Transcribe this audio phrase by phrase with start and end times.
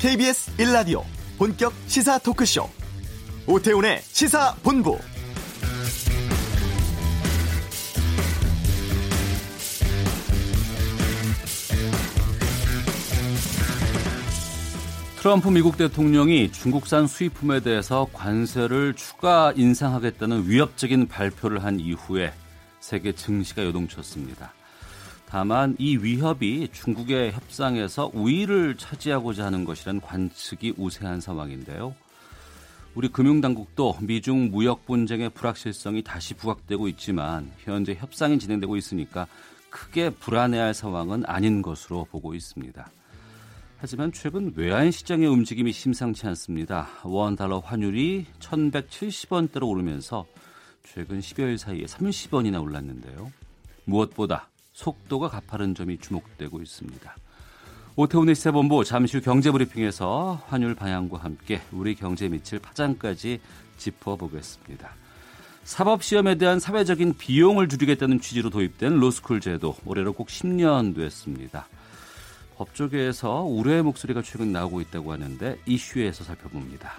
[0.00, 1.02] KBS 1라디오
[1.36, 2.66] 본격 시사 토크쇼
[3.46, 4.98] 오태훈의 시사본부
[15.18, 22.32] 트럼프 미국 대통령이 중국산 수입품에 대해서 관세를 추가 인상하겠다는 위협적인 발표를 한 이후에
[22.80, 24.54] 세계 증시가 요동쳤습니다.
[25.30, 31.94] 다만 이 위협이 중국의 협상에서 우위를 차지하고자 하는 것이란 관측이 우세한 상황인데요.
[32.96, 39.28] 우리 금융당국도 미중 무역 분쟁의 불확실성이 다시 부각되고 있지만 현재 협상이 진행되고 있으니까
[39.70, 42.90] 크게 불안해할 상황은 아닌 것으로 보고 있습니다.
[43.78, 46.88] 하지만 최근 외환 시장의 움직임이 심상치 않습니다.
[47.04, 50.26] 원 달러 환율이 1170원대로 오르면서
[50.82, 53.30] 최근 12월 사이에 30원이나 올랐는데요.
[53.84, 54.49] 무엇보다
[54.80, 57.16] 속도가 가파른 점이 주목되고 있습니다.
[57.96, 63.40] 오태훈의 시사본부 잠시 후 경제브리핑에서 환율 방향과 함께 우리 경제에 미칠 파장까지
[63.76, 64.90] 짚어보겠습니다.
[65.64, 71.68] 사법시험에 대한 사회적인 비용을 줄이겠다는 취지로 도입된 로스쿨 제도 올해로 꼭 10년 됐습니다.
[72.56, 76.92] 법조계에서 우려의 목소리가 최근 나오고 있다고 하는데 이슈에서 살펴봅니다.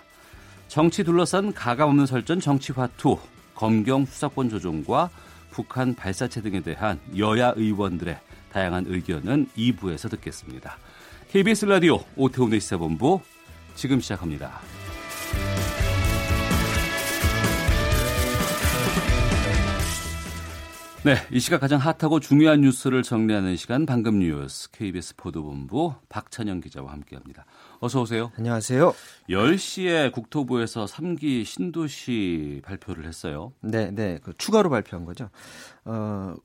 [0.67, 3.17] 정치 둘러싼 가감없는 설전 정치화투,
[3.55, 5.09] 검경 수사권 조정과
[5.52, 8.17] 북한 발사체 등에 대한 여야 의원들의
[8.52, 10.77] 다양한 의견은 2부에서 듣겠습니다.
[11.30, 13.21] KBS 라디오 오태훈의 시사본부
[13.75, 14.59] 지금 시작합니다.
[21.03, 26.91] 네, 이 시각 가장 핫하고 중요한 뉴스를 정리하는 시간 방금 뉴스 KBS 보도본부 박찬영 기자와
[26.91, 27.45] 함께합니다.
[27.83, 28.31] 어서 오세요.
[28.37, 28.93] 안녕하세요.
[29.27, 33.53] 10시에 국토부에서 3기 신도시 발표를 했어요.
[33.59, 34.19] 네, 네.
[34.21, 35.31] 그 추가로 발표한 거죠.
[35.85, 36.35] 어,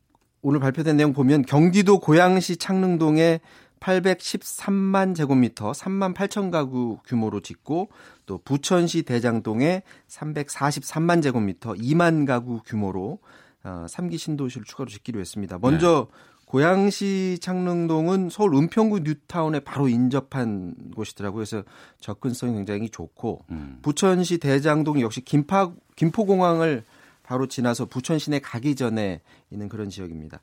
[0.40, 3.40] 오늘 발표된 내용 보면 경기도 고양시 창릉동에
[3.80, 7.90] 813만 제곱미터, 3만 8천 가구 규모로 짓고
[8.24, 13.18] 또 부천시 대장동에 343만 제곱미터, 2만 가구 규모로
[13.62, 15.58] 어, 3기 신도시를 추가로 짓기로 했습니다.
[15.60, 16.35] 먼저 네.
[16.46, 21.44] 고양시 창릉동은 서울 은평구 뉴타운에 바로 인접한 곳이더라고요.
[21.44, 21.64] 그래서
[22.00, 23.78] 접근성이 굉장히 좋고 음.
[23.82, 26.84] 부천시 대장동 역시 김파, 김포공항을
[27.24, 29.20] 바로 지나서 부천 시내 가기 전에
[29.50, 30.40] 있는 그런 지역입니다.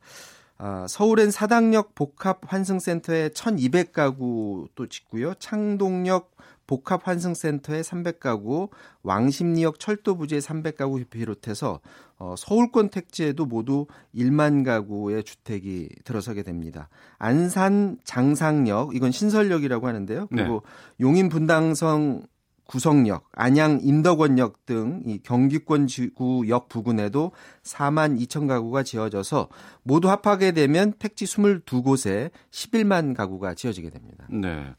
[0.57, 5.33] 아, 서울엔 사당역 복합 환승센터에 1,200가구 또 짓고요.
[5.35, 6.33] 창동역
[6.67, 8.69] 복합 환승센터에 300가구,
[9.03, 11.79] 왕십리역 철도 부지에 300가구 비롯해서
[12.23, 13.85] 어, 서울권 택지에도 모두
[14.15, 16.87] 1만 가구의 주택이 들어서게 됩니다.
[17.17, 20.27] 안산 장상역 이건 신설역이라고 하는데요.
[20.27, 21.05] 그리고 네.
[21.05, 22.23] 용인 분당성
[22.65, 27.33] 구성역, 안양 임덕원역 등 이 경기권 지구역 부근에도
[27.63, 29.49] 4만 2천 가구가 지어져서
[29.83, 34.25] 모두 합하게 되면 택지 22곳에 11만 가구가 지어지게 됩니다.
[34.29, 34.73] 네.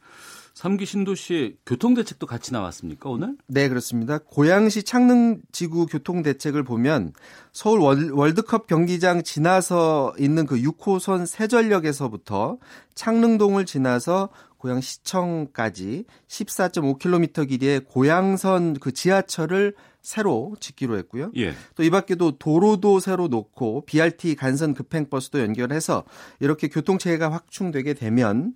[0.54, 3.36] 3기 신도시 교통대책도 같이 나왔습니까, 오늘?
[3.48, 4.18] 네, 그렇습니다.
[4.18, 7.12] 고양시 창릉지구 교통대책을 보면
[7.52, 7.80] 서울
[8.12, 12.58] 월드컵 경기장 지나서 있는 그 6호선 세전역에서부터
[12.94, 14.28] 창릉동을 지나서
[14.58, 21.32] 고양시청까지 14.5km 길이의 고양선 그 지하철을 새로 짓기로 했고요.
[21.36, 21.54] 예.
[21.76, 26.04] 또이 밖에도 도로도 새로 놓고 BRT 간선 급행버스도 연결해서
[26.40, 28.54] 이렇게 교통체계가 확충되게 되면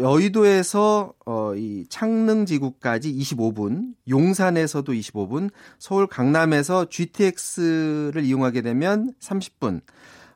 [0.00, 9.80] 여의도에서 어, 이 창릉지구까지 25분, 용산에서도 25분, 서울 강남에서 GTX를 이용하게 되면 30분,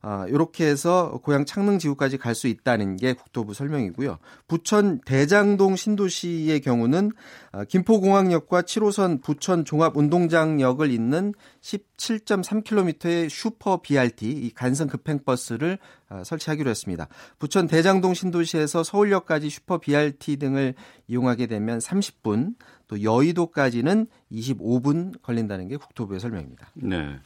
[0.04, 4.18] 아, 이렇게 해서 고향 창릉지구까지 갈 수 있다는 게 국토부 설명이고요.
[4.48, 7.12] 부천 대장동 신도시의 경우는
[7.52, 17.06] 아, 김포공항역과 7호선 부천 종합운동장역을 잇는 17.3km의 슈퍼 BRT 이 간선 급행버스를 아, 설치하기로 했습니다.
[17.38, 20.74] 부천 대장동 신도시에서 서울역까지 슈퍼 BRT 등을
[21.06, 22.54] 이용하게 되면 30분,
[22.88, 26.70] 또 여의도까지는 25분 걸린다는 게 국토부의 설명입니다.
[26.74, 27.19] 네.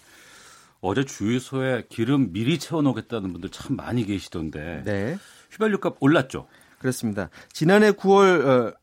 [0.86, 5.18] 어제 주유소에 기름 미리 채워놓겠다는 분들 참 많이 계시던데 네.
[5.50, 6.46] 휘발유값 올랐죠?
[6.78, 7.28] 그렇습니다.
[7.52, 8.74] 지난해 9월 어,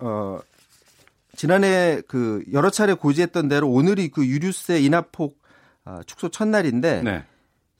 [0.00, 0.40] 어,
[1.34, 5.40] 지난해 그 여러 차례 고지했던 대로 오늘이 그 유류세 인하폭
[5.86, 7.24] 어, 축소 첫날인데 네.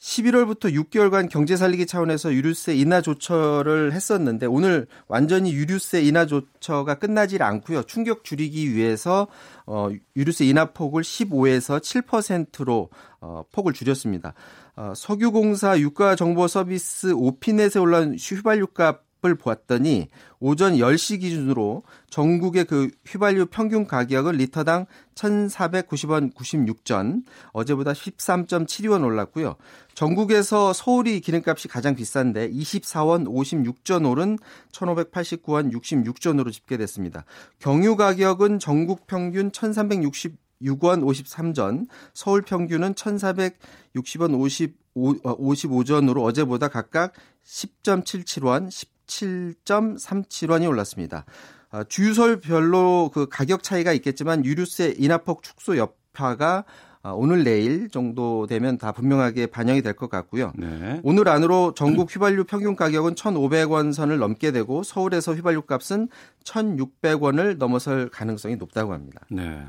[0.06, 7.42] 11월부터 6개월간 경제 살리기 차원에서 유류세 인하 조처를 했었는데 오늘 완전히 유류세 인하 조처가 끝나질
[7.42, 7.82] 않고요.
[7.82, 9.26] 충격 줄이기 위해서
[9.66, 12.88] 어 유류세 인하 폭을 15에서 7%로
[13.20, 14.34] 어 폭을 줄였습니다.
[14.76, 20.08] 어 석유공사 유가 정보 서비스 오피넷에 올라온 휘발유값 값을 보았더니
[20.38, 29.56] 오전 10시 기준으로 전국의 그 휘발유 평균 가격은 리터당 1,490원 96전, 어제보다 13.72원 올랐고요.
[29.94, 34.38] 전국에서 서울이 기름값이 가장 비싼데 24원 56전 오른
[34.72, 37.24] 1,589원 66전으로 집계됐습니다.
[37.58, 47.12] 경유 가격은 전국 평균 1,360 6원 53전, 서울 평균은 1,460원 55, 55전으로 어제보다 각각
[47.44, 48.70] 10.77원,
[49.06, 51.24] 17.37원이 올랐습니다.
[51.70, 56.64] 아, 주유소별로 그 가격 차이가 있겠지만 유류세 인하폭 축소 여파가
[57.02, 60.52] 아, 오늘 내일 정도 되면 다 분명하게 반영이 될 것 같고요.
[60.56, 61.00] 네.
[61.04, 66.08] 오늘 안으로 전국 휘발유 평균 가격은 1,500원 선을 넘게 되고 서울에서 휘발유 값은
[66.44, 69.20] 1,600원을 넘어설 가능성이 높다고 합니다.
[69.30, 69.64] 네.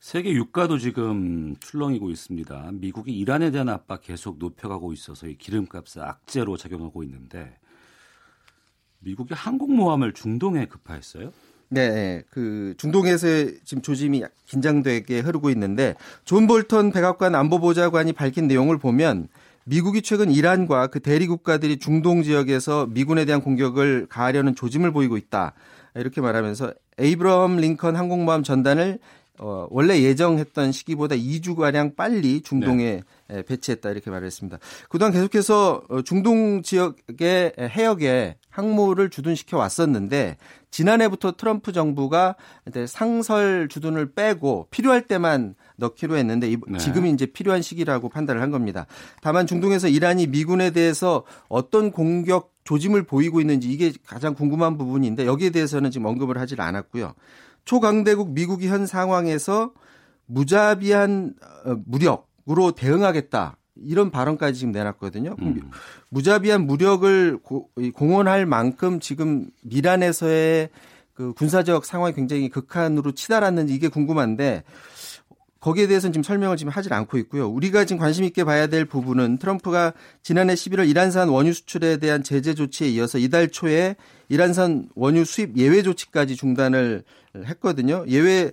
[0.00, 2.70] 세계 유가도 지금 출렁이고 있습니다.
[2.74, 7.56] 미국이 이란에 대한 압박 계속 높여가고 있어서 이 기름값을 악재로 작용하고 있는데
[9.00, 11.32] 미국이 항공 모함을 중동에 급파했어요?
[11.70, 13.26] 네, 그 중동에서
[13.64, 19.28] 지금 조짐이 긴장되게 흐르고 있는데 존 볼턴 백악관 안보보좌관이 밝힌 내용을 보면
[19.64, 25.52] 미국이 최근 이란과 그 대리 국가들이 중동 지역에서 미군에 대한 공격을 가하려는 조짐을 보이고 있다.
[25.94, 28.98] 이렇게 말하면서 에이브럼 링컨 항공모함 전단을
[29.38, 33.42] 어, 원래 예정했던 시기보다 2주가량 빨리 중동에 네.
[33.42, 34.58] 배치했다 이렇게 말했습니다.
[34.88, 40.36] 그동안 계속해서 어, 중동 지역의 해역에 항모를 주둔시켜 왔었는데
[40.70, 42.36] 지난해부터 트럼프 정부가
[42.86, 46.78] 상설 주둔을 빼고 필요할 때만 넣기로 했는데 네.
[46.78, 48.86] 지금이 이제 필요한 시기라고 판단을 한 겁니다.
[49.22, 55.50] 다만 중동에서 이란이 미군에 대해서 어떤 공격 조짐을 보이고 있는지 이게 가장 궁금한 부분인데 여기에
[55.50, 57.14] 대해서는 지금 언급을 하질 않았고요.
[57.68, 59.72] 초강대국 미국이 현 상황에서
[60.24, 61.34] 무자비한
[61.66, 63.58] 어, 무력으로 대응하겠다.
[63.84, 65.36] 이런 발언까지 지금 내놨거든요.
[65.42, 65.70] 음.
[66.08, 67.38] 무자비한 무력을
[67.94, 70.70] 공헌할 만큼 지금 미란에서의
[71.12, 74.64] 그 군사적 상황이 굉장히 극한으로 치달았는지 이게 궁금한데
[75.60, 77.48] 거기에 대해서는 지금 설명을 지금 하질 않고 있고요.
[77.48, 82.54] 우리가 지금 관심 있게 봐야 될 부분은 트럼프가 지난해 11월 이란산 원유 수출에 대한 제재
[82.54, 83.96] 조치에 이어서 이달 초에
[84.28, 87.02] 이란산 원유 수입 예외 조치까지 중단을
[87.36, 88.04] 했거든요.
[88.08, 88.52] 예외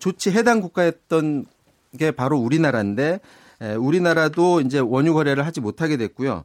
[0.00, 1.46] 조치 해당 국가였던
[1.98, 3.20] 게 바로 우리나라인데
[3.78, 6.44] 우리나라도 이제 원유 거래를 하지 못하게 됐고요.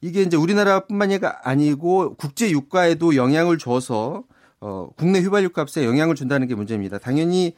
[0.00, 4.22] 이게 이제 우리나라뿐만이 아니고 국제 유가에도 영향을 줘서
[4.60, 6.98] 어, 국내 휘발유 값에 영향을 준다는 게 문제입니다.
[6.98, 7.54] 당연히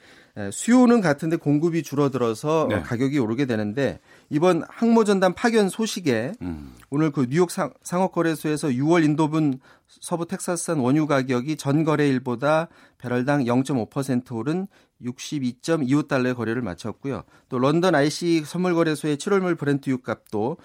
[0.52, 2.82] 수요는 같은데 공급이 줄어들어서 네.
[2.82, 6.74] 가격이 오르게 되는데 이번 항모전단 파견 소식에 음.
[6.90, 12.68] 오늘 그 뉴욕 상, 상업거래소에서 6월 인도분 서부 텍사스산 원유 가격이 전 거래일보다
[12.98, 14.66] 배럴당 0.5% 오른
[15.02, 17.22] 62.25달러의 거래를 마쳤고요.
[17.48, 20.56] 또 런던 IC 선물거래소의 7월물 브렌트 유 값도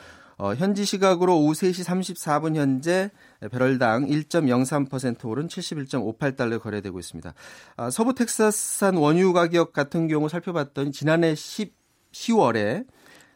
[0.42, 3.12] 어, 현지 시각으로 오후 3시 34분 현재
[3.52, 7.36] 배럴당 1.03% 오른 71.58달러에 거래되고 있습니다.
[7.78, 11.76] 아, 서부 텍사스산 원유 가격 같은 경우 살펴봤더니 지난해 10,
[12.12, 12.88] 10월에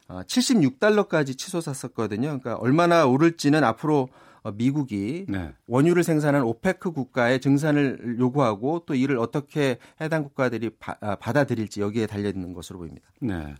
[0.08, 2.40] 76달러까지 치솟았었거든요.
[2.40, 4.10] 그러니까 얼마나 오를지는 앞으로
[4.42, 5.54] 어, 미국이 네.
[5.68, 12.08] 원유를 생산한 오페크 국가에 증산을 요구하고 또 이를 어떻게 해당 국가들이 바, 아, 받아들일지 여기에
[12.08, 13.08] 달려 있는 것으로 보입니다.
[13.22, 13.54] 네.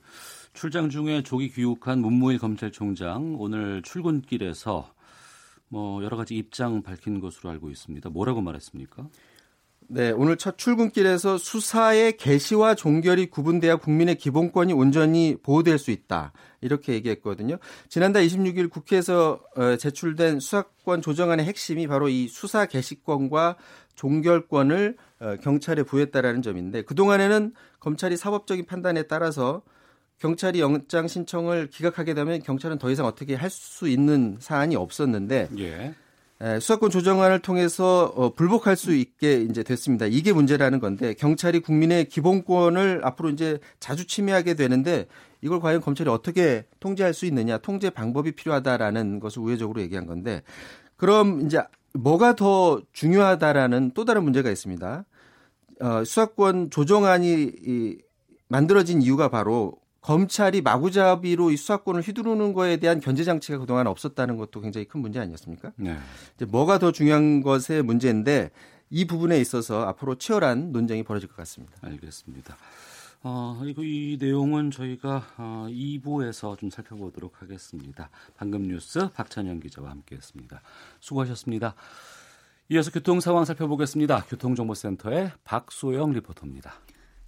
[0.56, 4.90] 출장 중에 조기 귀국한 문무일 검찰총장 오늘 출근길에서
[5.68, 8.10] 뭐 여러 가지 입장 밝힌 것으로 알고 있습니다.
[8.10, 9.08] 뭐라고 말했습니까?
[9.88, 16.32] 네, 오늘 첫 출근길에서 수사의 개시와 종결이 구분돼야 국민의 기본권이 온전히 보호될 수 있다.
[16.62, 17.58] 이렇게 얘기했거든요.
[17.88, 23.58] 지난달 26일 국회에서 어, 제출된 수사권 조정안의 핵심이 바로 이 수사 개시권과
[23.96, 29.62] 종결권을 어, 경찰에 부여했다라는 점인데 그동안에는 검찰이 사법적인 판단에 따라서
[30.20, 35.94] 경찰이 영장 신청을 기각하게 되면 경찰은 더 이상 어떻게 할 수 있는 사안이 없었는데 예.
[36.60, 40.06] 수사권 조정안을 통해서 어, 불복할 수 있게 이제 됐습니다.
[40.06, 45.08] 이게 문제라는 건데 경찰이 국민의 기본권을 앞으로 이제 자주 침해하게 되는데
[45.42, 50.42] 이걸 과연 검찰이 어떻게 통제할 수 있느냐, 통제 방법이 필요하다라는 것을 우회적으로 얘기한 건데
[50.98, 51.62] 그럼 이제
[51.94, 55.06] 뭐가 더 중요하다라는 또 다른 문제가 있습니다.
[55.82, 57.98] 어, 수사권 조정안이 이,
[58.48, 59.74] 만들어진 이유가 바로
[60.06, 65.20] 검찰이 마구잡이로 이 수사권을 휘두르는 거에 대한 견제 장치가 그동안 없었다는 것도 굉장히 큰 문제
[65.20, 65.72] 아니었습니까?
[65.78, 65.98] 네.
[66.36, 68.52] 이제 뭐가 더 중요한 것의 문제인데
[68.92, 71.76] 이 부분에 있어서 앞으로 치열한 논쟁이 벌어질 것 같습니다.
[71.82, 72.56] 알겠습니다.
[73.24, 78.12] 어, 그리고 이 내용은 저희가 어, 2부에서 좀 살펴보도록 하겠습니다.
[78.38, 80.62] 방금 뉴스 박찬영 기자와 함께했습니다.
[81.00, 81.74] 수고하셨습니다.
[82.70, 84.26] 이어서 교통 상황 살펴보겠습니다.
[84.26, 86.76] 교통정보센터의 박소영 리포터입니다.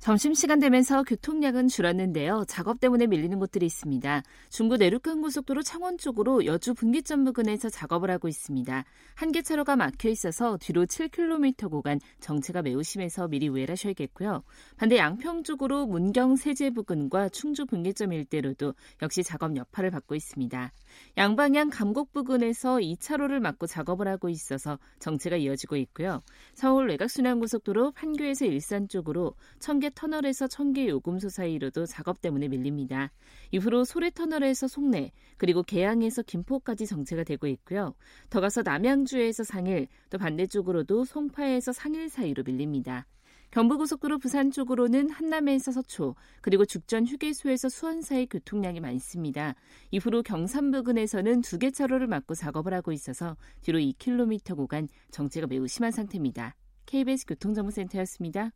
[0.08, 2.46] 점심시간 되면서 교통량은 줄었는데요.
[2.48, 4.24] 작업 때문에 밀리는 곳들이 있습니다.
[4.50, 8.86] 중부 내륙간 고속도로 창원 쪽으로 여주 분기점 부근에서 작업을 하고 있습니다.
[9.16, 14.44] 한 개 차로가 막혀 있어서 뒤로 7km 구간 정체가 매우 심해서 미리 우회하셔야겠고요.
[14.78, 20.72] 반대 양평 쪽으로 문경 세제 부근과 충주 분기점 일대로도 역시 작업 여파를 받고 있습니다.
[21.18, 26.22] 양방향 감곡 부근에서 2차로를 막고 작업을 하고 있어서 정체가 이어지고 있고요.
[26.54, 33.12] 서울 외곽순환고속도로 판교에서 일산 쪽으로 청계 터널에서 청계 요금소 사이로도 작업 때문에 밀립니다.
[33.52, 37.96] 이후로 소래 터널에서 송내 그리고 개항에서 김포까지 정체가 되고 있고요.
[38.30, 43.08] 더 가서 남양주에서 상일 또 반대쪽으로도 송파에서 상일 사이로 밀립니다.
[43.50, 49.56] 경부고속도로 부산 쪽으로는 한남에서 서초 그리고 죽전 휴게소에서 수원 사이 교통량이 많습니다.
[49.90, 55.68] 이후로 경산 부근에서는 두 개 차로를 막고 작업을 하고 있어서 뒤로 2km 구간 정체가 매우
[55.68, 56.56] 심한 상태입니다.
[56.86, 58.52] KBS 교통정보센터였습니다.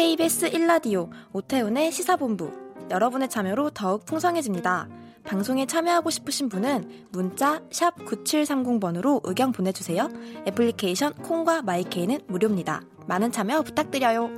[0.00, 2.50] KBS 1라디오 오태훈의 시사본부
[2.90, 4.88] 여러분의 참여로 더욱 풍성해집니다.
[5.24, 10.08] 방송에 참여하고 싶으신 분은 문자 9730번으로 의견 보내주세요.
[10.46, 12.80] 애플리케이션 콩과 마이케이는 무료입니다.
[13.08, 14.30] 많은 참여 부탁드려요.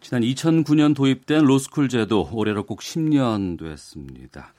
[0.00, 4.52] 지난 2009년 도입된 로스쿨 제도 올해로 꼭 10년 됐습니다.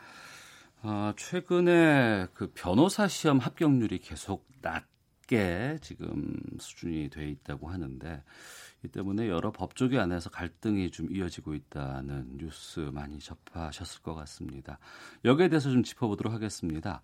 [0.83, 4.88] 아, 최근에 그 변호사 시험 합격률이 계속 낮
[5.29, 8.23] 게 지금 수준이 돼 있다고 하는데
[8.83, 14.79] 이 때문에 여러 법조계 안에서 갈등이 좀 이어지고 있다는 뉴스 많이 접하셨을 것 같습니다.
[15.25, 17.01] 여기에 대해서 좀 짚어보도록 하겠습니다.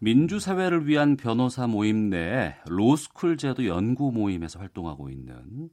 [0.00, 5.70] 민주사회를 위한 변호사 모임 내에 로스쿨 제도 연구 모임에서 활동하고 있는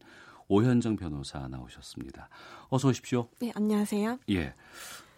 [0.47, 2.29] 오현정 변호사 나오셨습니다.
[2.69, 3.29] 어서 오십시오.
[3.39, 4.19] 네, 안녕하세요.
[4.29, 4.53] 예.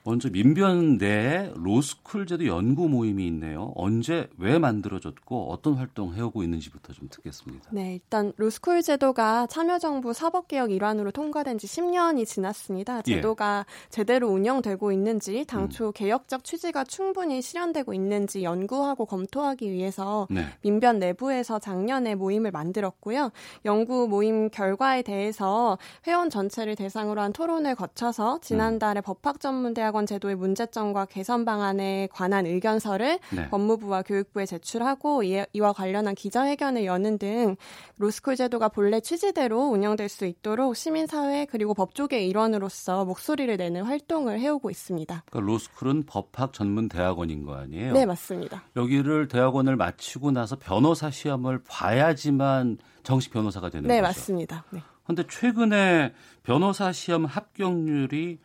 [0.07, 3.73] 먼저 민변 내 로스쿨 제도 연구 모임이 있네요.
[3.75, 7.67] 언제 왜 만들어졌고 어떤 활동 해오고 있는지부터 좀 듣겠습니다.
[7.73, 12.99] 네, 일단 로스쿨 제도가 참여정부 사법개혁 일환으로 통과된 지 10년이 지났습니다.
[12.99, 13.15] 예.
[13.15, 13.89] 제도가 예.
[13.89, 15.91] 제대로 운영되고 있는지 당초 음.
[15.93, 20.45] 개혁적 취지가 충분히 실현되고 있는지 연구하고 검토하기 위해서 네.
[20.61, 23.31] 민변 내부에서 작년에 모임을 만들었고요.
[23.65, 29.03] 연구 모임 결과에 대해서 회원 전체를 대상으로 한 토론을 거쳐서 지난달에 음.
[29.03, 33.49] 법학전문대학 대학원 제도의 문제점과 개선 방안에 관한 의견서를 네.
[33.49, 37.55] 법무부와 교육부에 제출하고 이와 관련한 기자회견을 여는 등
[37.97, 44.69] 로스쿨 제도가 본래 취지대로 운영될 수 있도록 시민사회 그리고 법조계 일원으로서 목소리를 내는 활동을 해오고
[44.69, 45.23] 있습니다.
[45.25, 47.93] 그러니까 로스쿨은 법학 전문 대학원인 거 아니에요?
[47.93, 48.63] 네, 맞습니다.
[48.75, 54.01] 여기를 대학원을 마치고 나서 변호사 시험을 봐야지만 정식 변호사가 되는 네, 거죠?
[54.01, 54.63] 네, 맞습니다.
[54.69, 54.83] 네.
[55.05, 56.13] 그런데 최근에
[56.43, 58.39] 변호사 시험 합격률이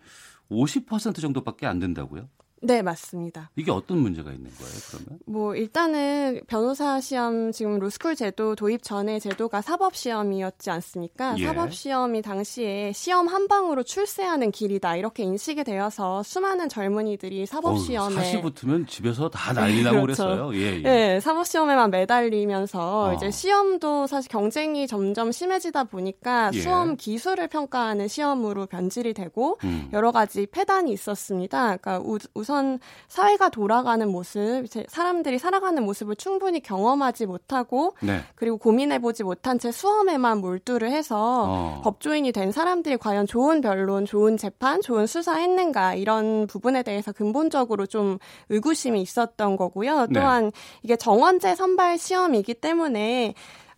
[0.53, 2.29] 50% 정도밖에 안 된다고요?
[2.65, 3.51] 네, 맞습니다.
[3.57, 5.19] 이게 어떤 문제가 있는 거예요, 그러면?
[5.27, 11.35] 뭐, 일단은 변호사 시험 지금 로스쿨 제도 도입 전에 제도가 사법 시험이었지 않습니까?
[11.39, 11.47] 예.
[11.47, 14.95] 사법 시험이 당시에 시험 한 방으로 출세하는 길이다.
[14.95, 20.25] 이렇게 인식이 되어서 수많은 젊은이들이 사법 시험에 사시 붙으면 집에서 다 난리 나고 그렇죠.
[20.25, 20.55] 그랬어요.
[20.55, 20.83] 예, 예.
[20.83, 23.15] 네, 사법 시험에만 매달리면서 어.
[23.15, 26.61] 이제 시험도 사실 경쟁이 점점 심해지다 보니까 예.
[26.61, 29.89] 수험 기술을 평가하는 시험으로 변질이 되고 음.
[29.93, 31.77] 여러 가지 폐단이 있었습니다.
[31.79, 32.01] 그러니까
[32.35, 32.79] 우선 우선
[33.09, 38.21] 사회가 돌아가는 모습, 사람들이 살아가는 모습을 충분히 경험하지 못하고 네.
[38.35, 41.81] 그리고 고민해보지 못한 채 수험에만 몰두를 해서 어.
[41.83, 48.19] 법조인이 된 사람들이 과연 좋은 변론, 좋은 재판, 좋은 수사했는가 이런 부분에 대해서 근본적으로 좀
[48.51, 50.07] 의구심이 있었던 거고요.
[50.07, 50.21] 네.
[50.21, 50.51] 또한 네.
[50.83, 53.35] 이게 정원제 선발 시험이기 때문에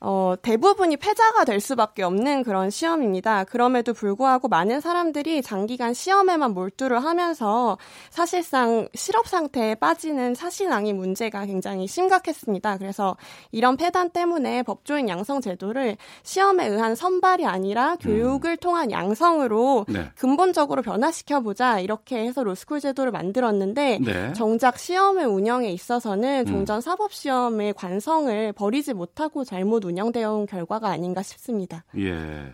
[0.07, 3.45] 어, 대부분이 패자가 될 수밖에 없는 그런 시험입니다.
[3.45, 7.79] 그럼에도 불구하고 많은 사람들이 장기간 시험에만 몰두를 하면서
[8.11, 12.77] 사실상 실업 상태에 빠지는 사실낭이 문제가 굉장히 심각했습니다.
[12.77, 13.17] 그래서
[13.51, 18.57] 이런 폐단 때문에 법조인 양성 제도를 시험에 의한 선발이 아니라 교육을 음.
[18.61, 20.11] 통한 양성으로 네.
[20.17, 24.33] 근본적으로 변화시켜 보자 이렇게 해서 로스쿨 제도를 만들었는데 네.
[24.35, 26.45] 정작 시험의 운영에 있어서는 음.
[26.47, 31.85] 종전 사법 시험의 관성을 버리지 못하고 잘못 운영 운영되어 온 결과가 아닌가 싶습니다.
[31.97, 32.53] 예.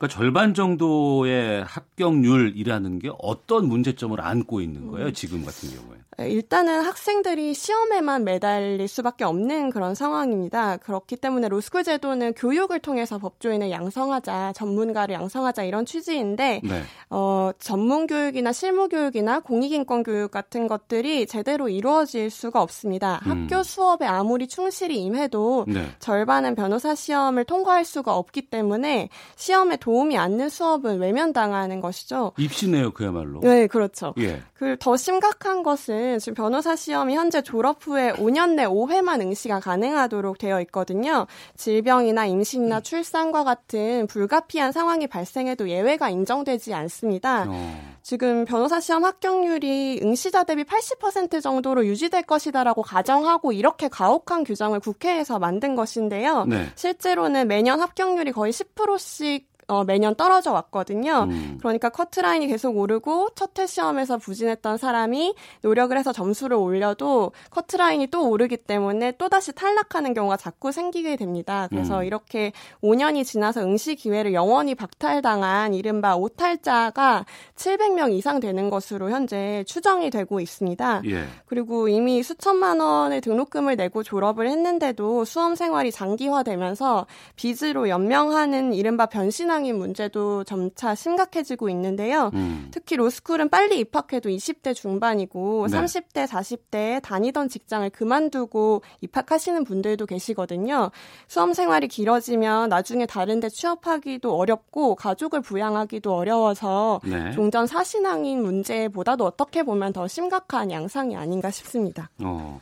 [0.00, 5.12] 그러니까 절반 정도의 합격률이라는 게 어떤 문제점을 안고 있는 거예요, 음.
[5.12, 5.98] 지금 같은 경우에?
[6.18, 10.76] 일단은 학생들이 시험에만 매달릴 수밖에 없는 그런 상황입니다.
[10.78, 16.82] 그렇기 때문에 로스쿨 제도는 교육을 통해서 법조인을 양성하자, 전문가를 양성하자 이런 취지인데 네.
[17.08, 23.20] 어, 전문 교육이나 실무 교육이나 공익인권 교육 같은 것들이 제대로 이루어질 수가 없습니다.
[23.26, 23.46] 음.
[23.48, 25.86] 학교 수업에 아무리 충실히 임해도 네.
[26.00, 32.30] 절반은 변호사 시험을 통과할 수가 없기 때문에 시험에 도 도움이 않는 수업은 외면당하는 것이죠.
[32.38, 33.40] 입시네요, 그야말로.
[33.40, 34.14] 네, 그렇죠.
[34.18, 34.40] 예.
[34.54, 40.60] 그더 심각한 것은 지금 변호사 시험이 현재 졸업 후에 5년 내 5회만 응시가 가능하도록 되어
[40.60, 41.26] 있거든요.
[41.56, 47.46] 질병이나 임신이나 출산과 같은 불가피한 상황이 발생해도 예외가 인정되지 않습니다.
[47.48, 47.80] 어.
[48.02, 55.40] 지금 변호사 시험 합격률이 응시자 대비 80% 정도로 유지될 것이다라고 가정하고 이렇게 가혹한 규정을 국회에서
[55.40, 56.44] 만든 것인데요.
[56.44, 56.66] 네.
[56.76, 61.26] 실제로는 매년 합격률이 거의 10%씩 어, 매년 떨어져 왔거든요.
[61.30, 61.58] 음.
[61.60, 68.28] 그러니까 커트라인이 계속 오르고 첫 해 시험에서 부진했던 사람이 노력을 해서 점수를 올려도 커트라인이 또
[68.28, 71.66] 오르기 때문에 또다시 탈락하는 경우가 자꾸 생기게 됩니다.
[71.70, 72.04] 그래서 음.
[72.04, 80.10] 이렇게 5년이 지나서 응시 기회를 영원히 박탈당한 이른바 오탈자가 700명 이상 되는 것으로 현재 추정이
[80.10, 81.02] 되고 있습니다.
[81.06, 81.24] 예.
[81.46, 89.50] 그리고 이미 수천만 원의 등록금을 내고 졸업을 했는데도 수험 생활이 장기화되면서 빚으로 연명하는 이른바 변신
[89.60, 92.30] 학 현상인 문제도 점차 심각해지고 있는데요.
[92.34, 92.68] 음.
[92.70, 95.78] 특히 로스쿨은 빨리 입학해도 20대 중반이고 네.
[95.78, 100.90] 30대, 40대에 다니던 직장을 그만두고 입학하시는 분들도 계시거든요.
[101.28, 107.32] 수험 생활이 길어지면 나중에 다른 데 취업하기도 어렵고 가족을 부양하기도 어려워서 네.
[107.32, 112.08] 종전 사신앙인 문제보다도 어떻게 보면 더 심각한 양상이 아닌가 싶습니다.
[112.22, 112.60] 어.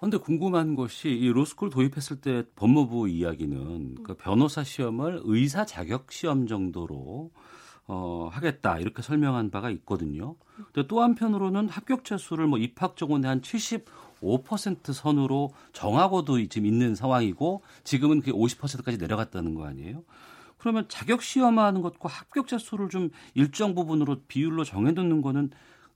[0.00, 6.46] 근데 궁금한 것이 이 로스쿨 도입했을 때 법무부 이야기는 그 변호사 시험을 의사 자격 시험
[6.46, 7.32] 정도로
[7.88, 10.36] 어, 하겠다 이렇게 설명한 바가 있거든요.
[10.72, 17.62] 근데 또 한편으로는 합격자 수를 뭐 입학 정원의 한 75% 선으로 정하고도 지금 있는 상황이고
[17.82, 20.04] 지금은 그게 50%까지 내려갔다는 거 아니에요?
[20.58, 25.50] 그러면 자격 시험하는 것과 합격자 수를 좀 일정 부분으로 비율로 정해놓는 거는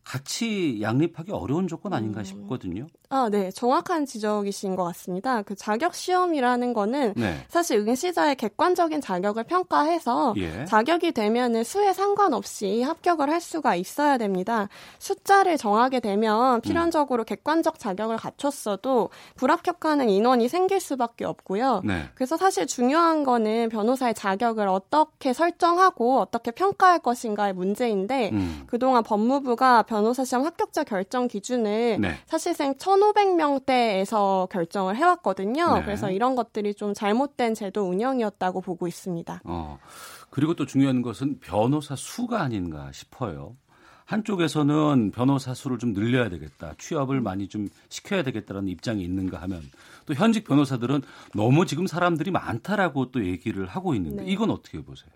[0.04, 2.24] 같이 양립하기 어려운 조건 아닌가 음.
[2.24, 2.86] 싶거든요.
[3.08, 3.50] 아, 네.
[3.50, 5.42] 정확한 지적이신 것 같습니다.
[5.42, 7.44] 그 자격 시험이라는 거는 네.
[7.48, 10.64] 사실 응시자의 객관적인 자격을 평가해서 예.
[10.64, 14.68] 자격이 되면은 수에 상관없이 합격을 할 수가 있어야 됩니다.
[14.98, 16.60] 숫자를 정하게 되면 음.
[16.62, 17.24] 필연적으로 음.
[17.26, 21.82] 객관적 자격을 갖췄어도 불합격하는 인원이 생길 수밖에 없고요.
[21.84, 22.08] 네.
[22.14, 28.62] 그래서 사실 중요한 거는 변호사의 자격을 어떻게 설정하고 어떻게 평가할 것인가의 문제인데 음.
[28.66, 32.14] 그동안 법무부가 변호사 시험 합격자 결정 기준을 네.
[32.24, 35.74] 사실상 1,500명대에서 결정을 해왔거든요.
[35.74, 35.82] 네.
[35.84, 39.42] 그래서 이런 것들이 좀 잘못된 제도 운영이었다고 보고 있습니다.
[39.44, 39.78] 어,
[40.30, 43.54] 그리고 또 중요한 것은 변호사 수가 아닌가 싶어요.
[44.06, 46.74] 한쪽에서는 변호사 수를 좀 늘려야 되겠다.
[46.78, 49.62] 취업을 많이 좀 시켜야 되겠다라는 입장이 있는가 하면
[50.06, 51.02] 또 현직 변호사들은
[51.34, 54.30] 너무 지금 사람들이 많다라고 또 얘기를 하고 있는데 네.
[54.30, 55.10] 이건 어떻게 보세요?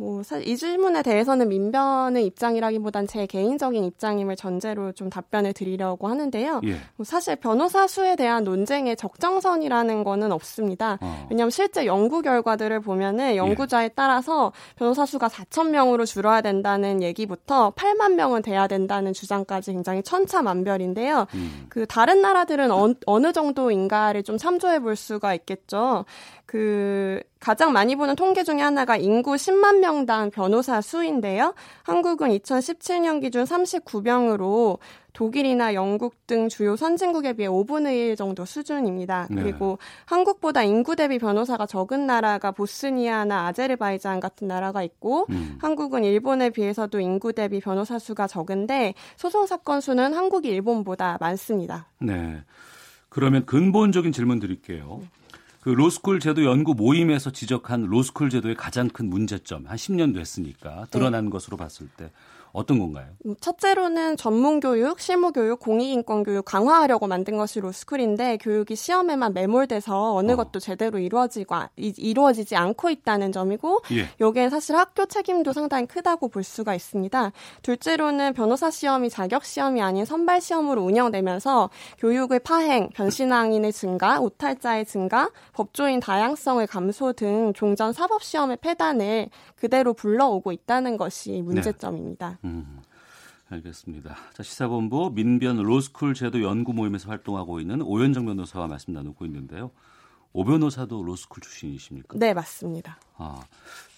[0.00, 6.62] 뭐 사실 이 질문에 대해서는 민변의 입장이라기보단 제 개인적인 입장임을 전제로 좀 답변을 드리려고 하는데요.
[6.64, 6.76] 예.
[6.96, 10.96] 뭐 사실 변호사 수에 대한 논쟁의 적정선이라는 거는 없습니다.
[11.02, 11.26] 어.
[11.28, 13.88] 왜냐하면 실제 연구 결과들을 보면은 연구자에 예.
[13.94, 21.26] 따라서 변호사 수가 4천 명으로 줄어야 된다는 얘기부터 8만 명은 돼야 된다는 주장까지 굉장히 천차만별인데요.
[21.34, 21.66] 음.
[21.68, 26.06] 그 다른 나라들은 어, 어느 정도인가를 좀 참조해 볼 수가 있겠죠.
[26.50, 31.54] 그 가장 많이 보는 통계 중에 하나가 인구 10만 명당 변호사 수인데요.
[31.84, 34.80] 한국은 2017년 기준 39명으로
[35.12, 39.28] 독일이나 영국 등 주요 선진국에 비해 5분의 1 정도 수준입니다.
[39.30, 39.40] 네.
[39.40, 45.56] 그리고 한국보다 인구 대비 변호사가 적은 나라가 보스니아나 아제르바이잔 같은 나라가 있고 음.
[45.60, 51.86] 한국은 일본에 비해서도 인구 대비 변호사 수가 적은데 소송 사건 수는 한국이 일본보다 많습니다.
[52.00, 52.42] 네.
[53.08, 54.98] 그러면 근본적인 질문 드릴게요.
[55.00, 55.19] 네.
[55.70, 61.26] 그 로스쿨 제도 연구 모임에서 지적한 로스쿨 제도의 가장 큰 문제점 한 10년 됐으니까 드러난
[61.26, 61.30] 네.
[61.30, 62.10] 것으로 봤을 때
[62.52, 63.06] 어떤 건가요?
[63.26, 69.34] 음, 첫째로는 전문 교육, 실무 교육, 공익 인권 교육 강화하려고 만든 것이 로스쿨인데 교육이 시험에만
[69.34, 70.36] 매몰돼서 어느 어.
[70.36, 74.08] 것도 제대로 이루어지고 이루어지지 않고 있다는 점이고 예.
[74.20, 77.32] 여기엔 사실 학교 책임도 상당히 크다고 볼 수가 있습니다.
[77.62, 84.86] 둘째로는 변호사 시험이 자격 시험이 아닌 선발 시험으로 운영되면서 교육의 파행, 변시 낭인의 증가, 오탈자의
[84.86, 92.38] 증가, 법조인 다양성의 감소 등 종전 사법 시험의 폐단을 그대로 불러오고 있다는 것이 문제점입니다.
[92.39, 92.39] 네.
[92.44, 92.80] 음,
[93.48, 94.16] 알겠습니다.
[94.32, 99.70] 자, 시사본부 민변 로스쿨 제도 연구 모임에서 활동하고 있는 오현정 변호사와 말씀 나누고 있는데요.
[100.32, 102.16] 오 변호사도 로스쿨 출신이십니까?
[102.18, 102.98] 네, 맞습니다.
[103.16, 103.42] 아,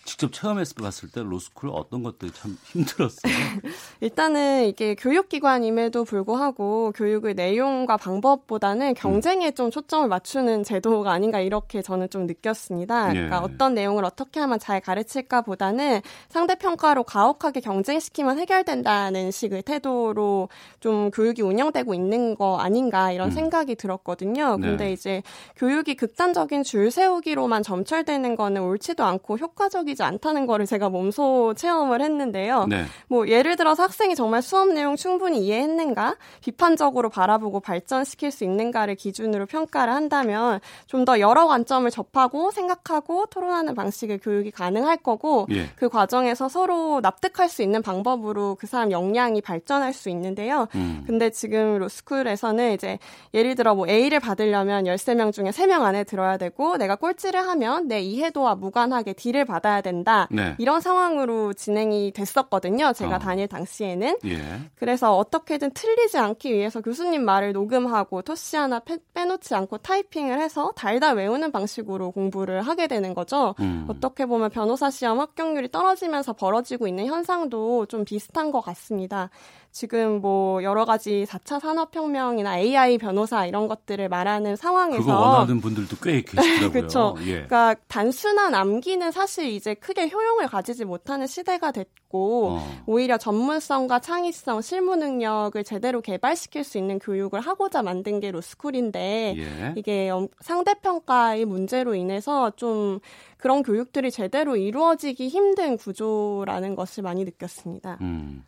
[0.05, 3.33] 직접 체험해서 봤을 때 로스쿨 어떤 것들이 참 힘들었어요?
[4.01, 9.55] 일단은 이게 교육기관임에도 불구하고 교육의 내용과 방법보다는 경쟁에 음.
[9.55, 13.11] 좀 초점을 맞추는 제도가 아닌가 이렇게 저는 좀 느꼈습니다.
[13.11, 13.13] 예.
[13.13, 20.49] 그러니까 어떤 내용을 어떻게 하면 잘 가르칠까 보다는 상대평가로 가혹하게 경쟁시키면 해결된다는 식의 태도로
[20.81, 23.31] 좀 교육이 운영되고 있는 거 아닌가 이런 음.
[23.31, 24.57] 생각이 들었거든요.
[24.57, 24.67] 네.
[24.67, 25.23] 근데 이제
[25.57, 32.01] 교육이 극단적인 줄 세우기로만 점철되는 거는 옳지도 않고 효과적이 이지 않다는 거를 제가 몸소 체험을
[32.01, 32.67] 했는데요.
[32.67, 32.85] 네.
[33.09, 39.47] 뭐 예를 들어서 학생이 정말 수업 내용 충분히 이해했는가, 비판적으로 바라보고 발전시킬 수 있는가를 기준으로
[39.47, 45.67] 평가를 한다면 좀 더 여러 관점을 접하고 생각하고 토론하는 방식의 교육이 가능할 거고 예.
[45.77, 50.69] 그 과정에서 서로 납득할 수 있는 방법으로 그 사람 역량이 발전할 수 있는데요.
[50.77, 51.05] 음.
[51.07, 52.99] 근데 지금 로스쿨에서는 이제
[53.35, 58.01] 예를 들어 뭐 A를 받으려면 13명 중에 3명 안에 들어야 되고 내가 꼴찌를 하면 내
[58.01, 60.27] 이해도와 무관하게 D를 받아야 된다.
[60.31, 60.55] 네.
[60.59, 62.95] 이런 상황으로 진행이 됐었거든요.
[62.95, 63.19] 제가 어.
[63.19, 64.19] 다닐 당시에는.
[64.25, 64.39] 예.
[64.77, 70.73] 그래서 어떻게든 틀리지 않기 위해서 교수님 말을 녹음하고 토시 하나 빼, 빼놓지 않고 타이핑을 해서
[70.75, 73.55] 달달 외우는 방식으로 공부를 하게 되는 거죠.
[73.61, 73.87] 음.
[73.89, 79.29] 어떻게 보면 변호사 시험 합격률이 떨어지면서 벌어지고 있는 현상도 좀 비슷한 것 같습니다.
[79.73, 85.97] 지금 뭐 여러 가지 4차 산업혁명이나 AI 변호사 이런 것들을 말하는 상황에서 그거 원하는 분들도
[86.03, 86.71] 꽤 계시더라고요.
[86.73, 87.15] 그렇죠.
[87.23, 87.47] 예.
[87.47, 92.83] 그러니까 단순한 암기는 사실 이제 크게 효용을 가지지 못하는 시대가 됐고 어.
[92.85, 99.75] 오히려 전문성과 창의성, 실무 능력을 제대로 개발시킬 수 있는 교육을 하고자 만든 게 로스쿨인데 예.
[99.77, 103.01] 이게 상대평가의 문제로 인해서 좀
[103.39, 107.99] 그런 교육들이 제대로 이루어지기 힘든 구조라는 것을 많이 느꼈습니다.
[108.03, 108.45] 음.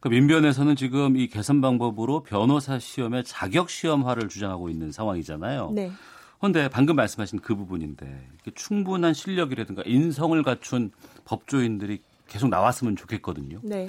[0.00, 5.72] 그 민변에서는 지금 이 개선 방법으로 변호사 시험의 자격 시험화를 주장하고 있는 상황이잖아요.
[5.74, 5.90] 네.
[6.38, 10.92] 그런데 방금 말씀하신 그 부분인데 충분한 실력이라든가 인성을 갖춘
[11.24, 13.58] 법조인들이 계속 나왔으면 좋겠거든요.
[13.64, 13.88] 네.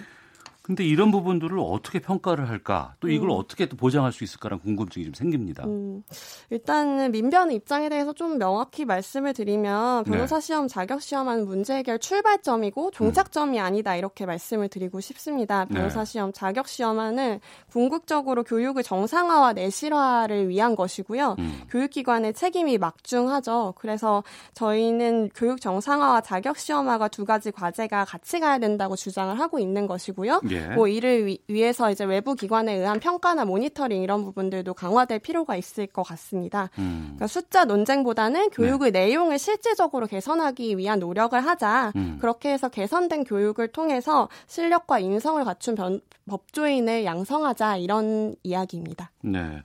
[0.69, 2.93] 근데 이런 부분들을 어떻게 평가를 할까?
[2.99, 3.38] 또 이걸 음.
[3.39, 5.65] 어떻게 또 보장할 수 있을까라는 궁금증이 좀 생깁니다.
[5.65, 6.03] 음.
[6.51, 10.41] 일단은 민변 입장에 대해서 좀 명확히 말씀을 드리면 변호사 네.
[10.45, 13.63] 시험 자격 시험은 문제 해결 출발점이고 종착점이 음.
[13.63, 15.65] 아니다 이렇게 말씀을 드리고 싶습니다.
[15.65, 15.73] 네.
[15.73, 16.05] 변호사 네.
[16.05, 17.39] 시험 자격 시험은
[17.71, 21.36] 궁극적으로 교육의 정상화와 내실화를 위한 것이고요.
[21.39, 21.62] 음.
[21.71, 23.73] 교육기관의 책임이 막중하죠.
[23.75, 29.88] 그래서 저희는 교육 정상화와 자격 시험화가 두 가지 과제가 같이 가야 된다고 주장을 하고 있는
[29.88, 30.41] 것이고요.
[30.51, 30.59] 예.
[30.76, 35.88] 뭐 이를 위, 위해서 이제 외부 기관에 의한 평가나 모니터링 이런 부분들도 강화될 필요가 있을
[35.88, 36.69] 것 같습니다.
[36.78, 37.02] 음.
[37.04, 39.08] 그러니까 숫자 논쟁보다는 교육의 네.
[39.08, 41.93] 내용을 실질적으로 개선하기 위한 노력을 하자.
[41.95, 42.17] 음.
[42.19, 49.12] 그렇게 해서 개선된 교육을 통해서 실력과 인성을 갖춘 변, 법조인을 양성하자 이런 이야기입니다.
[49.22, 49.63] 네.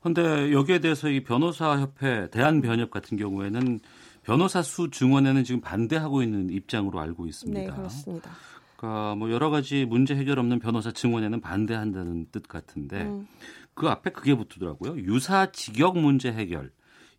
[0.00, 3.80] 그런데 여기에 대해서 이 변호사 협회 대한 변협 같은 경우에는
[4.22, 7.60] 변호사 수 증원에는 지금 반대하고 있는 입장으로 알고 있습니다.
[7.60, 8.30] 네, 그렇습니다.
[8.76, 13.26] 그러니까 뭐 여러 가지 문제 해결 없는 변호사 증언에는 반대한다는 뜻 같은데 음.
[13.74, 14.98] 그 앞에 그게 붙더라고요.
[14.98, 16.70] 유사 직역 문제 해결.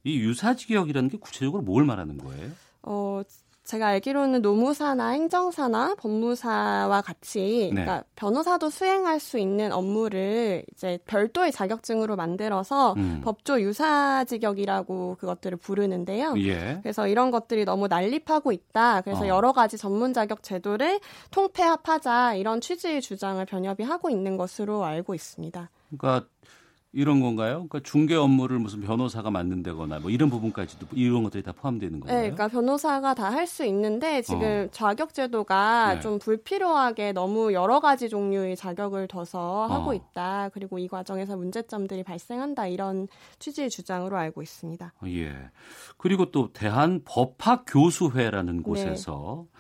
[0.04, 2.52] 이 유사 직역이라는 게 구체적으로 뭘 말하는 거예요?
[2.84, 3.22] 어,
[3.68, 7.84] 제가 알기로는 노무사나 행정사나 법무사와 같이 네.
[7.84, 13.20] 그러니까 변호사도 수행할 수 있는 업무를 이제 별도의 자격증으로 만들어서 음.
[13.26, 16.36] 법조 유사 직역이라고 그것들을 부르는데요.
[16.38, 16.80] 예.
[16.82, 19.02] 그래서 이런 것들이 너무 난립하고 있다.
[19.02, 19.28] 그래서 어.
[19.28, 21.02] 여러 가지 전문 자격 제도를
[21.32, 25.70] 통폐합하자 이런 취지의 주장을 변협이 하고 있는 것으로 알고 있습니다.
[25.90, 26.26] 그러니까
[26.98, 27.68] 이런 건가요?
[27.70, 32.18] 그러니까 중개 업무를 무슨 변호사가 맡는다거나 뭐 이런 부분까지도 이런 것들이 다 포함되는 건가요?
[32.18, 34.72] 네, 그러니까 변호사가 다 할 수 있는데 지금 어.
[34.72, 36.00] 자격 제도가 네.
[36.02, 39.68] 좀 불필요하게 너무 여러 가지 종류의 자격을 둬서 어.
[39.68, 40.50] 하고 있다.
[40.56, 43.08] 그리고 이 과정에서 문제점들이 발생한다 이런
[43.38, 44.92] 취지의 주장으로 알고 있습니다.
[45.06, 45.36] 예.
[45.98, 48.64] 그리고 또 대한 법학 교수회라는 네.
[48.64, 49.60] 곳에서 네.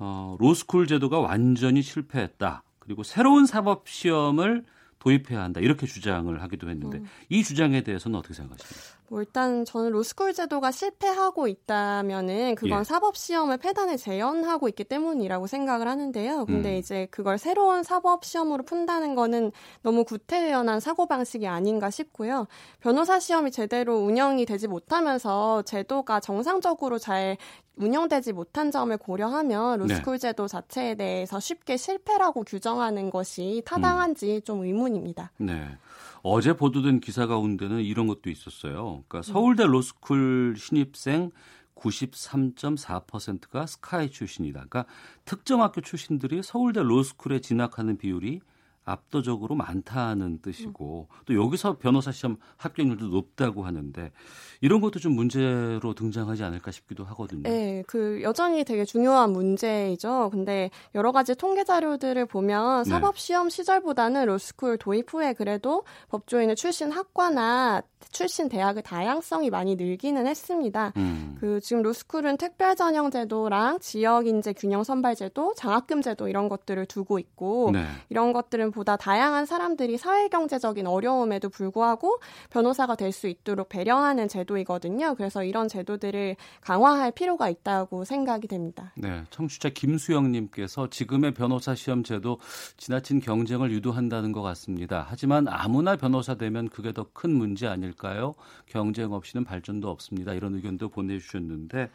[0.00, 2.64] 어, 로스쿨 제도가 완전히 실패했다.
[2.80, 4.64] 그리고 새로운 사법 시험을
[4.98, 7.06] 도입해야 한다 이렇게 주장을 하기도 했는데 음.
[7.28, 8.96] 이 주장에 대해서는 어떻게 생각하십니까?
[9.08, 12.84] 뭐 일단 저는 로스쿨 제도가 실패하고 있다면은 그건 예.
[12.84, 16.46] 사법 시험을 폐단을 재현하고 있기 때문이라고 생각을 하는데요.
[16.46, 16.78] 근데 음.
[16.78, 22.48] 이제 그걸 새로운 사법 시험으로 푼다는 거는 너무 구태의연한 사고 방식이 아닌가 싶고요.
[22.80, 27.36] 변호사 시험이 제대로 운영이 되지 못하면서 제도가 정상적으로 잘
[27.76, 30.18] 운영되지 못한 점을 고려하면 로스쿨 네.
[30.18, 34.42] 제도 자체에 대해서 쉽게 실패라고 규정하는 것이 타당한지 음.
[34.42, 35.32] 좀 의문입니다.
[35.38, 35.76] 네.
[36.22, 39.04] 어제 보도된 기사 가운데는 이런 것도 있었어요.
[39.06, 41.30] 그러니까 서울대 로스쿨 신입생
[41.76, 44.64] 93.4%가 스카이 출신이다.
[44.68, 44.86] 그러니까
[45.24, 48.40] 특정 학교 출신들이 서울대 로스쿨에 진학하는 비율이
[48.86, 54.12] 압도적으로 많다는 뜻이고 또 여기서 변호사 시험 합격률도 높다고 하는데
[54.60, 57.42] 이런 것도 좀 문제로 등장하지 않을까 싶기도 하거든요.
[57.42, 60.30] 네, 그 여전히 되게 중요한 문제이죠.
[60.30, 62.90] 근데 여러 가지 통계 자료들을 보면 네.
[62.90, 70.26] 사법 시험 시절보다는 로스쿨 도입 후에 그래도 법조인의 출신 학과나 출신 대학의 다양성이 많이 늘기는
[70.26, 70.92] 했습니다.
[70.96, 71.36] 음.
[71.40, 76.86] 그 지금 로스쿨은 특별 전형 제도랑 지역 인재 균형 선발 제도, 장학금 제도 이런 것들을
[76.86, 77.84] 두고 있고 네.
[78.08, 85.14] 이런 것들은 보다 다양한 사람들이 사회 경제적인 어려움에도 불구하고 변호사가 될 수 있도록 배려하는 제도이거든요.
[85.14, 88.92] 그래서 이런 제도들을 강화할 필요가 있다고 생각이 됩니다.
[88.96, 92.38] 네, 청취자 김수영님께서 지금의 변호사 시험 제도
[92.76, 95.06] 지나친 경쟁을 유도한다는 것 같습니다.
[95.08, 98.34] 하지만 아무나 변호사 되면 그게 더 큰 문제 아닐까요?
[98.66, 100.34] 경쟁 없이는 발전도 없습니다.
[100.34, 101.88] 이런 의견도 보내주셨는데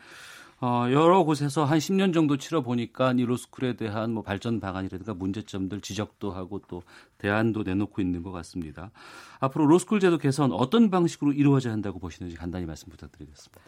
[0.64, 5.82] 어, 여러 곳에서 한 10년 정도 치러 보니까 이 로스쿨에 대한 뭐 발전 방안이라든가 문제점들
[5.82, 6.84] 지적도 하고 또
[7.18, 8.92] 대안도 내놓고 있는 것 같습니다.
[9.40, 13.60] 앞으로 로스쿨 제도 개선 어떤 방식으로 이루어져야 한다고 보시는지 간단히 말씀 부탁드리겠습니다.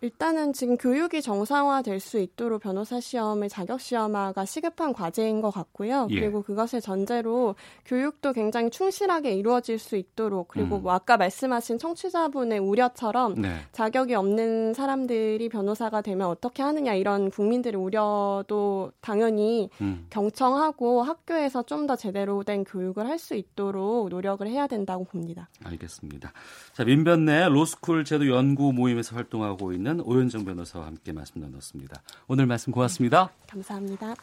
[0.00, 6.08] 일단은 지금 교육이 정상화될 수 있도록 변호사 시험의 자격 시험화가 시급한 과제인 것 같고요.
[6.10, 6.20] 예.
[6.20, 7.54] 그리고 그것을 전제로
[7.86, 10.82] 교육도 굉장히 충실하게 이루어질 수 있도록 그리고 음.
[10.82, 13.56] 뭐 아까 말씀하신 청취자분의 우려처럼 네.
[13.72, 20.06] 자격이 없는 사람들이 변호사가 되면 어떻게 하느냐 이런 국민들의 우려도 당연히 음.
[20.10, 25.48] 경청하고 학교에서 좀 더 제대로 된 교육을 할 수 있도록 노력을 해야 된다고 봅니다.
[25.64, 26.32] 알겠습니다.
[26.72, 32.02] 자 민변 내 로스쿨 제도 연구 모임에서 활동하고 있는 있는 오현정 변호사와 함께 말씀 나눴습니다.
[32.26, 33.30] 오늘 말씀 고맙습니다.
[33.38, 34.14] 네, 감사합니다.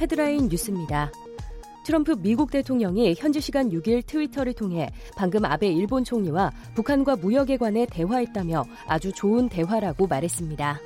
[0.00, 1.12] 헤드라인 뉴스입니다.
[1.84, 7.84] 트럼프 미국 대통령이 현지 시간 6일 트위터를 통해 방금 아베 일본 총리와 북한과 무역에 관해
[7.84, 10.80] 대화했다며 아주 좋은 대화라고 말했습니다.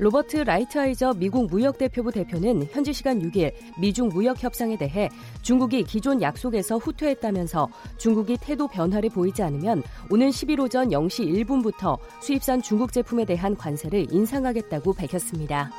[0.00, 5.10] 로버트 라이트하이저 미국 무역대표부 대표는 현지 시간 6일 미중 무역 협상에 대해
[5.42, 12.62] 중국이 기존 약속에서 후퇴했다면서 중국이 태도 변화를 보이지 않으면 오는 11 오전 0시 1분부터 수입산
[12.62, 15.70] 중국 제품에 대한 관세를 인상하겠다고 밝혔습니다.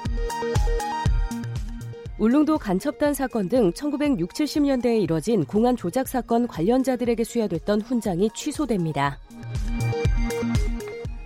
[2.19, 9.17] 울릉도 간첩단 사건 등 1960, 70년대에 이뤄진 공안 조작 사건 관련자들에게 수여됐던 훈장이 취소됩니다.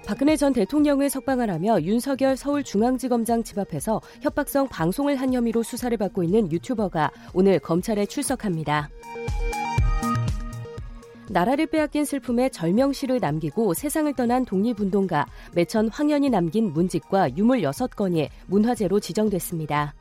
[0.06, 6.52] 박근혜 전 대통령을 석방하라며 윤석열 서울중앙지검장 집 앞에서 협박성 방송을 한 혐의로 수사를 받고 있는
[6.52, 8.90] 유튜버가 오늘 검찰에 출석합니다.
[11.30, 19.00] 나라를 빼앗긴 슬픔에 절명시를 남기고 세상을 떠난 독립운동가 매천 황현이 남긴 문집과 유물 6건이 문화재로
[19.00, 19.96] 지정됐습니다.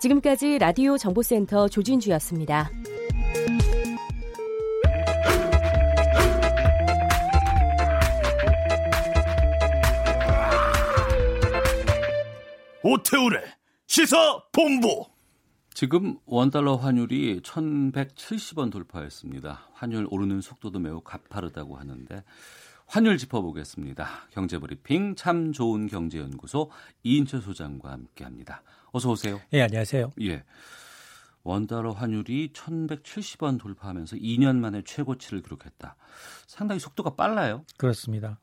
[0.00, 2.70] 지금까지 라디오 정보센터 조진주였습니다.
[12.82, 13.42] 오태우래
[13.86, 15.06] 시사 본부.
[15.74, 19.68] 지금 원달러 환율이 1170원 돌파했습니다.
[19.72, 22.22] 환율 오르는 속도도 매우 가파르다고 하는데
[22.86, 24.28] 환율 짚어보겠습니다.
[24.30, 26.70] 경제브리핑 참 좋은 경제연구소
[27.02, 28.62] 이인철 소장과 함께합니다.
[28.92, 29.40] 어서 오세요.
[29.52, 30.12] 예, 안녕하세요.
[30.22, 30.44] 예.
[31.42, 35.96] 원달러 환율이 1170원 돌파하면서 2년 만에 최고치를 기록했다.
[36.46, 37.64] 상당히 속도가 빨라요.
[37.76, 38.38] 그렇습니다.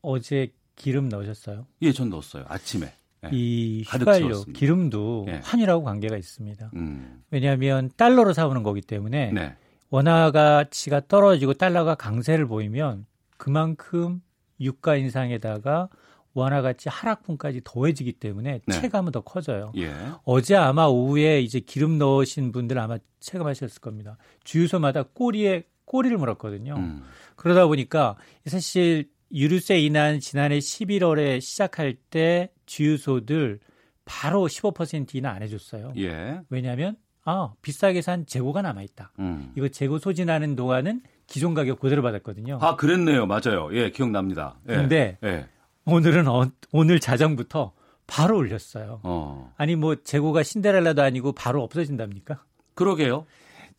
[0.00, 1.66] 어제 기름 넣으셨어요?
[1.82, 2.44] 예, 전 넣었어요.
[2.48, 2.92] 아침에.
[3.22, 3.30] 네.
[3.32, 5.40] 이 휘발유, 기름도 네.
[5.44, 6.70] 환율하고 관계가 있습니다.
[6.74, 7.22] 음.
[7.30, 9.54] 왜냐하면 달러로 사오는 거기 때문에 네.
[9.90, 13.06] 원화 가치가 떨어지고 달러가 강세를 보이면
[13.36, 14.22] 그만큼
[14.60, 15.88] 유가 인상에다가
[16.34, 18.80] 원화 가치 하락분까지 더해지기 때문에 네.
[18.80, 19.72] 체감은 더 커져요.
[19.76, 19.92] 예.
[20.24, 24.16] 어제 아마 오후에 이제 기름 넣으신 분들 아마 체감하셨을 겁니다.
[24.44, 26.74] 주유소마다 꼬리에 꼬리를 물었거든요.
[26.74, 27.02] 음.
[27.36, 33.60] 그러다 보니까 사실 유류세 인하는 지난해 11월에 시작할 때 주유소들
[34.04, 35.92] 바로 15% 인하 안 해줬어요.
[35.96, 36.40] 예.
[36.50, 39.12] 왜냐하면 아 비싸게 산 재고가 남아 있다.
[39.20, 39.52] 음.
[39.56, 42.58] 이거 재고 소진하는 동안은 기존 가격 그대로 받았거든요.
[42.60, 43.68] 아 그랬네요, 맞아요.
[43.72, 44.56] 예, 기억납니다.
[44.68, 44.74] 예.
[44.74, 45.46] 근데 예.
[45.84, 47.72] 오늘은 어, 오늘 자정부터
[48.06, 49.00] 바로 올렸어요.
[49.04, 49.52] 어.
[49.56, 52.42] 아니 뭐 재고가 신데렐라도 아니고 바로 없어진답니까?
[52.74, 53.26] 그러게요.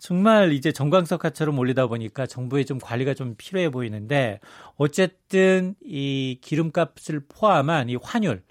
[0.04, 4.42] 정말 이제 정광석화처럼 올리다 보니까 정부의 좀 관리가 좀 필요해 보이는데
[4.76, 8.44] 어쨌든 이 기름값을 포함한 이 환율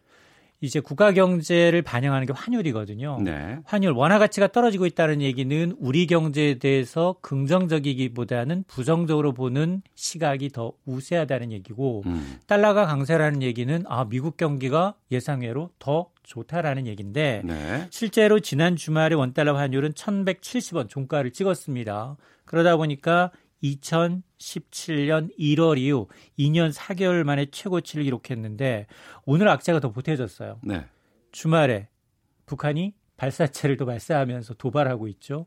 [0.62, 3.18] 이제 국가 경제를 반영하는 게 환율이거든요.
[3.20, 3.58] 네.
[3.64, 11.50] 환율 원화 가치가 떨어지고 있다는 얘기는 우리 경제에 대해서 긍정적이기보다는 부정적으로 보는 시각이 더 우세하다는
[11.50, 12.38] 얘기고 음.
[12.46, 17.88] 달러가 강세라는 얘기는 아 미국 경기가 예상외로 더 좋다라는 얘기인데 네.
[17.90, 22.16] 실제로 지난 주말에 원달러 환율은 1,170원 종가를 찍었습니다.
[22.44, 28.86] 그러다 보니까 2017년 1월 이후 2년 4개월 만에 최고치를 기록했는데
[29.24, 30.60] 오늘 악재가 더 보태졌어요.
[30.62, 30.84] 네.
[31.30, 31.88] 주말에
[32.46, 35.46] 북한이 발사체를 또 발사하면서 도발하고 있죠.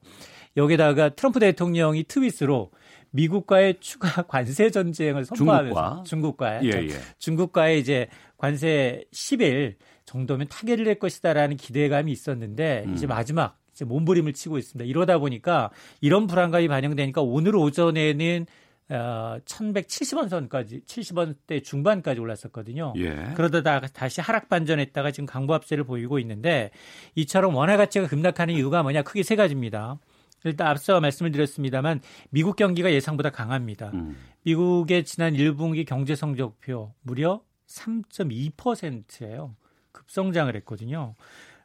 [0.55, 2.71] 여기다가 트럼프 대통령이 트윗으로
[3.11, 6.99] 미국과의 추가 관세 전쟁을 선포하면서 중국과 중국과 예, 예.
[7.17, 9.75] 중국과의 이제 관세 10일
[10.05, 12.93] 정도면 타결을 낼 것이다라는 기대감이 있었는데 음.
[12.93, 14.87] 이제 마지막 몸부림을 치고 있습니다.
[14.87, 18.45] 이러다 보니까 이런 불안감이 반영되니까 오늘 오전에는
[18.89, 22.93] 어, 1170원 선까지 70원대 중반까지 올랐었거든요.
[22.97, 23.31] 예.
[23.35, 26.69] 그러다 다시 하락 반전했다가 지금 강보합세를 보이고 있는데
[27.15, 29.97] 이처럼 원화 가치가 급락하는 이유가 뭐냐 크게 세 가지입니다.
[30.43, 33.89] 일단 앞서 말씀을 드렸습니다만 미국 경기가 예상보다 강합니다.
[33.95, 34.15] 음.
[34.43, 39.55] 미국의 지난 1분기 경제 성적표 무려 3.2%예요.
[39.91, 41.15] 급성장을 했거든요.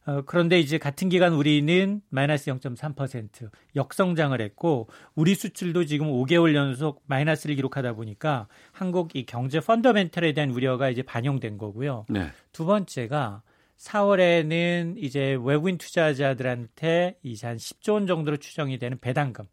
[0.07, 7.03] 어, 그런데 이제 같은 기간 우리는 마이너스 0.3% 역성장을 했고 우리 수출도 지금 5개월 연속
[7.07, 12.07] 마이너스를 기록하다 보니까 한국 이 경제 펀더멘털에 대한 우려가 이제 반영된 거고요.
[12.09, 12.29] 네.
[12.53, 13.43] 두 번째가
[13.77, 19.47] 4월에는 이제 외국인 투자자들한테 이제 한 10조 원 정도로 추정이 되는 배당금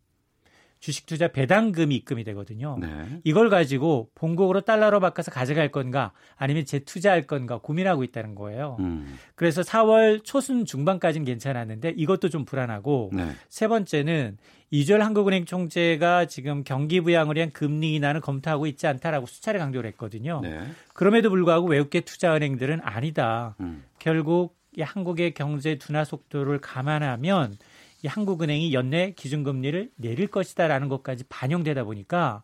[0.79, 2.77] 주식 투자 배당금이 입금이 되거든요.
[2.79, 2.87] 네.
[3.23, 8.77] 이걸 가지고 본국으로 달러로 바꿔서 가져갈 건가 아니면 재투자할 건가 고민하고 있다는 거예요.
[8.79, 9.17] 음.
[9.35, 13.31] 그래서 4월 초순 중반까지는 괜찮았는데 이것도 좀 불안하고 네.
[13.49, 14.37] 세 번째는
[14.69, 20.41] 이절 한국은행 총재가 지금 경기 부양을 위한 금리 인하는 검토하고 있지 않다라고 수차례 강조를 했거든요.
[20.43, 20.59] 네.
[20.93, 23.55] 그럼에도 불구하고 외국계 투자은행들은 아니다.
[23.61, 23.83] 음.
[23.97, 27.57] 결국 이 한국의 경제 둔화 속도를 감안하면
[28.03, 32.43] 이 한국은행이 연내 기준금리를 내릴 것이다라는 것까지 반영되다 보니까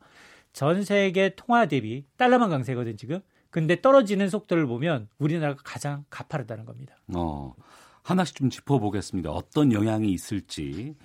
[0.51, 3.19] 전 세계 통화 대비 달러만 강세거든 지금.
[3.49, 6.95] 근데 떨어지는 속도를 보면 우리나라가 가장 가파르다는 겁니다.
[7.13, 7.53] 어,
[8.01, 9.29] 하나씩 좀 짚어보겠습니다.
[9.29, 10.95] 어떤 영향이 있을지.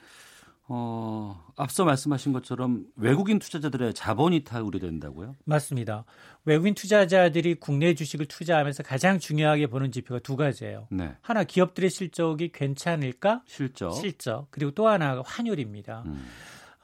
[0.71, 5.35] 어, 앞서 말씀하신 것처럼 외국인 투자자들의 자본이 타 우려된다고요?
[5.45, 6.05] 맞습니다.
[6.45, 10.87] 외국인 투자자들이 국내 주식을 투자하면서 가장 중요하게 보는 지표가 두 가지예요.
[10.91, 11.15] 네.
[11.23, 13.43] 하나 기업들의 실적이 괜찮을까?
[13.47, 13.93] 실적.
[13.93, 14.47] 실적.
[14.51, 16.05] 그리고 또 하나가 환율입니다.
[16.07, 16.27] 음.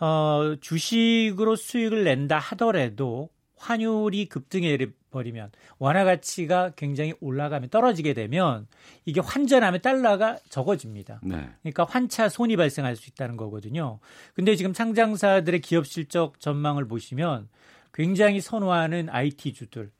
[0.01, 4.79] 어, 주식으로 수익을 낸다 하더라도 환율이 급등해
[5.15, 8.67] 버리면 원화 가치가 굉장히 올라가면 떨어지게 되면
[9.07, 11.21] 이게 환전하면 달러가 적어집니다.
[11.23, 11.49] 네.
[11.63, 14.01] 그러니까 환차 손이 발생할 수 있다는 거거든요.
[14.35, 17.49] 근데 지금 상장사들의 기업 실적 전망을 보시면
[17.95, 19.91] 굉장히 선호하는 IT주들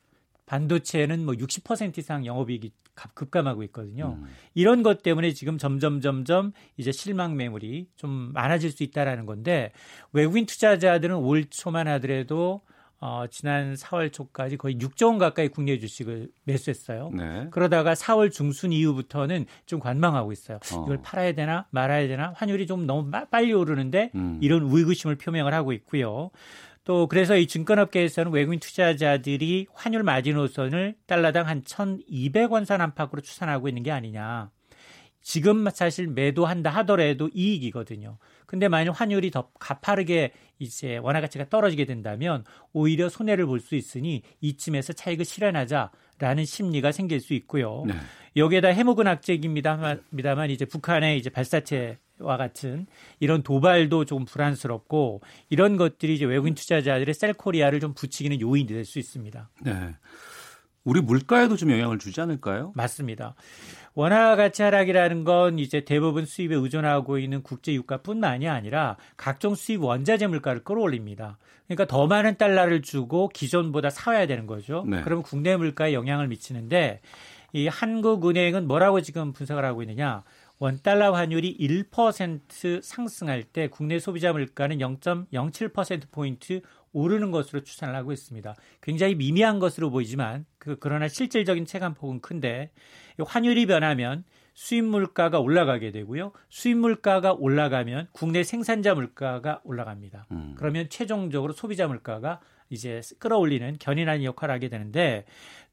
[0.45, 4.17] 반도체는 뭐 60% 이상 영업이익이 급감하고 있거든요.
[4.19, 4.27] 음.
[4.53, 9.71] 이런 것 때문에 지금 점점 점점 이제 실망 매물이 좀 많아질 수 있다라는 건데
[10.13, 12.61] 외국인 투자자들은 올 초만 하더라도
[12.99, 17.11] 어, 지난 4월 초까지 거의 6조 원 가까이 국내 주식을 매수했어요.
[17.13, 17.47] 네.
[17.51, 20.59] 그러다가 4월 중순 이후부터는 좀 관망하고 있어요.
[20.73, 20.83] 어.
[20.85, 24.39] 이걸 팔아야 되나 말아야 되나 환율이 좀 너무 빨리 오르는데 음.
[24.41, 26.31] 이런 의구심을 표명을 하고 있고요.
[26.85, 33.83] 또 그래서 이 증권업계에서는 외국인 투자자들이 환율 마지노선을 달러당 한 1,200원 선 안팎으로 추산하고 있는
[33.83, 34.51] 게 아니냐.
[35.25, 38.19] 지금 사실 매도한다 하더라도 이익이거든요.
[38.45, 44.21] 근데 만약 환율이 더 가파르게 이제 원화 가치가 떨어지게 된다면 오히려 손해를 볼 수 있으니
[44.41, 47.83] 이쯤에서 차익을 실현하자라는 심리가 생길 수 있고요.
[47.87, 47.93] 네.
[48.35, 52.85] 여기에다 해묵은 악재입니다만 이제 북한의 이제 발사체 와 같은
[53.19, 58.99] 이런 도발도 조금 불안스럽고 이런 것들이 이제 외국인 투자자들의 셀코리아를 좀 부추기는 요인이 될 수
[58.99, 59.49] 있습니다.
[59.63, 59.95] 네.
[60.85, 62.71] 우리 물가에도 좀 영향을 주지 않을까요?
[62.75, 63.35] 맞습니다.
[63.95, 70.27] 원화 가치 하락이라는 건 이제 대부분 수입에 의존하고 있는 국제 유가뿐만이 아니라 각종 수입 원자재
[70.27, 71.37] 물가를 끌어올립니다.
[71.65, 74.85] 그러니까 더 많은 달러를 주고 기존보다 사와야 되는 거죠.
[74.87, 75.01] 네.
[75.01, 77.01] 그러면 국내 물가에 영향을 미치는데
[77.53, 80.23] 이 한국은행은 뭐라고 지금 분석을 하고 있느냐?
[80.59, 86.61] 원달러 환율이 1% 상승할 때 국내 소비자 물가는 0.07%포인트
[86.95, 88.55] 오르는 것으로 추산을 하고 있습니다.
[88.81, 92.71] 굉장히 미미한 것으로 보이지만 그, 그러나 실질적인 체감폭은 큰데
[93.19, 96.31] 환율이 변하면 수입 물가가 올라가게 되고요.
[96.49, 100.27] 수입 물가가 올라가면 국내 생산자 물가가 올라갑니다.
[100.31, 100.55] 음.
[100.57, 105.25] 그러면 최종적으로 소비자 물가가 이제 끌어올리는 견인하는 역할을 하게 되는데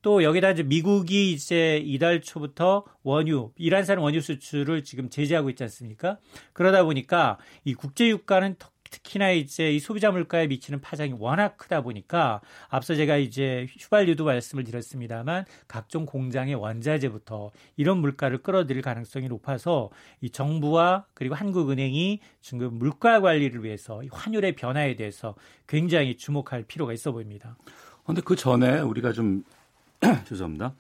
[0.03, 6.19] 또 여기다 이제 미국이 이제 이달 초부터 원유, 이란산 원유 수출을 지금 제재하고 있지 않습니까?
[6.53, 8.57] 그러다 보니까 이 국제 유가는
[8.93, 14.63] 특히나 이제 이 소비자 물가에 미치는 파장이 워낙 크다 보니까 앞서 제가 이제 휘발유도 말씀을
[14.65, 23.21] 드렸습니다만 각종 공장의 원자재부터 이런 물가를 끌어들일 가능성이 높아서 이 정부와 그리고 한국은행이 지금 물가
[23.21, 25.35] 관리를 위해서 환율의 변화에 대해서
[25.67, 27.57] 굉장히 주목할 필요가 있어 보입니다.
[28.05, 29.43] 그런데 그 전에 우리가 좀
[30.29, 30.75] 죄송합니다.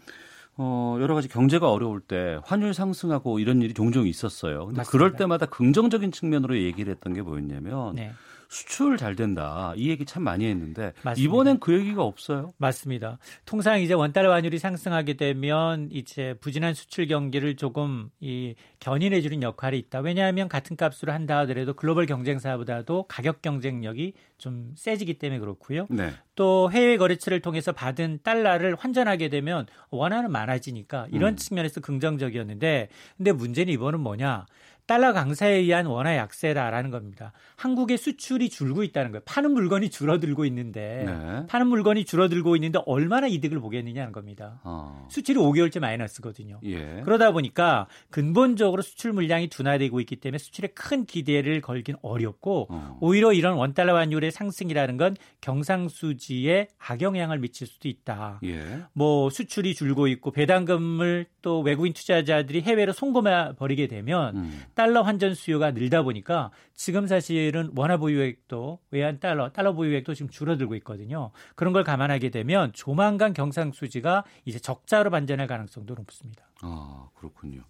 [0.56, 4.66] 어, 여러 가지 경제가 어려울 때 환율 상승하고 이런 일이 종종 있었어요.
[4.66, 4.90] 근데 맞습니다.
[4.90, 8.12] 그럴 때마다 긍정적인 측면으로 얘기를 했던 게 뭐였냐면 네.
[8.52, 9.72] 수출 잘 된다.
[9.76, 11.14] 이 얘기 참 많이 했는데 맞습니다.
[11.16, 12.52] 이번엔 그 얘기가 없어요.
[12.58, 13.18] 맞습니다.
[13.46, 19.78] 통상 이제 원달러 환율이 상승하게 되면 이제 부진한 수출 경기를 조금 이 견인해 주는 역할이
[19.78, 20.00] 있다.
[20.00, 25.86] 왜냐하면 같은 값으로 한다 하더라도 글로벌 경쟁사보다도 가격 경쟁력이 좀 세지기 때문에 그렇고요.
[25.88, 26.10] 네.
[26.34, 31.36] 또 해외 거래처를 통해서 받은 달러를 환전하게 되면 원화는 많아지니까 이런 음.
[31.36, 34.46] 측면에서 긍정적이었는데 근데 문제는 이번은 뭐냐?
[34.92, 37.33] 달러 강세에 의한 원화 약세다라는 겁니다.
[37.57, 39.22] 한국의 수출이 줄고 있다는 거예요.
[39.24, 41.47] 파는 물건이 줄어들고 있는데 네.
[41.47, 44.61] 파는 물건이 줄어들고 있는데 얼마나 이득을 보겠느냐는 겁니다.
[44.64, 45.07] 어.
[45.11, 46.61] 수출이 5개월째 마이너스거든요.
[46.64, 47.01] 예.
[47.07, 52.99] 그러다 보니까 근본적으로 수출 물량이 둔화되고 있기 때문에 수출에 큰 기대를 걸긴 어렵고 어.
[53.01, 58.40] 오히려 이런 원달러 환율의 상승이라는 건 경상수지에 악영향을 미칠 수도 있다.
[58.45, 58.82] 예.
[58.93, 64.62] 뭐 수출이 줄고 있고 배당금을 또 외국인 투자자들이 해외로 송금해 버리게 되면 음.
[64.83, 70.74] 달러 환전 수요가 늘다 보니까 지금 사실은 원화 보유액도 외환 달러 달러 보유액도 지금 줄어들고
[70.76, 71.30] 있거든요.
[71.55, 76.49] 그런 걸 감안하게 되면 조만간 경상수지가 이제 적자로 반전할 가능성도 높습니다.
[76.62, 77.62] 아 그렇군요.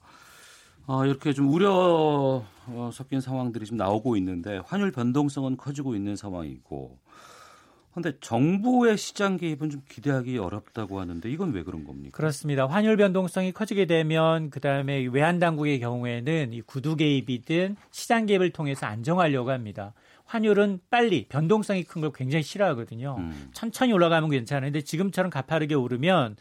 [0.86, 6.98] 아, 이렇게 좀 우려 어, 섞인 상황들이 좀 나오고 있는데 환율 변동성은 커지고 있는 상황이고
[7.92, 12.16] 그런데 정부의 시장 개입은 좀 기대하기 어렵다고 하는데 이건 왜 그런 겁니까?
[12.16, 12.66] 그렇습니다.
[12.66, 19.50] 환율 변동성이 커지게 되면 그다음에 외환 당국의 경우에는 이 구두 개입이든 시장 개입을 통해서 안정하려고
[19.50, 19.92] 합니다.
[20.24, 23.16] 환율은 빨리 변동성이 큰 걸 굉장히 싫어하거든요.
[23.18, 23.50] 음.
[23.52, 26.36] 천천히 올라가면 괜찮은데 지금처럼 가파르게 오르면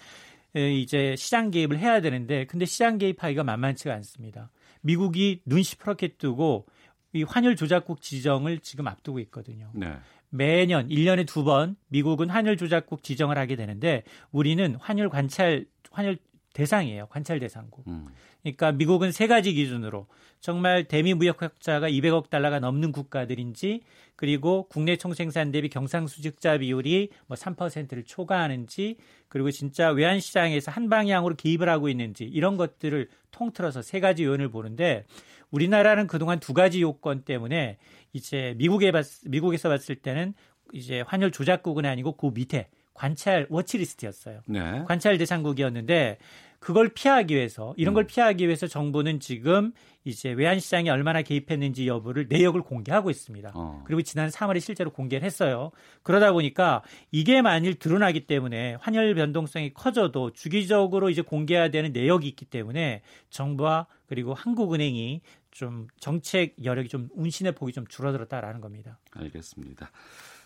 [0.54, 4.50] 이제 시장 개입을 해야 되는데 근데 시장 개입하기가 만만치가 않습니다.
[4.82, 6.66] 미국이 눈 시퍼렇게 뜨고
[7.14, 9.70] 이 환율 조작국 지정을 지금 앞두고 있거든요.
[9.74, 9.94] 네.
[10.32, 16.18] 매년 1년에 두 번 미국은 환율 조작국 지정을 하게 되는데 우리는 환율 관찰 환율
[16.54, 17.08] 대상이에요.
[17.08, 17.88] 관찰 대상국.
[17.88, 18.08] 음.
[18.42, 20.08] 그러니까 미국은 세 가지 기준으로
[20.42, 23.82] 정말 대미 무역 흑자가 200억 달러가 넘는 국가들인지
[24.16, 28.98] 그리고 국내 총생산 대비 경상수직자 비율이 뭐 3%를 초과하는지
[29.30, 34.50] 그리고 진짜 외환 시장에서 한 방향으로 개입을 하고 있는지 이런 것들을 통틀어서 세 가지 요인을
[34.50, 35.06] 보는데
[35.52, 37.78] 우리나라는 그동안 두 가지 요건 때문에
[38.14, 40.34] 이제 미국에 봤, 미국에서 봤을 때는
[40.74, 44.42] 이제 환율 조작국은 아니고 그 밑에 관찰 워치리스트였어요.
[44.48, 44.84] 네.
[44.88, 46.18] 관찰 대상국이었는데
[46.62, 48.08] 그걸 피하기 위해서 이런 걸 음.
[48.08, 53.52] 피하기 위해서 정부는 지금 이제 외환 시장에 얼마나 개입했는지 여부를 내역을 공개하고 있습니다.
[53.56, 53.82] 어.
[53.84, 55.72] 그리고 지난 3월에 실제로 공개를 했어요.
[56.04, 62.46] 그러다 보니까 이게 만일 드러나기 때문에 환율 변동성이 커져도 주기적으로 이제 공개해야 되는 내역이 있기
[62.46, 63.02] 때문에
[63.32, 69.00] 정부와 그리고 한국은행이 좀 정책 여력이 좀 운신의 폭이 좀 줄어들었다라는 겁니다.
[69.14, 69.90] 알겠습니다.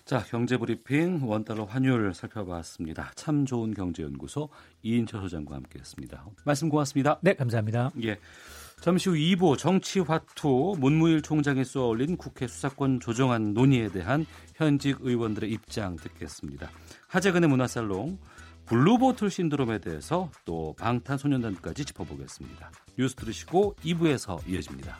[0.05, 3.11] 자, 경제브리핑 원달러 환율 살펴봤습니다.
[3.15, 4.49] 참 좋은 경제연구소
[4.83, 6.27] 이인철 소장과 함께했습니다.
[6.43, 7.17] 말씀 고맙습니다.
[7.21, 7.91] 네, 감사합니다.
[8.03, 8.19] 예.
[8.81, 15.95] 잠시 후 2부 정치화투 문무일 총장에 쏘아올린 국회 수사권 조정안 논의에 대한 현직 의원들의 입장
[15.95, 16.69] 듣겠습니다.
[17.07, 18.19] 하재근의 문화살롱
[18.67, 22.71] 블루보틀 신드롬에 대해서 또 방탄소년단까지 짚어보겠습니다.
[22.99, 24.99] 뉴스 들으시고 2부에서 이어집니다.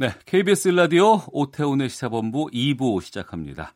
[0.00, 3.72] 네, KBS 라디오 오태훈의 시사본부 2부 시작합니다.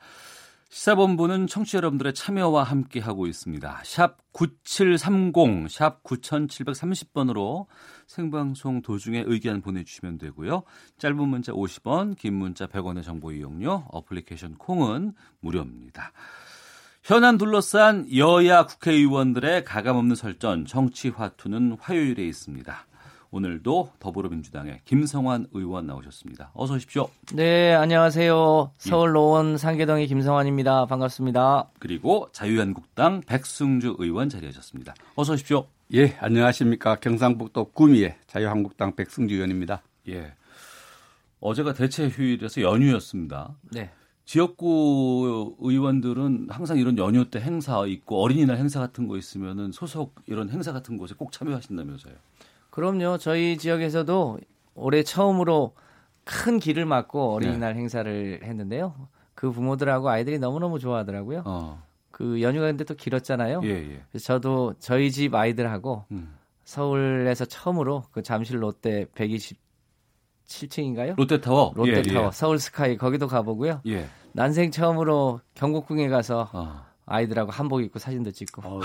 [0.69, 3.81] 시사본부는 청취자 여러분들의 참여와 함께 하고 있습니다.
[3.83, 7.67] 샵 9730, 샵 9730번으로
[8.07, 10.63] 생방송 도중에 의견 보내주시면 되고요.
[10.99, 16.13] 짧은 문자 50원, 긴 문자 100원의 정보 이용료, 어플리케이션 콩은 무료입니다.
[17.03, 22.87] 현안 둘러싼 여야 국회의원들의 가감없는 설전, 정치 화투는 화요일에 있습니다.
[23.33, 26.53] 오늘도 더불어민주당의 김성환 의원 나오셨습니다.
[26.55, 27.09] 어서 오십시오.
[27.35, 28.73] 네, 안녕하세요.
[28.77, 30.85] 서울 노원 상계동의 김성환입니다.
[30.85, 31.71] 반갑습니다.
[31.79, 34.95] 그리고 자유한국당 백승주 의원 자리하셨습니다.
[35.17, 35.67] 어서 오십시오.
[35.95, 36.97] 예, 안녕하십니까.
[36.97, 39.83] 경상북도 구미의 자유한국당 백승주 의원입니다.
[40.11, 40.35] 예.
[41.41, 43.57] 어제가 대체 휴일에서 연휴였습니다.
[43.73, 43.91] 네.
[44.27, 50.51] 지역구 의원들은 항상 이런 연휴 때 행사 있고 어린이날 행사 같은 거 있으면은 소속 이런
[50.51, 52.15] 행사 같은 곳에 꼭 참여하신다면서요.
[52.73, 53.19] 그럼요.
[53.19, 54.39] 저희 지역에서도
[54.75, 55.75] 올해 처음으로
[56.25, 57.81] 큰 길을 막고 어린이날 네.
[57.81, 59.09] 행사를 했는데요.
[59.35, 61.43] 그 부모들하고 아이들이 너무너무 좋아하더라고요.
[61.45, 61.83] 어.
[62.11, 63.61] 그 연휴가 근데 또 길었잖아요.
[63.65, 64.01] 예, 예.
[64.11, 66.35] 그래서 저도 저희 집 아이들하고 음.
[66.65, 69.05] 서울에서 처음으로 그 잠실 롯데
[70.47, 71.17] 127층인가요?
[71.17, 71.73] 롯데타워.
[71.77, 72.23] 롯데타워.
[72.23, 72.31] 예, 예.
[72.33, 73.83] 서울 스카이 거기도 가보고요.
[73.87, 74.09] 예.
[74.33, 76.87] 난생 처음으로 경복궁에 가서 어.
[77.07, 78.81] 아이들하고 한복 입고 사진도 찍고 어,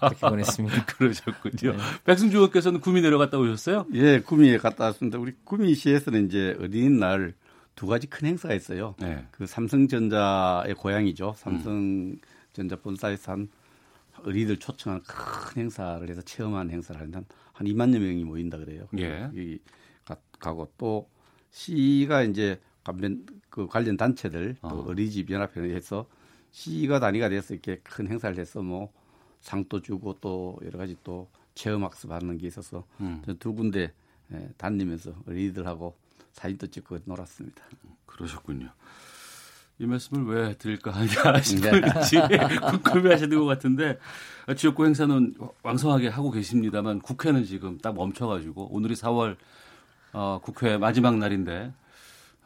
[0.00, 0.84] 그렇게 보냈습니다.
[0.86, 1.72] 그러셨군요.
[1.72, 1.78] 네.
[2.04, 3.86] 백승주 의원께서는 구미 내려갔다 오셨어요?
[3.94, 5.18] 예, 구미에 갔다 왔습니다.
[5.18, 7.34] 우리 구미시에서는 이제 어린이날
[7.74, 8.94] 두 가지 큰 행사가 있어요.
[8.98, 9.26] 네.
[9.32, 11.34] 그 삼성전자의 고향이죠.
[11.36, 13.48] 삼성전자 본사에서 한,
[14.24, 18.86] 어린이들 초청한 큰 행사를 해서 체험한 행사를 하는 한 2만여 명이 모인다 그래요.
[18.98, 19.30] 예.
[19.34, 19.58] 이
[20.38, 21.08] 가고 또
[21.50, 24.92] 시가 이제 관련 그 관련 단체들 또 어.
[24.92, 26.06] 린이집 연합회를 해서
[26.56, 28.90] 시가 단위가 돼서 이렇게 큰 행사를 해서 뭐
[29.42, 33.22] 상도 주고 또 여러 가지 또 체험 학습 하는 게 있어서 음.
[33.38, 33.92] 두 군데
[34.32, 35.94] 예, 다니면서 어린이들하고
[36.32, 37.62] 사진도 찍고 놀았습니다.
[38.06, 38.70] 그러셨군요.
[39.78, 42.58] 이 말씀을 왜 드릴까 하시는지 네.
[42.70, 43.98] 궁금해하시는 것 같은데
[44.56, 49.36] 지역구 행사는 왕성하게 하고 계십니다만 국회는 지금 딱 멈춰가지고 오늘이 4월
[50.14, 51.70] 어, 국회 마지막 날인데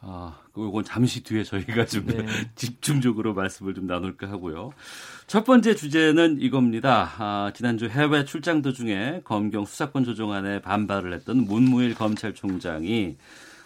[0.03, 2.25] 아, 이건 잠시 뒤에 저희가 좀 네.
[2.55, 4.71] 집중적으로 말씀을 좀 나눌까 하고요.
[5.27, 7.11] 첫 번째 주제는 이겁니다.
[7.19, 13.17] 아, 지난주 해외 출장 도중에 검경 수사권 조정안에 반발을 했던 문무일 검찰총장이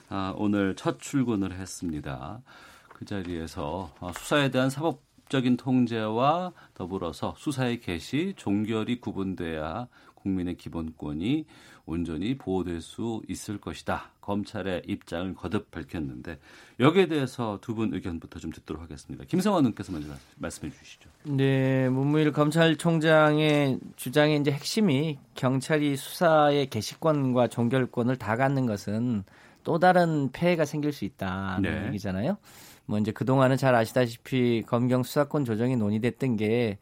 [0.10, 2.42] 아, 오늘 첫 출근을 했습니다.
[2.90, 11.46] 그 자리에서 아, 수사에 대한 사법적인 통제와 더불어서 수사의 개시, 종결이 구분돼야 국민의 기본권이
[11.86, 14.12] 온전히 보호될 수 있을 것이다.
[14.22, 16.40] 검찰의 입장을 거듭 밝혔는데
[16.80, 19.24] 여기에 대해서 두 분 의견부터 좀 듣도록 하겠습니다.
[19.26, 20.08] 김성환 의원께서 먼저
[20.38, 21.10] 말씀해 주시죠.
[21.26, 29.24] 네, 문무일 검찰총장의 주장의 이제 핵심이 경찰이 수사의 개시권과 종결권을 다 갖는 것은
[29.64, 31.88] 또 다른 폐해가 생길 수 있다는 네.
[31.88, 32.38] 얘기잖아요.
[32.86, 36.78] 뭐 이제 그동안은 잘 아시다시피 검경 수사권 조정이 논의됐던 게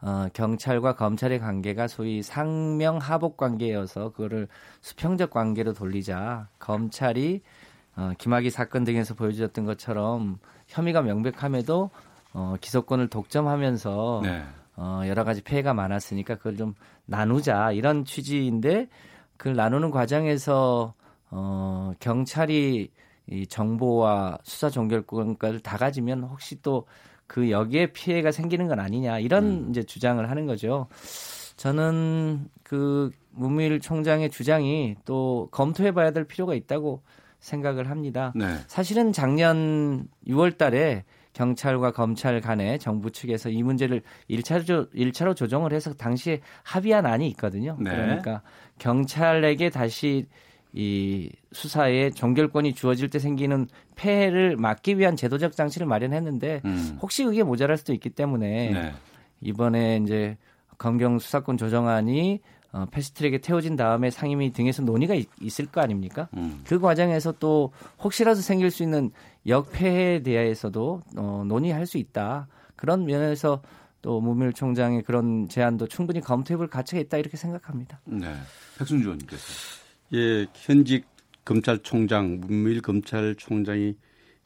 [0.00, 4.46] 어, 경찰과 검찰의 관계가 소위 상명 하복 관계여서 그거를
[4.80, 7.42] 수평적 관계로 돌리자 검찰이
[7.96, 10.38] 어, 김학의 사건 등에서 보여주었던 것처럼
[10.68, 11.90] 혐의가 명백함에도
[12.32, 14.44] 어, 기소권을 독점하면서 네.
[14.76, 16.74] 어, 여러 가지 폐해가 많았으니까 그걸 좀
[17.06, 18.88] 나누자 이런 취지인데
[19.36, 20.94] 그걸 나누는 과정에서
[21.30, 22.90] 어, 경찰이
[23.30, 26.86] 이 정보와 수사 종결권까지 다 가지면 혹시 또
[27.28, 29.66] 그 여기에 피해가 생기는 건 아니냐 이런 음.
[29.70, 30.88] 이제 주장을 하는 거죠.
[31.56, 37.02] 저는 그 문무일 총장의 주장이 또 검토해 봐야 될 필요가 있다고
[37.38, 38.32] 생각을 합니다.
[38.34, 38.46] 네.
[38.66, 41.04] 사실은 작년 6월 달에
[41.34, 47.76] 경찰과 검찰 간에 정부 측에서 이 문제를 1차로, 1차로 조정을 해서 당시에 합의한 안이 있거든요.
[47.78, 47.90] 네.
[47.90, 48.42] 그러니까
[48.78, 50.26] 경찰에게 다시
[50.72, 53.66] 이 수사에 종결권이 주어질 때 생기는
[53.96, 56.98] 폐해를 막기 위한 제도적 장치를 마련했는데 음.
[57.00, 58.92] 혹시 그게 모자랄 수도 있기 때문에 네.
[59.40, 60.36] 이번에 이제
[60.76, 62.40] 검경 수사권 조정안이
[62.70, 66.28] 어, 패스트트랙에 태워진 다음에 상임위 등에서 논의가 있, 을거 아닙니까?
[66.36, 66.60] 음.
[66.66, 69.10] 그 과정에서 또 혹시라도 생길 수 있는
[69.46, 72.46] 역폐에 대해서도 어, 논의할 수 있다.
[72.76, 73.62] 그런 면에서
[74.02, 78.00] 또 무밀 총장의 그런 제안도 충분히 검토해볼 가치가 있다 이렇게 생각합니다.
[78.04, 78.34] 네,
[78.78, 79.77] 백순주 의원님께서.
[80.14, 81.06] 예, 현직
[81.44, 83.96] 검찰총장 문무일 검찰총장이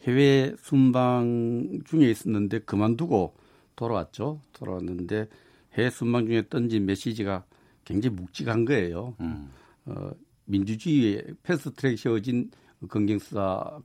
[0.02, 3.34] 해외 순방 중에 있었는데 그만두고
[3.76, 4.40] 돌아왔죠.
[4.52, 5.28] 돌아왔는데
[5.74, 7.44] 해외 순방 중에 던진 메시지가
[7.84, 9.14] 굉장히 묵직한 거예요.
[9.20, 9.50] 음.
[9.86, 10.10] 어,
[10.44, 12.50] 민주주의에 패스트트랙 세워진
[12.88, 13.80] 검경수사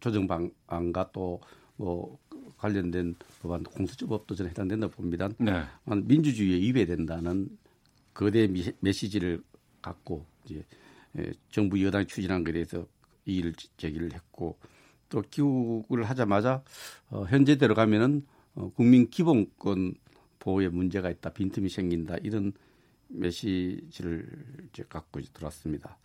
[0.00, 1.40] 조정 방안과 또
[1.80, 2.18] 뭐
[2.58, 5.30] 관련된 법안 공수처법도 저는 해당된다 봅니다.
[5.38, 5.62] 네.
[5.86, 7.48] 민주주의에 위배된다는
[8.12, 8.46] 거대
[8.80, 9.42] 메시지를
[9.80, 10.64] 갖고 이제 예,
[11.50, 12.86] 정부 여당이 추진한 것에 대해서
[13.24, 14.58] 이의를 제기를 했고
[15.08, 16.62] 또 기국을 하자마자
[17.10, 19.94] 어, 현재대로 가면은 어, 국민 기본권
[20.38, 22.52] 보호에 문제가 있다, 빈틈이 생긴다 이런
[23.08, 24.26] 메시지를
[24.68, 25.98] 이제 갖고 들어왔습니다.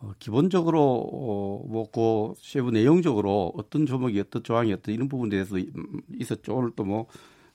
[0.00, 5.56] 어, 기본적으로 어, 뭐그 세부 내용적으로 어떤 조목이 어떤 조항이 어떤 이런 부분에 대해서
[6.18, 6.56] 있었죠.
[6.56, 7.06] 오늘 또뭐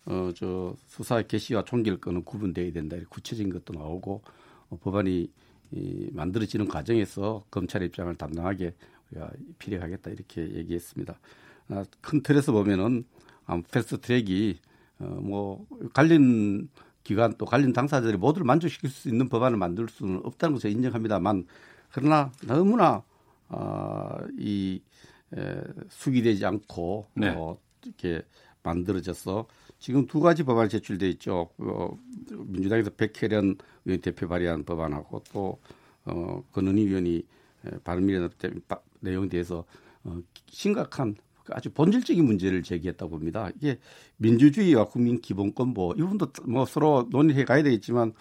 [0.05, 2.95] 어, 저 수사 개시와 총결권은 구분돼야 된다.
[3.09, 4.21] 구체적인 것도 나오고
[4.69, 5.31] 어, 법안이
[5.75, 8.73] 이 만들어지는 과정에서 검찰 입장을 담당하게
[9.11, 11.19] 우리가 필요하겠다 이렇게 얘기했습니다.
[11.69, 13.05] 아, 큰 틀에서 보면은
[13.45, 14.57] 아, 패스트 트랙이
[14.99, 16.69] 어, 뭐 관련
[17.03, 21.45] 기관 또 관련 당사자들이 모두를 만족시킬 수 있는 법안을 만들 수는 없다는 것을 인정합니다만
[21.91, 23.03] 그러나 너무나
[23.49, 24.81] 어, 이
[25.35, 27.29] 에, 수기되지 않고 네.
[27.29, 28.21] 어, 이렇게
[28.63, 29.45] 만들어져서
[29.85, 31.47] 지금 두 가지 법안이 제출돼 있죠.
[31.59, 31.95] 어,
[32.31, 33.55] 민주당에서 백혜련
[33.85, 35.59] 의원 대표 발의한 법안하고 또
[36.05, 37.21] 어, 권은희 의원이
[37.83, 38.31] 바른미래당
[39.01, 39.63] 내용에 대해서
[40.03, 40.17] 어,
[40.47, 41.15] 심각한
[41.51, 43.51] 아주 본질적인 문제를 제기했다고 봅니다.
[43.57, 43.77] 이게
[44.17, 48.13] 민주주의와 국민 기본권 보호 이 부분도 뭐 서로 논의해 가야 되겠지만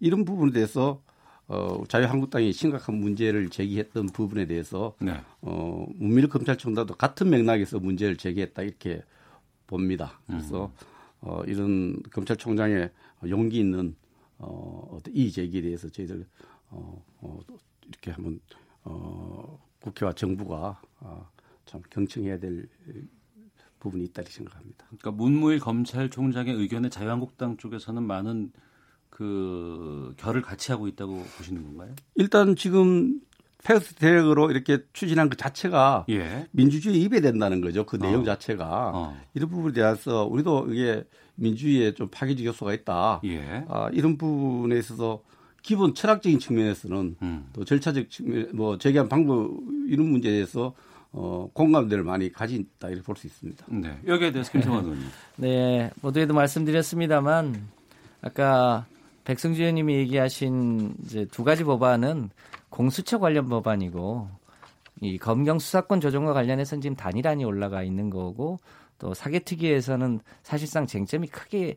[0.00, 1.00] 이런 부분에 대해서
[1.48, 5.18] 어, 자유한국당이 심각한 문제를 제기했던 부분에 대해서 네.
[5.40, 9.02] 어, 문밀 검찰청장도 같은 맥락에서 문제를 제기했다 이렇게
[9.66, 10.20] 봅니다.
[10.26, 10.95] 그래서 음.
[11.20, 12.90] 어, 이런 검찰총장의
[13.28, 13.96] 용기 있는
[14.38, 16.26] 어, 어떤 이 제기에 대해서 저희들
[16.70, 17.40] 어, 어,
[17.86, 18.40] 이렇게 한번
[18.84, 21.28] 어, 국회와 정부가 어,
[21.64, 22.68] 참 경청해야 될
[23.80, 24.86] 부분이 있다 고 생각합니다.
[24.86, 28.52] 그러니까 문무일 검찰총장의 의견에 자유한국당 쪽에서는 많은
[29.10, 31.94] 그 결을 같이 하고 있다고 보시는 건가요?
[32.16, 33.20] 일단 지금
[33.66, 36.46] 패스트 트랙으로 이렇게 추진한 그 자체가 예.
[36.52, 37.84] 민주주의에 위배된다는 거죠.
[37.84, 38.24] 그 내용 어.
[38.24, 39.16] 자체가 어.
[39.34, 41.02] 이런 부분에 대해서 우리도 이게
[41.34, 43.20] 민주주의에 좀 파괴적 요소가 있다.
[43.24, 43.64] 예.
[43.68, 45.20] 아, 이런 부분에 있어서
[45.62, 47.46] 기본 철학적인 측면에서는 음.
[47.52, 49.50] 또 절차적 측면, 뭐 제기한 방법
[49.88, 50.72] 이런 문제에 대해서
[51.10, 53.66] 어, 공감대를 많이 가진다 이렇게 볼 수 있습니다.
[53.68, 53.98] 네.
[54.06, 55.06] 여기에 대해서 김성환 의원님.
[55.36, 57.66] 네, 모두에도 말씀드렸습니다만
[58.22, 58.86] 아까
[59.24, 62.30] 백승주 의원님이 얘기하신 이제 두 가지 법안은
[62.76, 64.28] 공수처 관련 법안이고
[65.00, 68.58] 이 검경 수사권 조정과 관련해서는 지금 단일안이 올라가 있는 거고
[68.98, 71.76] 또 사개특위에서는 사실상 쟁점이 크게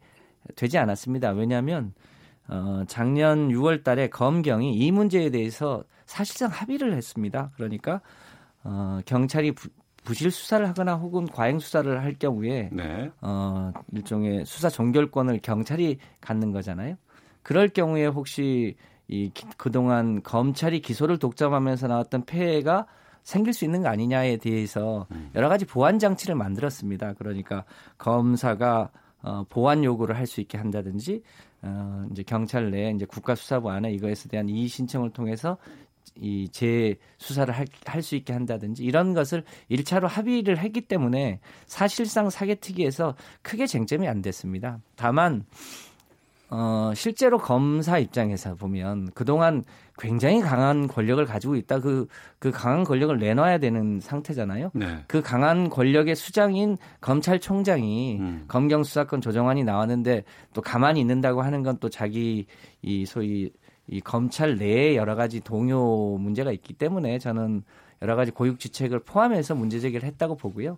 [0.57, 1.31] 되지 않았습니다.
[1.31, 1.93] 왜냐하면
[2.49, 7.51] 어, 작년 6월 달에 검경이 이 문제에 대해서 사실상 합의를 했습니다.
[7.55, 8.01] 그러니까
[8.65, 9.69] 어, 경찰이 부,
[10.03, 13.09] 부실 수사를 하거나 혹은 과잉 수사를 할 경우에 네.
[13.21, 16.97] 어, 일종의 수사 종결권을 경찰이 갖는 거잖아요.
[17.41, 18.75] 그럴 경우에 혹시
[19.09, 22.85] 이 그동안 검찰이 기소를 독점하면서 나왔던 폐해가
[23.23, 25.31] 생길 수 있는 거 아니냐에 대해서 음.
[25.35, 27.13] 여러 가지 보완 장치를 만들었습니다.
[27.13, 27.65] 그러니까
[27.97, 28.91] 검사가
[29.21, 31.23] 어, 보완 요구를 할 수 있게 한다든지
[31.61, 35.57] 어, 이제 경찰 내 이제 국가수사부 안에 이거에 대한 이의 신청을 통해서
[36.15, 37.53] 이 재수사를
[37.85, 44.21] 할 수 있게 한다든지 이런 것을 1차로 합의를 했기 때문에 사실상 사개특위에서 크게 쟁점이 안
[44.21, 44.79] 됐습니다.
[44.95, 45.45] 다만
[46.51, 49.63] 어, 실제로 검사 입장에서 보면 그동안
[49.99, 51.79] 굉장히 강한 권력을 가지고 있다.
[51.79, 52.07] 그,
[52.39, 54.71] 그 강한 권력을 내놔야 되는 상태잖아요.
[54.73, 55.03] 네.
[55.07, 58.45] 그 강한 권력의 수장인 검찰총장이 음.
[58.47, 60.23] 검경수사권 조정안이 나왔는데
[60.53, 62.45] 또 가만히 있는다고 하는 건 또 자기
[62.81, 63.51] 이 소위
[63.87, 67.63] 이 검찰 내에 여러 가지 동요 문제가 있기 때문에 저는
[68.01, 70.77] 여러 가지 고육지책을 포함해서 문제 제기를 했다고 보고요.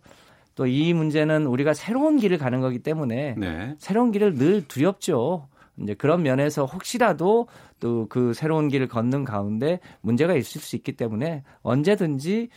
[0.56, 3.76] 또 이 문제는 우리가 새로운 길을 가는 거기 때문에 네.
[3.80, 5.48] 새로운 길을 늘 두렵죠.
[5.82, 7.48] 이제 그런 면에서 혹시라도
[7.80, 12.50] 또 그 새로운 길을 걷는 가운데 문제가 있을 수 있기 때문에 언제든지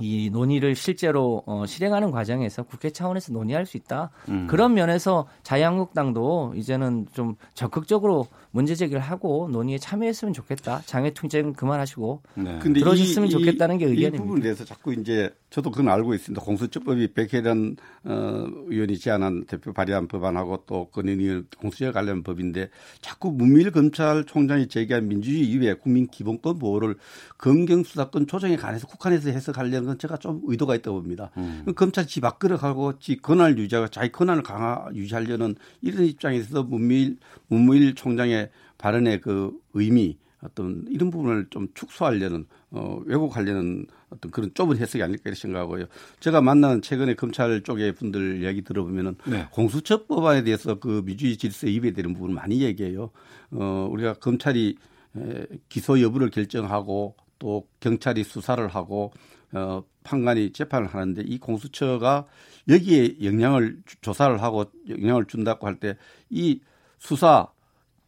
[0.00, 4.10] 이 논의를 실제로 어, 실행하는 과정에서 국회 차원에서 논의할 수 있다.
[4.28, 4.46] 음.
[4.46, 10.82] 그런 면에서 자유한국당도 이제는 좀 적극적으로 문제 제기를 하고 논의에 참여했으면 좋겠다.
[10.84, 12.58] 장애 투쟁 그만하시고 네.
[12.58, 14.22] 들어주셨으면 좋겠다는 게 의견입니다.
[14.22, 16.44] 이 부분에 대해서 자꾸 이제 저도 그건 알고 있습니다.
[16.44, 22.68] 공수처법이 백혜련 어, 의원이 제안한 대표 발의한 법안하고 또 건의원 공수처 관련 법인데
[23.00, 26.96] 자꾸 문밀 검찰총장이 제기한 민주주의 이외 국민 기본권 보호를
[27.38, 31.30] 검경 수사권 조정에 관해서 국한에서 해석하려는 건 제가 좀 의도가 있다고 봅니다.
[31.38, 31.64] 음.
[31.74, 37.94] 검찰 지 밖으로 가고 지 권한을 유지하고 자기 권한을 강화 유지하려는 이런 입장에서 문밀 문무일
[37.94, 45.02] 총장의 발언의 그 의미 어떤 이런 부분을 좀 축소하려는 어 왜곡하려는 어떤 그런 좁은 해석이
[45.02, 45.86] 아닐까 생각하고요.
[46.20, 49.46] 제가 만난 최근에 검찰 쪽의 분들 이야기 들어보면은 네.
[49.50, 53.10] 공수처 법안에 대해서 그 미주의 질서에 입에되는 부분을 많이 얘기해요.
[53.50, 54.76] 어 우리가 검찰이
[55.16, 59.12] 에, 기소 여부를 결정하고 또 경찰이 수사를 하고
[59.52, 62.26] 어 판관이 재판을 하는데 이 공수처가
[62.68, 65.96] 여기에 영향을 조사를 하고 영향을 준다고 할 때
[66.30, 66.60] 이
[66.98, 67.48] 수사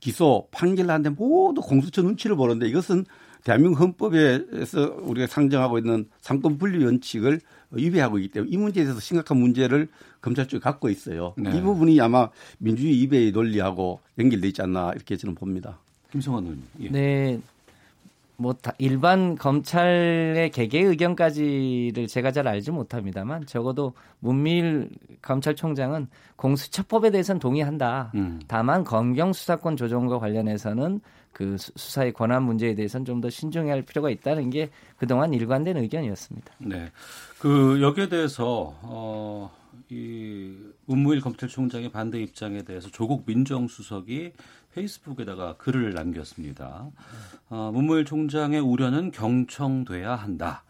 [0.00, 3.04] 기소, 판결을 하는데 모두 공수처 눈치를 보는데 이것은
[3.48, 7.40] 대한민국 헌법에서 우리가 상정하고 있는 상권 분리 원칙을
[7.70, 9.88] 위배하고 있기 때문에 이 문제에 대해서 심각한 문제를
[10.20, 11.32] 검찰 쪽에 갖고 있어요.
[11.38, 11.56] 네.
[11.56, 12.28] 이 부분이 아마
[12.58, 15.78] 민주주의 위배의 논리하고 연결돼 있지 않나 이렇게 저는 봅니다.
[16.12, 16.64] 김성환 의원님.
[16.80, 16.88] 예.
[16.90, 17.40] 네.
[18.40, 24.88] 뭐 일반 검찰의 개개 의견까지를 제가 잘 알지 못합니다만 적어도 문밀
[25.22, 28.12] 검찰총장은 공수처법에 대해서는 동의한다.
[28.14, 28.40] 음.
[28.46, 31.00] 다만 검경 수사권 조정과 관련해서는
[31.32, 36.54] 그 수사의 권한 문제에 대해서는 좀 더 신중해야 할 필요가 있다는 게 그동안 일관된 의견이었습니다.
[36.58, 36.92] 네.
[37.40, 39.50] 그 여기에 대해서 어,
[39.90, 44.32] 이 문무일 검찰총장의 반대 입장에 대해서 조국 민정수석이
[44.74, 46.90] 페이스북에다가 글을 남겼습니다.
[47.48, 50.64] 어, 문무일 총장의 우려는 경청돼야 한다.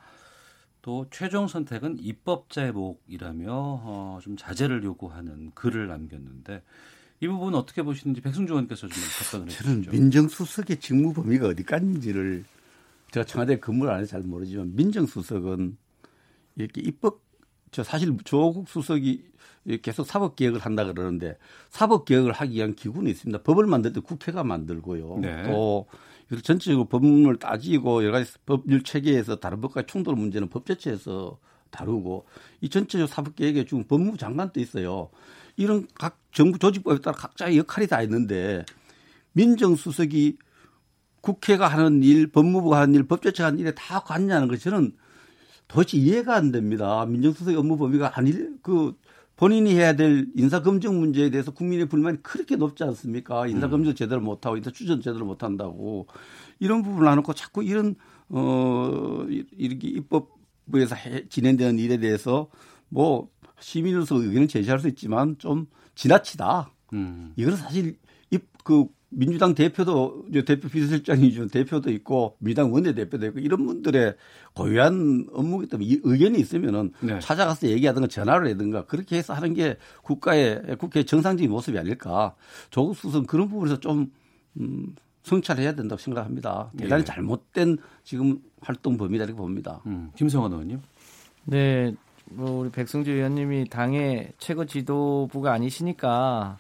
[0.83, 6.63] 또 최종 선택은 입법자의 목이라며 어, 좀 자제를 요구하는 글을 남겼는데
[7.21, 9.65] 이 부분 어떻게 보시는지 백승주 의원께서 좀 답변을 해주시죠.
[9.65, 12.45] 저는 민정수석의 직무 범위가 어디까지인지를
[13.11, 15.77] 제가 청와대 근무를 안 해서 잘 모르지만 민정수석은
[16.57, 17.28] 이렇게 입법
[17.71, 19.25] 저 사실 조국 수석이
[19.83, 21.37] 계속 사법 개혁을 한다 그러는데
[21.69, 23.43] 사법 개혁을 하기 위한 기구는 있습니다.
[23.43, 25.19] 법을 만들 때 국회가 만들고요.
[25.21, 25.43] 네.
[25.45, 25.87] 또
[26.43, 31.39] 전체적으로 법률을 따지고 여러 가지 법률 체계에서 다른 법과 충돌 문제는 법제처에서
[31.71, 32.27] 다루고
[32.61, 35.11] 이 전체적 사법 개혁에 지금 법무부 장관도 있어요.
[35.57, 38.65] 이런 각 정부 조직법에 따라 각자의 역할이 다 있는데
[39.33, 40.39] 민정수석이
[41.21, 44.93] 국회가 하는 일, 법무부가 하는 일, 법제처가 하는 일에 다 관여하는 것 저는
[45.69, 47.05] 도대체 이해가 안 됩니다.
[47.07, 48.95] 민정수석의 업무 범위가 아닐 그
[49.37, 53.47] 본인이 해야 될 인사검증 문제에 대해서 국민의 불만이 그렇게 높지 않습니까?
[53.47, 53.95] 인사검증 음.
[53.95, 56.09] 제대로 못하고 인사 추전 제대로 못한다고
[56.59, 57.95] 이런 부분을 안 놓고 자꾸 이런
[58.31, 62.49] 어 이렇게 입법부에서 해, 진행되는 일에 대해서
[62.89, 63.29] 뭐
[63.61, 66.73] 시민으로서 의견을 제시할 수 있지만 좀 지나치다.
[66.95, 67.33] 음.
[67.37, 67.97] 이거는 사실
[68.31, 71.49] 입그 민주당 대표도 대표 비서실장이죠.
[71.49, 74.15] 대표도 있고 민주당 원내대표도 있고 이런 분들의
[74.55, 77.19] 고유한 업무기 때문에 이 의견이 있으면은 네.
[77.19, 82.35] 찾아가서 얘기하든가 전화를 하든가 그렇게 해서 하는 게 국가의 국회 정상적인 모습이 아닐까.
[82.71, 84.13] 조국 수석 그런 부분에서 좀
[84.61, 86.71] 음, 성찰해야 된다고 생각합니다.
[86.77, 87.07] 대단히 네.
[87.07, 89.81] 잘못된 지금 활동 범위다 이렇게 봅니다.
[89.87, 90.81] 음, 김성환 의원님.
[91.45, 91.95] 네,
[92.27, 96.59] 뭐 우리 백승주 의원님이 당의 최고 지도부가 아니시니까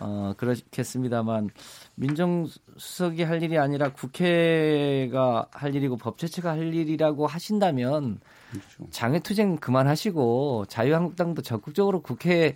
[0.00, 1.50] 어, 그렇겠습니다만
[1.94, 8.20] 민정수석이 할 일이 아니라 국회가 할 일이고 법제처가 할 일이라고 하신다면
[8.50, 8.90] 그렇죠.
[8.90, 12.54] 장외투쟁 그만하시고 자유한국당도 적극적으로 국회의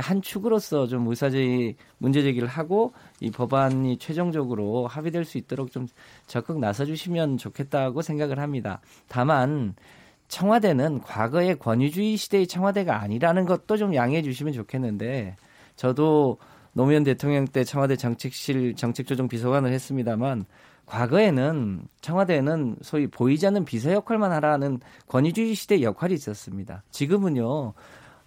[0.00, 5.86] 한 축으로서 좀 의사제의 문제 제기를 하고 이 법안이 최종적으로 합의될 수 있도록 좀
[6.26, 8.80] 적극 나서주시면 좋겠다고 생각을 합니다.
[9.08, 9.74] 다만
[10.28, 15.36] 청와대는 과거의 권위주의 시대의 청와대가 아니라는 것도 좀 양해해 주시면 좋겠는데
[15.76, 16.38] 저도
[16.76, 20.44] 노무현 대통령 때 청와대 정책실 정책조정 비서관을 했습니다만
[20.84, 26.82] 과거에는 청와대는 소위 보이지 않는 비서 역할만 하라는 권위주의 시대 역할이 있었습니다.
[26.90, 27.72] 지금은요,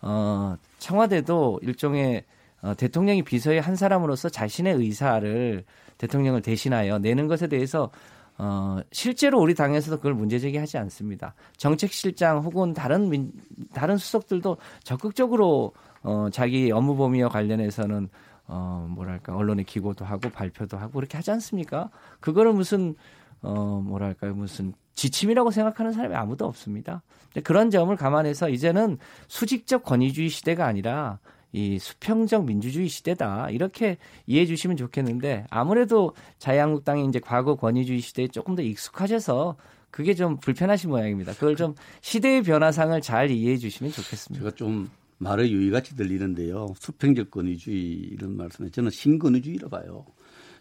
[0.02, 2.26] 어, 청와대도 일종의
[2.64, 5.64] 어, 대통령이 비서의 한 사람으로서 자신의 의사를
[6.00, 7.92] 대통령을 대신하여 내는 것에 대해서
[8.40, 11.36] 어, 실제로 우리 당에서도 그걸 문제 제기하지 않습니다.
[11.58, 13.32] 정책실장 혹은 다른 민,
[13.74, 18.10] 다른 수석들도 적극적으로 어, 자기 업무 범위와 관련해서는
[18.50, 21.90] 어, 뭐랄까, 언론에 기고도 하고 발표도 하고 그렇게 하지 않습니까?
[22.20, 22.96] 그거를 무슨,
[23.42, 27.04] 어, 뭐랄까요, 무슨 지침이라고 생각하는 사람이 아무도 없습니다.
[27.44, 28.98] 그런 점을 감안해서 이제는
[29.28, 31.20] 수직적 권위주의 시대가 아니라
[31.52, 33.50] 이 수평적 민주주의 시대다.
[33.52, 33.98] 이렇게
[34.28, 39.56] 이해해 주시면 좋겠는데 아무래도 자유한국당이 이제 과거 권위주의 시대에 조금 더 익숙하셔서
[39.92, 41.34] 그게 좀 불편하신 모양입니다.
[41.34, 44.44] 그걸 좀 시대의 변화상을 잘 이해해 주시면 좋겠습니다.
[44.44, 44.90] 제가 좀
[45.20, 46.74] 말의 유의같이 들리는데요.
[46.80, 50.06] 수평적 권위주의 이런 말씀에 저는 신권위주의라 봐요.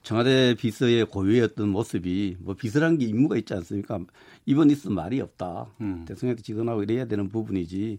[0.02, 4.00] 청와대 비서의 고유의 어떤 모습이 뭐 비서란 게 임무가 있지 않습니까?
[4.46, 5.66] 이번 있으면 말이 없다.
[5.80, 6.04] 음.
[6.06, 7.98] 대통령한테 직언하고 이래야 되는 부분이지.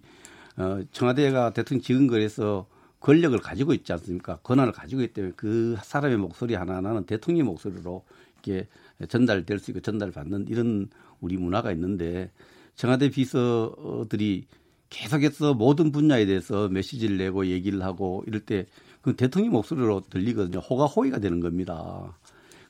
[0.57, 2.67] 어, 청와대가 대통령 직언거에서
[2.99, 4.39] 권력을 가지고 있지 않습니까?
[4.43, 8.03] 권한을 가지고 있기 때문에 그 사람의 목소리 하나하나는 대통령의 목소리로
[8.43, 8.67] 이렇게
[9.07, 10.89] 전달될 수 있고 전달받는 이런
[11.21, 12.31] 우리 문화가 있는데
[12.75, 14.45] 청와대 비서들이
[14.89, 18.65] 계속해서 모든 분야에 대해서 메시지를 내고 얘기를 하고 이럴 때
[19.01, 20.59] 그 대통령 목소리로 들리거든요.
[20.59, 22.17] 호가 호의가 되는 겁니다.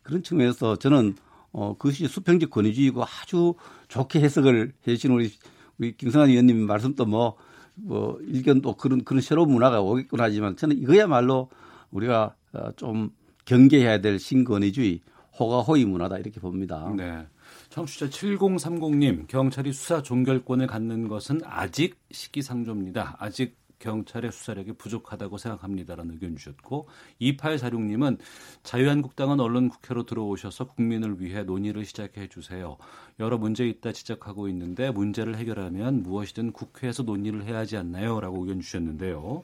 [0.03, 1.15] 그런 측면에서 저는
[1.51, 3.55] 어, 그것이 수평적 권위주의고 아주
[3.87, 5.31] 좋게 해석을 해주신 우리,
[5.79, 7.35] 우리 김성환 의원님 말씀도 뭐,
[7.73, 11.49] 뭐, 일견도 그런, 그런 새로운 문화가 오겠구나 하지만 저는 이거야말로
[11.89, 13.09] 우리가 어, 좀
[13.45, 15.01] 경계해야 될 신권위주의,
[15.39, 16.93] 호가 호의 문화다 이렇게 봅니다.
[16.95, 17.25] 네.
[17.69, 23.17] 청취자 7030님, 경찰이 수사 종결권을 갖는 것은 아직 시기상조입니다.
[23.19, 26.87] 아직 경찰의 수사력이 부족하다고 생각합니다라는 의견 주셨고
[27.21, 28.17] 2846님은
[28.63, 32.77] 자유한국당은 언론 국회로 들어오셔서 국민을 위해 논의를 시작해 주세요.
[33.19, 39.43] 여러 문제 있다 지적하고 있는데 문제를 해결하면 무엇이든 국회에서 논의를 해야 하지 않나요?라고 의견 주셨는데요.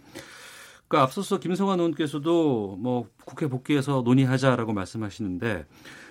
[0.88, 5.66] 그러니까 앞서서 김성환 의원께서도 뭐 국회 복귀해서 논의하자라고 말씀하시는데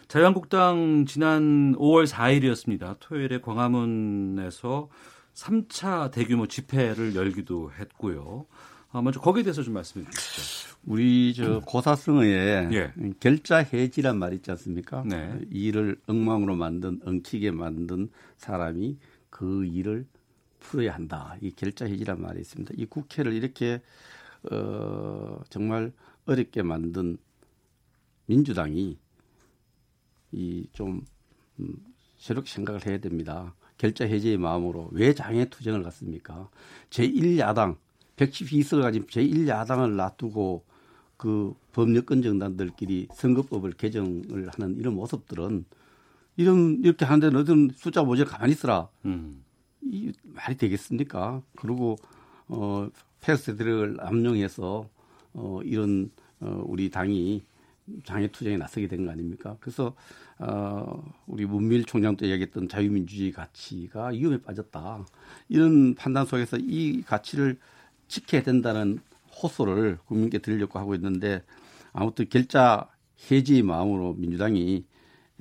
[0.08, 2.96] 자유한국당 지난 5월 4일이었습니다.
[3.00, 4.88] 토요일에 광화문에서
[5.34, 8.46] 3차 대규모 집회를 열기도 했고요.
[8.90, 10.76] 아, 먼저 거기에 대해서 좀 말씀해 주시죠.
[10.84, 12.92] 우리 저 고사성어에 예.
[13.18, 15.02] 결자 해지란 말 있지 않습니까?
[15.04, 15.40] 네.
[15.50, 18.98] 일을 엉망으로 만든 엉키게 만든 사람이
[19.30, 20.06] 그 일을
[20.60, 21.36] 풀어야 한다.
[21.40, 22.74] 이 결자 해지란 말이 있습니다.
[22.76, 23.80] 이 국회를 이렇게
[24.50, 25.92] 어 정말
[26.26, 27.16] 어렵게 만든
[28.26, 28.98] 민주당이
[30.34, 31.04] 이좀
[31.60, 31.76] 음,
[32.18, 33.54] 새롭게 생각을 해야 됩니다.
[33.78, 36.48] 결자 해제의 마음으로 왜 장애 투쟁을 갔습니까?
[36.90, 37.76] 제1야당
[38.16, 40.64] 112석을 가진 제1야당을 놔두고
[41.16, 45.64] 그 법률권 정당들끼리 선거법을 개정을 하는 이런 모습들은
[46.36, 48.88] 이런 이렇게 하는데 너희들은 숫자 모자 가만히 있어라.
[49.04, 49.42] 음.
[49.82, 51.42] 이 말이 되겠습니까?
[51.56, 51.96] 그리고
[52.48, 52.88] 어
[53.20, 54.88] 패스트트랙을 암용해서
[55.34, 56.10] 어 이런
[56.40, 57.44] 어 우리 당이
[58.04, 59.56] 장애 투쟁에 나서게 된 거 아닙니까?
[59.60, 59.94] 그래서
[60.38, 65.06] 어 우리 문밀 총장도 얘기했던 자유민주주의 가치가 위험에 빠졌다.
[65.48, 67.58] 이런 판단 속에서 이 가치를
[68.08, 68.98] 지켜야 된다는
[69.42, 71.42] 호소를 국민께 드리려고 하고 있는데
[71.92, 72.88] 아무튼 결자
[73.30, 74.84] 해지의 마음으로 민주당이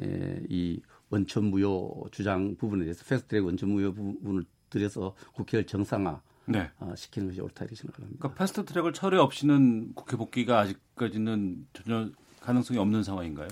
[0.02, 6.70] 에, 이 원천 무효 주장 부분에 대해서 패스트트랙 원천 무효 부분을 들여서 국회를 정상화 네.
[6.80, 8.18] 어, 시키는 것이 옳다 이렇게 생각합니다.
[8.20, 12.10] 그러니까 패스트 트랙을 철회 없이는 국회 복귀가 아직까지는 전혀
[12.44, 13.48] 가능성이 없는 상황인가요?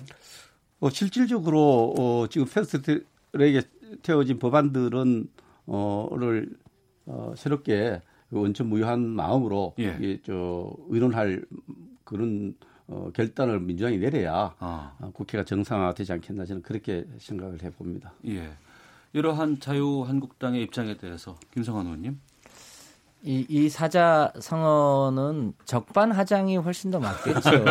[0.79, 3.61] 어, 실질적으로 어, 지금 패스트 트랙에
[4.03, 5.29] 태워진 법안들은
[5.65, 6.49] 어를
[7.05, 9.97] 어, 새롭게 원천 무효한 마음으로 예.
[9.99, 11.43] 이, 저 의논할
[12.03, 12.55] 그런
[12.87, 14.93] 어, 결단을 민주당이 내려야 아.
[14.99, 18.13] 어, 국회가 정상화되지 않겠나 저는 그렇게 생각을 해봅니다.
[18.27, 18.51] 예.
[19.13, 22.19] 이러한 자유한국당의 입장에 대해서 김성환 의원님.
[23.23, 27.51] 이, 이 사자 성어는 적반하장이 훨씬 더 맞겠죠.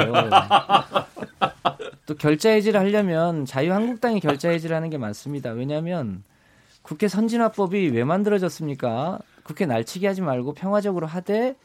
[2.07, 5.51] 또 결자 해지를 하려면 자유한국당이 결자 해지를 하는 게 맞습니다.
[5.51, 6.23] 왜냐하면
[6.83, 9.19] 국회 선진화법이 왜 만들어졌습니까?
[9.43, 11.57] 국회 날치기 하지 말고 평화적으로 하되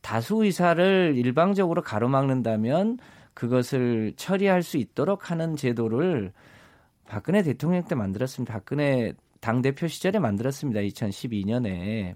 [0.00, 2.98] 다수 의사를 일방적으로 가로막는다면
[3.34, 6.32] 그것을 처리할 수 있도록 하는 제도를
[7.08, 8.52] 박근혜 대통령 때 만들었습니다.
[8.52, 10.80] 박근혜 당 대표 시절에 만들었습니다.
[10.80, 12.14] 2012년에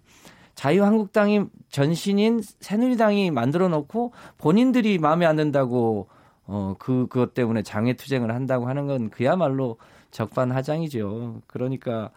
[0.55, 6.09] 자유한국당이 전신인 새누리당이 만들어 놓고 본인들이 마음에 안 든다고
[6.46, 9.78] 어, 그, 그것 때문에 장애 투쟁을 한다고 하는 건 그야말로
[10.11, 11.42] 적반하장이죠.
[11.46, 12.11] 그러니까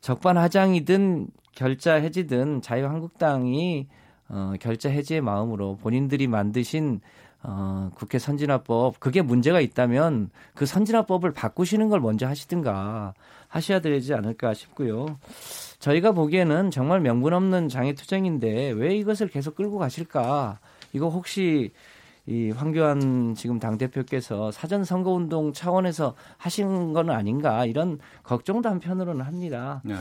[0.00, 3.88] 적반하장이든 결자 해지든 자유한국당이
[4.28, 7.00] 어, 결자 해지의 마음으로 본인들이 만드신
[7.44, 13.14] 어, 국회 선진화법 그게 문제가 있다면 그 선진화법을 바꾸시는 걸 먼저 하시든가
[13.48, 15.18] 하셔야 되지 않을까 싶고요.
[15.82, 20.60] 저희가 보기에는 정말 명분 없는 장애 투쟁인데 왜 이것을 계속 끌고 가실까?
[20.92, 21.72] 이거 혹시
[22.24, 29.24] 이 황교안 지금 당 대표께서 사전 선거 운동 차원에서 하신 건 아닌가 이런 걱정도 한편으로는
[29.24, 29.82] 합니다.
[29.84, 29.96] 네.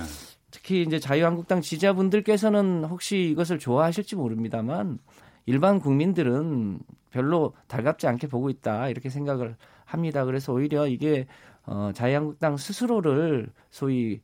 [0.52, 5.00] 특히 이제 자유한국당 지지자분들께서는 혹시 이것을 좋아하실지 모릅니다만
[5.48, 6.78] 일반 국민들은
[7.10, 9.56] 별로 달갑지 않게 보고 있다 이렇게 생각을
[9.86, 10.26] 합니다.
[10.26, 11.26] 그래서 오히려 이게
[11.66, 14.22] 어, 자유한국당 스스로를 소위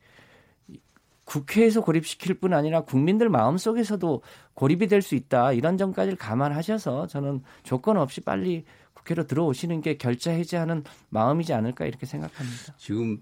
[1.27, 4.21] 국회에서 고립시킬 뿐 아니라 국민들 마음속에서도
[4.53, 8.63] 고립이 될 수 있다 이런 점까지를 감안하셔서 저는 조건 없이 빨리
[8.93, 12.75] 국회로 들어오시는 게 결자 해제하는 마음이지 않을까 이렇게 생각합니다.
[12.77, 13.21] 지금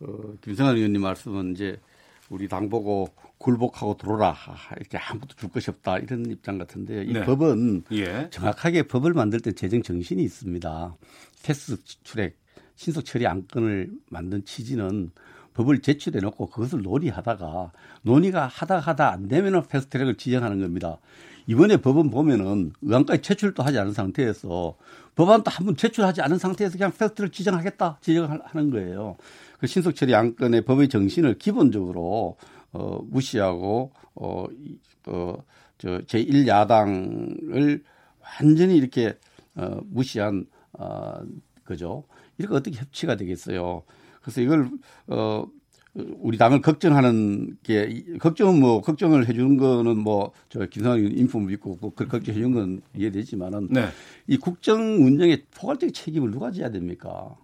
[0.00, 0.06] 어,
[0.42, 1.80] 김성환 의원님 말씀은 이제
[2.28, 3.08] 우리 당 보고
[3.38, 4.36] 굴복하고 들어라
[4.76, 7.24] 이렇게 아무것도 줄 것이 없다 이런 입장 같은데 이 네.
[7.24, 8.28] 법은 예.
[8.30, 10.96] 정확하게 법을 만들 때 재정 정신이 있습니다.
[11.44, 12.36] 패스 출액
[12.74, 15.10] 신속 처리 안건을 만든 취지는
[15.58, 20.98] 법을 제출해 놓고 그것을 논의하다가 논의가 하다 하다 안 되면은 패스트트랙을 지정하는 겁니다.
[21.48, 24.76] 이번에 법은 보면은 의안까지 제출도 하지 않은 상태에서
[25.16, 29.16] 법안도 한 번 제출하지 않은 상태에서 그냥 패스트트랙 지정하겠다 지정하는 거예요.
[29.58, 32.36] 그 신속 처리 안건의 법의 정신을 기본적으로
[32.70, 34.44] 어, 무시하고 어,
[35.06, 35.34] 어,
[35.78, 37.82] 저 제1 야당을
[38.38, 39.18] 완전히 이렇게
[39.56, 41.18] 어, 무시한 어,
[41.64, 42.04] 그죠.
[42.36, 43.82] 이렇게 어떻게 협치가 되겠어요.
[44.28, 44.68] 그래서 이걸
[45.06, 45.46] 어
[46.20, 52.06] 우리 당을 걱정하는 게 걱정은 뭐 걱정을 해주는 거는 뭐 저 김상환 인품 믿고 그
[52.06, 53.88] 걱정해 주는 건 이해되지만은 네.
[54.26, 57.34] 이 국정 운영의 포괄적 책임을 누가 져야 됩니까?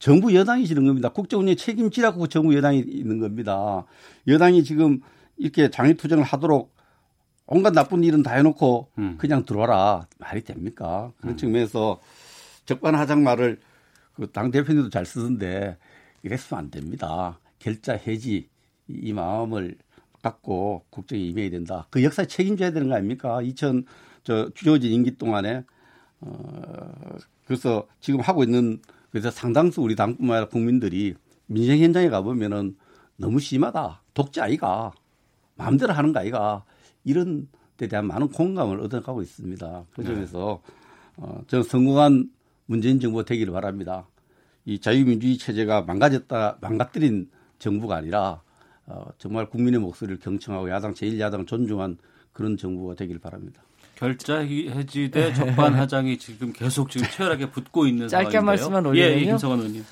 [0.00, 1.08] 정부 여당이 지는 겁니다.
[1.10, 3.84] 국정 운영 책임지라고 정부 여당이 있는 겁니다.
[4.26, 5.00] 여당이 지금
[5.36, 6.74] 이렇게 장애 투쟁을 하도록
[7.46, 9.14] 온갖 나쁜 일은 다 해놓고 음.
[9.18, 11.12] 그냥 들어와라 말이 됩니까?
[11.18, 11.36] 그런 음.
[11.36, 12.00] 측면에서
[12.66, 13.60] 적반하장 말을
[14.14, 15.76] 그 당 대표님도 잘 쓰던데
[16.24, 17.38] 이랬으면 안 됩니다.
[17.58, 18.48] 결자 해지
[18.88, 19.76] 이 마음을
[20.22, 21.86] 갖고 국정에 임해야 된다.
[21.90, 23.40] 그 역사에 책임져야 되는 거 아닙니까?
[23.42, 23.84] 2000,
[24.24, 25.64] 저, 주어진 임기 동안에,
[26.20, 26.92] 어,
[27.46, 31.14] 그래서 지금 하고 있는, 그래서 상당수 우리 당뿐만 아니라 국민들이
[31.46, 32.76] 민생 현장에 가보면은
[33.16, 34.02] 너무 심하다.
[34.14, 34.92] 독재 아이가.
[35.56, 36.64] 마음대로 하는 거 아이가.
[37.04, 39.84] 이런 데 대한 많은 공감을 얻어가고 있습니다.
[39.92, 40.06] 그 네.
[40.06, 40.62] 점에서,
[41.16, 42.30] 어, 저는 성공한
[42.66, 44.06] 문재인 정부가 되기를 바랍니다.
[44.64, 48.42] 이 자유민주주의 체제가 망가졌다, 망가뜨린 정부가 아니라
[48.86, 51.98] 어, 정말 국민의 목소리를 경청하고 야당 제1야당 존중한
[52.32, 53.62] 그런 정부가 되길 바랍니다.
[53.94, 58.42] 결자 해지대 적반하장이 지금 계속 지금 치열하게 붙고 있는 짧게 상황인데요.
[58.42, 59.14] 말씀만 올리면요.
[59.14, 59.84] 예, 예, 김성환 의원님.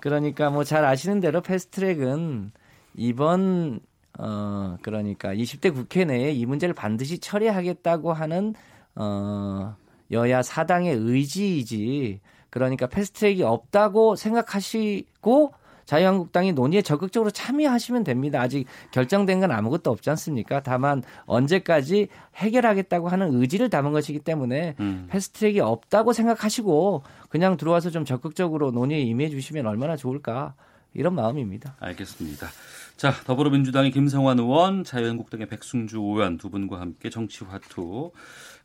[0.00, 2.52] 그러니까 뭐 잘 아시는 대로 패스트트랙은
[2.94, 3.80] 이번
[4.18, 8.54] 어 그러니까 20대 국회 내에 이 문제를 반드시 처리하겠다고 하는
[8.94, 9.76] 어
[10.12, 12.20] 여야 사당의 의지이지
[12.50, 15.52] 그러니까 패스트트랙이 없다고 생각하시고
[15.88, 18.42] 자유한국당이 논의에 적극적으로 참여하시면 됩니다.
[18.42, 20.62] 아직 결정된 건 아무것도 없지 않습니까?
[20.62, 25.06] 다만 언제까지 해결하겠다고 하는 의지를 담은 것이기 때문에 음.
[25.08, 30.52] 패스트트랙이 없다고 생각하시고 그냥 들어와서 좀 적극적으로 논의에 임해 주시면 얼마나 좋을까
[30.92, 31.76] 이런 마음입니다.
[31.80, 32.48] 알겠습니다.
[32.98, 38.12] 자, 더불어민주당의 김성환 의원, 자유한국당의 백승주 의원 두 분과 함께 정치화투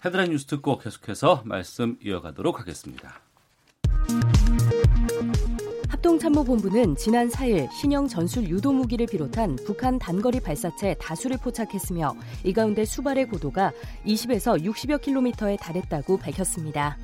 [0.03, 3.21] 헤드라인 뉴스 듣고 계속해서 말씀 이어가도록 하겠습니다.
[6.03, 12.83] 합동참모본부는 지난 4일 신형 전술 유도 무기를 비롯한 북한 단거리 발사체 다수를 포착했으며 이 가운데
[12.83, 13.71] 수발의 고도가
[14.05, 16.97] 20에서 60여 킬로미터에 달했다고 밝혔습니다.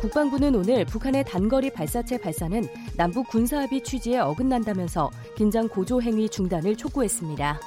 [0.00, 7.60] 국방부는 오늘 북한의 단거리 발사체 발사는 남북 군사합의 취지에 어긋난다면서 긴장 고조 행위 중단을 촉구했습니다.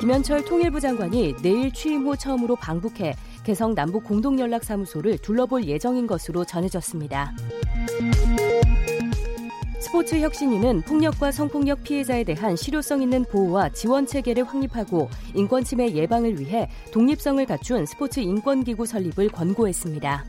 [0.00, 3.14] 김현철 통일부 장관이 내일 취임 후 처음으로 방북해
[3.44, 7.34] 개성 남북 공동연락사무소를 둘러볼 예정인 것으로 전해졌습니다.
[9.78, 16.40] 스포츠 혁신위는 폭력과 성폭력 피해자에 대한 실효성 있는 보호와 지원 체계를 확립하고 인권 침해 예방을
[16.40, 20.24] 위해 독립성을 갖춘 스포츠 인권기구 설립을 권고했습니다.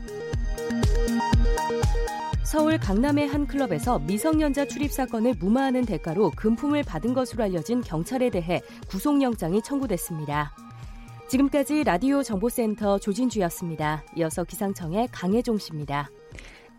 [2.44, 8.62] 서울 강남의 한 클럽에서 미성년자 출입 사건을 무마하는 대가로 금품을 받은 것으로 알려진 경찰에 대해
[8.88, 10.54] 구속영장이 청구됐습니다.
[11.28, 14.04] 지금까지 라디오 정보센터 조진주였습니다.
[14.16, 16.08] 이어서 기상청의 강혜종 씨입니다.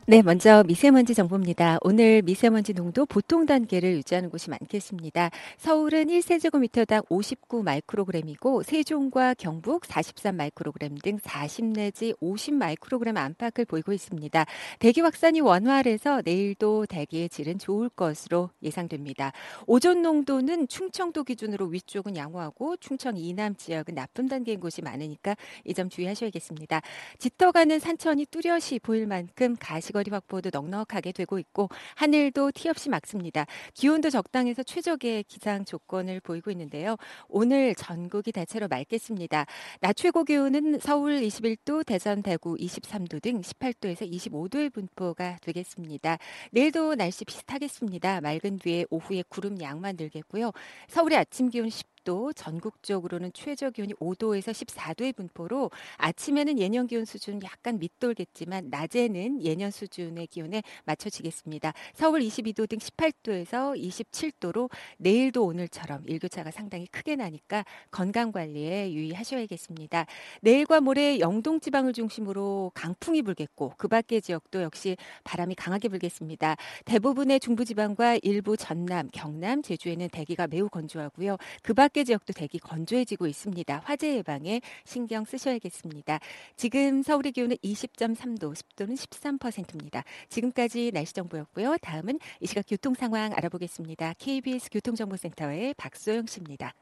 [0.10, 1.80] 네, 먼저 미세먼지 정보입니다.
[1.82, 5.32] 오늘 미세먼지 농도 보통 단계를 유지하는 곳이 많겠습니다.
[5.58, 13.92] 서울은 1세제곱미터당 59 마이크로그램이고 세종과 경북 43 마이크로그램 등 40 내지 50 마이크로그램 안팎을 보이고
[13.92, 14.46] 있습니다.
[14.80, 19.34] 대기 확산이 원활해서 내일도 대기의 질은 좋을 것으로 예상됩니다.
[19.66, 25.36] 오존 농도는 충청도 기준으로 위쪽은 양호하고 충청 이남 지역은 나쁨 단계인 곳이 많으니까
[25.66, 26.82] 이 점 주의하셔야겠습니다.
[27.20, 33.48] 짙어가는 산천이 뚜렷이 보일 만큼 가시 거리 확보도 넉넉하게 되고 있고 하늘도 티 없이 맑습니다.
[33.74, 36.98] 기온도 적당해서 최적의 기상 조건을 보이고 있는데요.
[37.28, 39.48] 오늘 전국이 대체로 맑겠습니다.
[39.80, 46.20] 낮 최고 기온은 서울 21도, 대전, 대구 23도 등 18도에서 25도의 분포가 되겠습니다.
[46.52, 48.22] 내일도 날씨 비슷하겠습니다.
[48.22, 50.52] 맑은 뒤에 오후에 구름 양만 늘겠고요.
[50.90, 57.80] 서울의 아침 기온 10도 전국적으로는 최저 기온이 5도에서 14도의 분포로 아침에는 예년 기온 수준 약간
[57.80, 61.74] 밑돌겠지만 낮에는 예년 수준의 기온에 맞춰지겠습니다.
[61.94, 70.06] 서울 22도 등 18도에서 27도로 내일도 오늘처럼 일교차가 상당히 크게 나니까 건강 관리에 유의하셔야겠습니다.
[70.42, 74.96] 내일과 모레 영동 지방을 중심으로 강풍이 불겠고 그 밖의 지역도 역시
[75.26, 76.56] 바람이 강하게 불겠습니다.
[76.86, 81.36] 대부분의 중부 지방과 일부 전남, 경남, 제주에는 대기가 매우 건조하고요.
[81.64, 81.97] 그 밖.
[81.98, 83.82] 밖의 지역도 대기 건조해지고 있습니다.
[83.84, 86.20] 화재 예방에 신경 쓰셔야겠습니다.
[86.56, 90.04] 지금 서울의 기온은 20.3도, 습도는 13%입니다.
[90.30, 91.78] 지금까지 날씨 정보였고요.
[91.82, 94.14] 다음은 이 시각 교통 상황 알아보겠습니다.
[94.20, 96.74] KBS 교통정보센터의 박소영 씨입니다.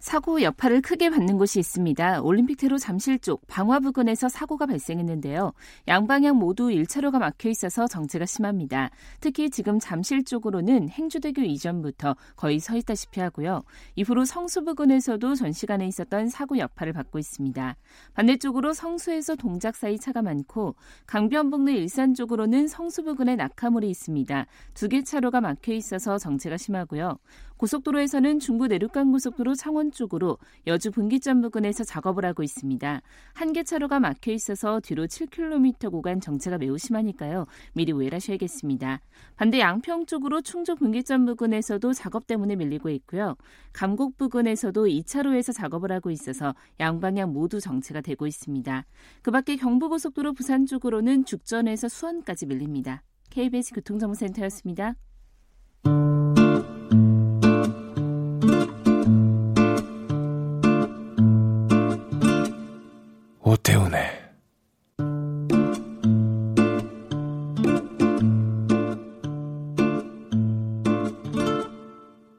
[0.00, 2.22] 사고 여파를 크게 받는 곳이 있습니다.
[2.22, 5.52] 올림픽대로 잠실 쪽 방화 부근에서 사고가 발생했는데요.
[5.86, 8.90] 양방향 모두 1차로가 막혀 있어서 정체가 심합니다.
[9.20, 13.62] 특히 지금 잠실 쪽으로는 행주대교 이전부터 거의 서 있다시피 하고요.
[13.96, 17.76] 이후로 성수 부근에서도 전 시간에 있었던 사고 여파를 받고 있습니다.
[18.14, 20.74] 반대쪽으로 성수에서 동작 사이 차가 많고
[21.06, 24.46] 강변북로 일산 쪽으로는 성수 부근에 낙하물이 있습니다.
[24.74, 27.18] 두 개 차로가 막혀 있어서 정체가 심하고요.
[27.58, 33.02] 고속도로에서는 중부 내륙간 고속도로 창원 쪽으로 여주 분기점 부근에서 작업을 하고 있습니다.
[33.34, 37.46] 한 개 차로가 막혀 있어서 뒤로 7km 구간 정체가 매우 심하니까요.
[37.72, 39.00] 미리 우회하셔야겠습니다.
[39.36, 43.36] 반대 양평 쪽으로 충주 분기점 부근에서도 작업 때문에 밀리고 있고요.
[43.72, 48.84] 감곡 부근에서도 2차로에서 작업을 하고 있어서 양방향 모두 정체가 되고 있습니다.
[49.22, 53.02] 그 밖에 경부고속도로 부산 쪽으로는 죽전에서 수원까지 밀립니다.
[53.30, 54.94] KBS 교통정보센터였습니다.
[63.48, 64.02] 오태훈의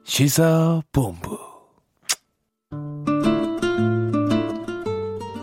[0.04, 1.36] 시사본부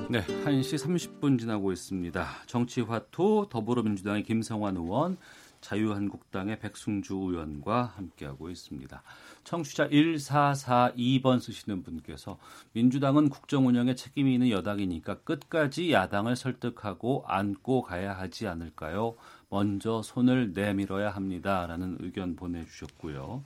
[0.10, 2.26] 네, 1시 30분 지나고 있습니다.
[2.46, 5.18] 정치화투 더불어민주당의 김성환 의원,
[5.62, 9.02] 자유한국당의 백승주 의원과 함께하고 있습니다.
[9.44, 12.38] 청취자 1442번 쓰시는 분께서
[12.74, 19.16] 민주당은 국정 운영에 책임이 있는 여당이니까 끝까지 야당을 설득하고 안고 가야 하지 않을까요?
[19.50, 23.44] 먼저 손을 내밀어야 합니다라는 의견 보내주셨고요.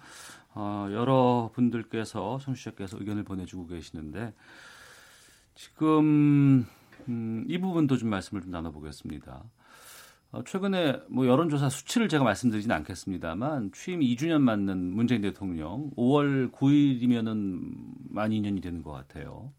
[0.53, 4.33] 어, 여러 분들께서 청취자께서 의견을 보내주고 계시는데
[5.55, 6.65] 지금
[7.07, 9.43] 음, 이 부분도 좀 말씀을 좀 나눠보겠습니다.
[10.31, 17.59] 어, 최근에 뭐 여론조사 수치를 제가 말씀드리진 않겠습니다만 취임 2주년 맞는 문재인 대통령 5월 9일이면은
[18.09, 19.51] 만 2년이 되는 것 같아요.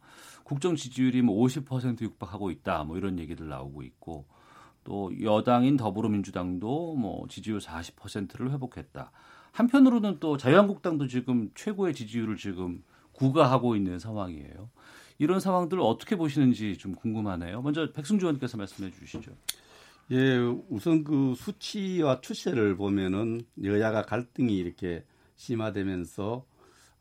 [0.44, 4.24] 국정 지지율이 뭐 50% 육박하고 있다 뭐 이런 얘기들 나오고 있고
[4.82, 9.12] 또 여당인 더불어민주당도 뭐 지지율 40%를 회복했다.
[9.52, 14.70] 한편으로는 또 자유한국당도 지금 최고의 지지율을 지금 구가하고 있는 상황이에요.
[15.18, 17.60] 이런 상황들을 어떻게 보시는지 좀 궁금하네요.
[17.60, 19.32] 먼저 백승주 의원께서 말씀해 주시죠.
[20.10, 20.36] 예,
[20.68, 25.04] 우선 그 수치와 추세를 보면은 여야가 갈등이 이렇게
[25.36, 26.44] 심화되면서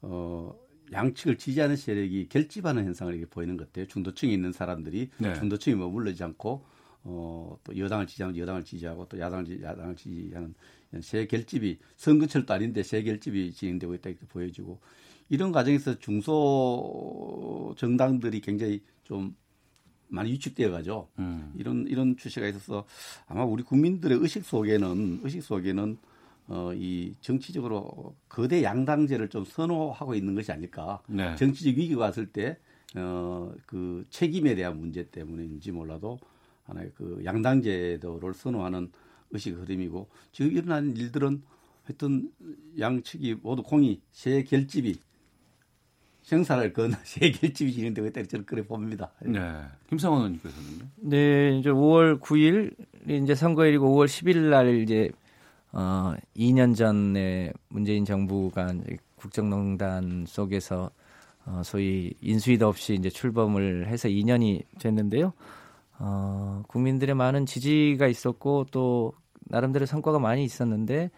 [0.02, 0.56] 어
[0.91, 3.88] 양측을 지지하는 세력이 결집하는 현상을 이렇게 보이는 것 같아요.
[3.88, 5.34] 중도층에 있는 사람들이 네.
[5.34, 6.66] 중도층이 머물러지 않고
[7.04, 10.54] 어, 또 여당을 지지하면 여당을 지지하고 또 야당을, 지, 야당을 지지하는
[11.02, 14.80] 세 결집이 선거철도 아닌데 세 결집이 진행되고 있다 이렇게 보여지고
[15.30, 19.36] 이런 과정에서 중소 정당들이 굉장히 좀
[20.12, 21.07] 많이 위축되어 가죠.
[21.20, 21.53] 음.
[21.57, 22.86] 이런 이런 추세가 있어서
[23.28, 25.97] 아마 우리 국민들의 의식 속에는 의식 속에는
[26.47, 31.01] 어, 이 정치적으로 거대 양당제를 좀 선호하고 있는 것이 아닐까.
[31.07, 31.36] 네.
[31.38, 32.57] 정치적 위기가 왔을 때,
[32.95, 36.20] 어, 그 책임에 대한 문제 때문인지 몰라도
[36.64, 38.91] 하나의 그 양당제도를 선호하는
[39.32, 41.41] 의식 흐름이고 지금 일어난 일들은
[41.84, 42.32] 하여튼
[42.78, 44.99] 양측이 모두 공이 세 결집이
[46.22, 49.11] 생사를 건세 결집이 진행되고 있다 저는 그래 봅니다.
[49.22, 49.39] 네.
[49.89, 50.86] 김상원 의원님께서는요?
[50.97, 52.74] 네, 이제 5월 9일
[53.24, 55.09] 이제 선거일이고 5월 10일 날 이제
[55.72, 58.74] 어 2년 전에 문재인 정부가
[59.15, 60.91] 국정농단 속에서
[61.45, 65.34] 어 소위 인수위도 없이 이제 출범을 해서 2년이 됐는데요.
[65.97, 69.13] 어 국민들의 많은 지지가 있었고 또
[69.45, 71.09] 나름대로 성과가 많이 있었는데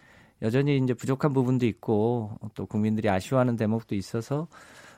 [0.42, 4.48] 여전히 이제 부족한 부분도 있고 또 국민들이 아쉬워하는 대목도 있어서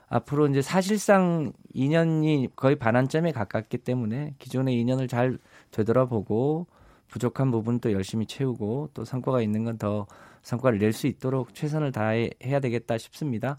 [0.09, 5.39] 앞으로 이제 사실상 2년이 거의 반환점에 가깝기 때문에 기존의 2년을 잘
[5.73, 6.67] 되돌아보고
[7.09, 10.07] 부족한 부분도 열심히 채우고 또 성과가 있는 건 더
[10.47, 13.57] 성과를 낼 수 있도록 최선을 다해야 되겠다 싶습니다.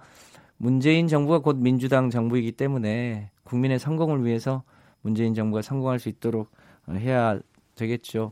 [0.56, 4.64] 문재인 정부가 곧 민주당 정부이기 때문에 국민의 성공을 위해서
[5.02, 6.50] 문재인 정부가 성공할 수 있도록
[6.90, 7.40] 해야
[7.76, 8.32] 되겠죠.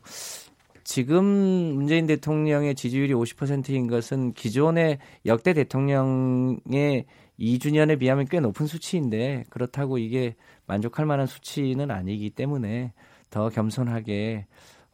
[0.85, 7.05] 지금 문재인 대통령의 지지율이 50%인 것은 기존의 역대 대통령의
[7.39, 10.35] 2주년에 비하면 꽤 높은 수치인데 그렇다고 이게
[10.67, 12.93] 만족할 만한 수치는 아니기 때문에
[13.29, 14.45] 더 겸손하게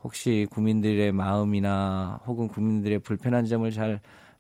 [0.04, 4.00] 혹시 국민들의 마음이나 혹은 국민들의 불편한 점을 잘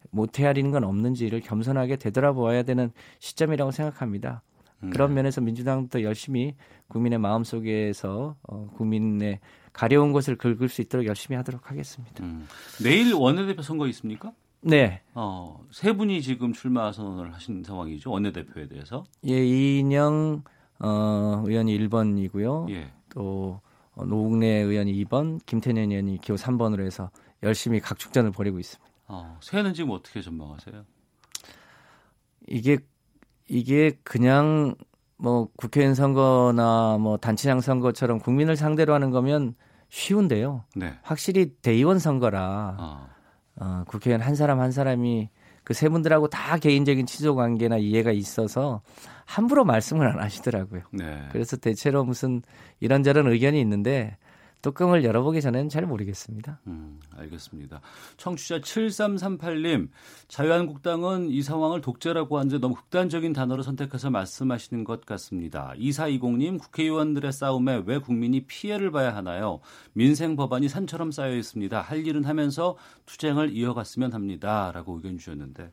[0.09, 4.41] 못 헤아리는 건 없는지를 겸손하게 되돌아보아야 되는 시점이라고 생각합니다.
[4.83, 4.89] 음.
[4.89, 6.55] 그런 면에서 민주당도 열심히
[6.87, 9.39] 국민의 마음 속에서 어, 국민의
[9.73, 12.23] 가려운 것을 긁을 수 있도록 열심히 하도록 하겠습니다.
[12.23, 12.47] 음.
[12.83, 14.33] 내일 원내대표 선거 있습니까?
[14.61, 15.01] 네.
[15.13, 18.11] 어, 세 분이 지금 출마 선언을 하신 상황이죠.
[18.11, 19.03] 원내대표에 대해서.
[19.27, 20.43] 예, 이인영
[20.79, 22.69] 어, 의원이 1번이고요.
[22.71, 22.91] 예.
[23.09, 23.59] 또
[23.93, 27.09] 어, 노웅래 의원이 2번, 김태년 의원이 기호 3번으로 해서
[27.43, 28.91] 열심히 각축전을 벌이고 있습니다.
[29.07, 30.85] 어, 새해는 지금 어떻게 전망하세요?
[32.47, 32.77] 이게
[33.47, 34.75] 이게 그냥
[35.17, 39.55] 뭐 국회의원 선거나 뭐 단체장 선거처럼 국민을 상대로 하는 거면
[39.89, 40.63] 쉬운데요.
[40.75, 40.93] 네.
[41.03, 43.09] 확실히 대의원 선거라 어.
[43.61, 45.29] 어, 국회의원 한 사람 한 사람이
[45.63, 48.81] 그 세 분들하고 다 개인적인 취조 관계나 이해가 있어서
[49.25, 50.81] 함부로 말씀을 안 하시더라고요.
[50.91, 51.27] 네.
[51.31, 52.41] 그래서 대체로 무슨
[52.79, 54.17] 이런저런 의견이 있는데
[54.61, 56.59] 뚜껑을 열어보기 전에는 잘 모르겠습니다.
[56.67, 57.81] 음, 알겠습니다.
[58.17, 59.89] 청취자 7338님,
[60.27, 65.73] 자유한국당은 이 상황을 독재라고 하는데 너무 극단적인 단어로 선택해서 말씀하시는 것 같습니다.
[65.77, 69.61] 2420님, 국회의원들의 싸움에 왜 국민이 피해를 봐야 하나요?
[69.93, 71.81] 민생 법안이 산처럼 쌓여 있습니다.
[71.81, 74.71] 할 일은 하면서 투쟁을 이어갔으면 합니다.
[74.73, 75.71] 라고 의견 주셨는데,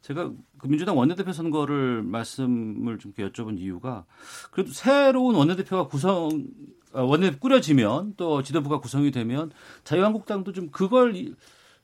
[0.00, 4.04] 제가 그 민주당 원내대표 선거를 말씀을 좀 여쭤본 이유가
[4.50, 9.50] 그래도 새로운 원내대표가 구성 어, 원내 꾸려지면 또 지도부가 구성이 되면
[9.84, 11.34] 자유한국당도 좀 그걸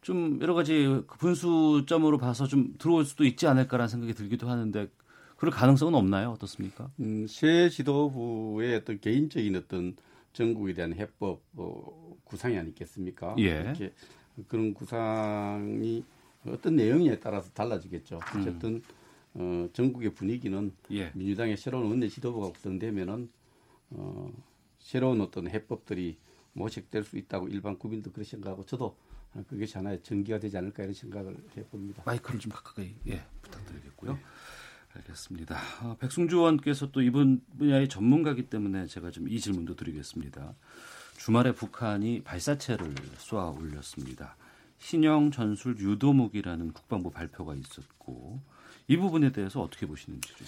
[0.01, 4.89] 좀 여러 가지 그 분수점으로 봐서 좀 들어올 수도 있지 않을까라는 생각이 들기도 하는데
[5.37, 6.31] 그럴 가능성은 없나요?
[6.31, 6.91] 어떻습니까?
[7.01, 9.97] 음, 새 지도부의 어떤 개인적인 어떤
[10.33, 13.37] 전국에 대한 해법 어, 구상이 아니겠습니까?
[13.39, 13.61] 예.
[13.61, 13.93] 이렇게
[14.49, 16.05] 그런 구상이
[16.47, 18.21] 어떤 내용에 따라서 달라지겠죠.
[18.35, 18.41] 음.
[18.41, 18.83] 어쨌든 음.
[19.35, 21.11] 어, 전국의 분위기는 예.
[21.15, 23.29] 민주당의 새로운 원내 지도부가 구성되면은
[23.91, 24.31] 어,
[24.87, 26.17] 새로운 어떤 해법들이
[26.53, 28.97] 모색될 수 있다고 일반 국민도 그렇게 생각하고 저도
[29.49, 32.05] 그것이 하나의 전기가 되지 않을까 이런 생각을 해봅니다.
[32.07, 34.13] 마이크를 좀 가까이 예, 부탁드리겠고요.
[34.13, 34.21] 네.
[34.95, 35.59] 알겠습니다.
[35.81, 40.55] 아, 백승주 의원께서 또 이분 분야의 전문가기 때문에 제가 좀 이 질문도 드리겠습니다.
[41.19, 44.37] 주말에 북한이 발사체를 쏘아 올렸습니다.
[44.79, 48.41] 신형 전술 유도무기라는 국방부 발표가 있었고
[48.87, 50.47] 이 부분에 대해서 어떻게 보시는지 좀.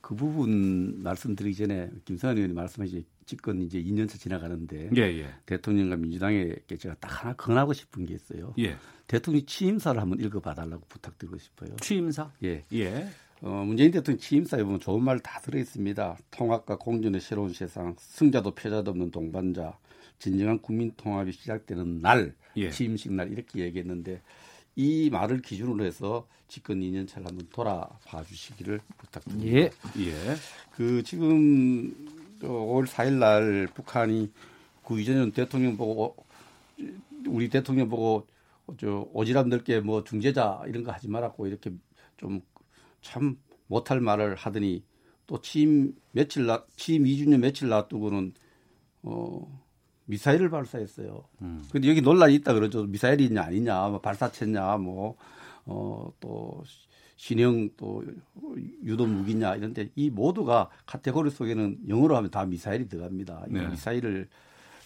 [0.00, 5.28] 그 부분 말씀드리기 전에 김상현 의원이 말씀하신 집권 이제 2년차 지나가는데 예, 예.
[5.44, 8.54] 대통령과 민주당에게 제가 딱 하나 권하고 싶은 게 있어요.
[8.58, 8.76] 예.
[9.06, 11.76] 대통령 취임사를 한번 읽어봐달라고 부탁드리고 싶어요.
[11.76, 12.32] 취임사?
[12.42, 12.64] 예.
[12.72, 13.06] 예.
[13.42, 16.16] 어, 문재인 대통령 취임사에 보면 좋은 말 다 들어 있습니다.
[16.30, 19.78] 통합과 공존의 새로운 세상, 승자도 패자도 없는 동반자,
[20.18, 22.70] 진정한 국민 통합이 시작되는 날, 예.
[22.70, 24.22] 취임식 날 이렇게 얘기했는데
[24.74, 29.54] 이 말을 기준으로 해서 집권 2년 차를 한번 돌아봐 주시기를 부탁드립니다.
[29.54, 30.02] 예.
[30.02, 30.12] 예.
[30.74, 31.94] 그 지금
[32.40, 34.30] 5월 4일 날 북한이
[34.84, 36.16] 그 이재명 대통령 보고
[37.26, 38.26] 우리 대통령 보고
[38.78, 41.72] 저 오지랖 넓게 뭐 중재자 이런 거 하지 말았고 이렇게
[42.16, 42.42] 좀
[43.02, 44.84] 참 못할 말을 하더니
[45.26, 48.32] 또 취임 며칠 나 취임 2주년 며칠 놔두고는
[49.02, 49.62] 어
[50.06, 51.24] 미사일을 발사했어요.
[51.42, 51.62] 음.
[51.70, 52.84] 근데 여기 논란이 있다 그러죠.
[52.84, 55.16] 미사일이냐 아니냐, 뭐 발사체냐, 뭐
[55.66, 56.62] 어또
[57.18, 58.02] 신형 또
[58.84, 63.46] 유도 무기냐 이런데 이 모두가 카테고리 속에는 영어로 하면 다 미사일이 들어갑니다.
[63.48, 63.66] 네.
[63.66, 64.28] 미사일을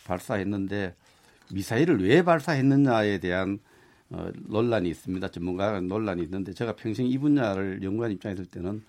[0.07, 0.97] 발사했는데
[1.53, 3.59] 미사일을 왜 발사했느냐에 대한
[4.09, 5.29] 어, 논란이 있습니다.
[5.29, 8.83] 전문가 논란이 있는데 제가 평생 이 분야를 연구한 입장에 있을 때는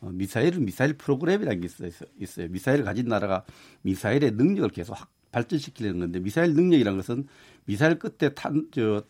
[0.00, 1.90] 어, 미사일은 미사일 프로그램이라는 게 있어요.
[2.18, 2.48] 있어요.
[2.48, 3.44] 미사일을 가진 나라가
[3.82, 7.28] 미사일의 능력을 계속 확 발전시키려는 건데 미사일 능력이라는 것은
[7.66, 9.02] 미사일 끝에 탄, 저,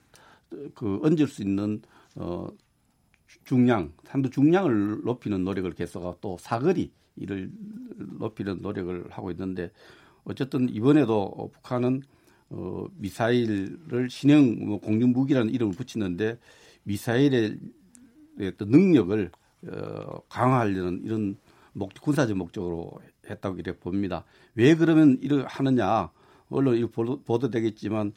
[0.74, 1.82] 그, 얹을 수 있는,
[2.16, 2.48] 어,
[3.44, 7.50] 중량, 탄두 중량을 높이는 노력을 계속하고 또 사거리 이를
[8.18, 9.70] 높이는 노력을 하고 있는데
[10.24, 12.02] 어쨌든 이번에도 북한은
[12.50, 16.38] 어, 미사일을 신형 뭐 공중 무기라는 이름을 붙이는데
[16.84, 17.58] 미사일의
[18.42, 19.30] 어떤 능력을
[19.68, 21.36] 어, 강화하려는 이런
[21.72, 22.92] 목, 군사적 목적으로
[23.28, 24.24] 했다고 이렇게 봅니다.
[24.54, 26.10] 왜 그러면 이렇게 하느냐?
[26.48, 28.12] 물론 이 보도, 되겠지만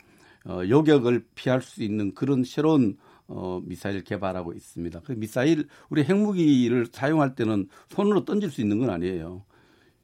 [0.46, 2.98] 어, 요격을 피할 수 있는 그런 새로운
[3.30, 5.02] 어, 미사일 개발하고 있습니다.
[5.06, 9.44] 그 미사일 우리 핵무기를 사용할 때는 손으로 던질 수 있는 건 아니에요.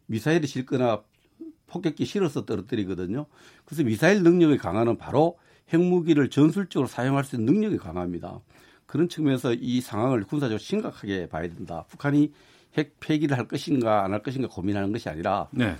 [0.06, 1.04] 미사일이 실거나
[1.68, 3.26] 폭격기 실어서 떨어뜨리거든요.
[3.66, 5.38] 그래서 미사일 능력이 강화는 바로
[5.74, 8.40] 핵무기를 전술적으로 사용할 수 있는 능력이 강합니다.
[8.86, 11.86] 그런 측면에서 이 상황을 군사적으로 심각하게 봐야 된다.
[11.90, 12.32] 북한이
[12.78, 15.76] 핵 폐기를 할 것인가 안 할 것인가 고민하는 것이 아니라 네.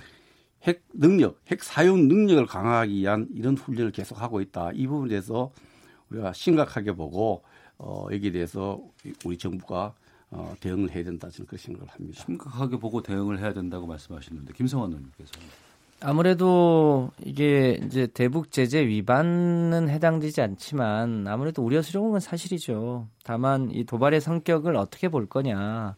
[0.64, 4.72] 핵 능력, 핵 사용 능력을 강화하기 위한 이런 훈련을 계속하고 있다.
[4.74, 5.52] 이 부분에 대해서
[6.10, 7.42] 우리가 심각하게 보고
[7.78, 8.80] 어, 여기에 대해서
[9.24, 9.94] 우리 정부가
[10.30, 12.22] 어, 대응을 해야 된다 저는 그렇게 생각을 합니다.
[12.26, 15.32] 심각하게 보고 대응을 해야 된다고 말씀하시는데 김성환 의원님께서
[16.00, 23.08] 아무래도 이게 이제 대북 제재 위반은 해당되지 않지만 아무래도 우려스러운 건 사실이죠.
[23.24, 25.96] 다만 이 도발의 성격을 어떻게 볼 거냐.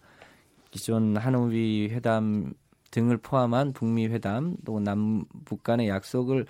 [0.70, 2.52] 기존 한우위 회담
[2.90, 6.46] 등을 포함한 북미 회담 또 남북 간의 약속을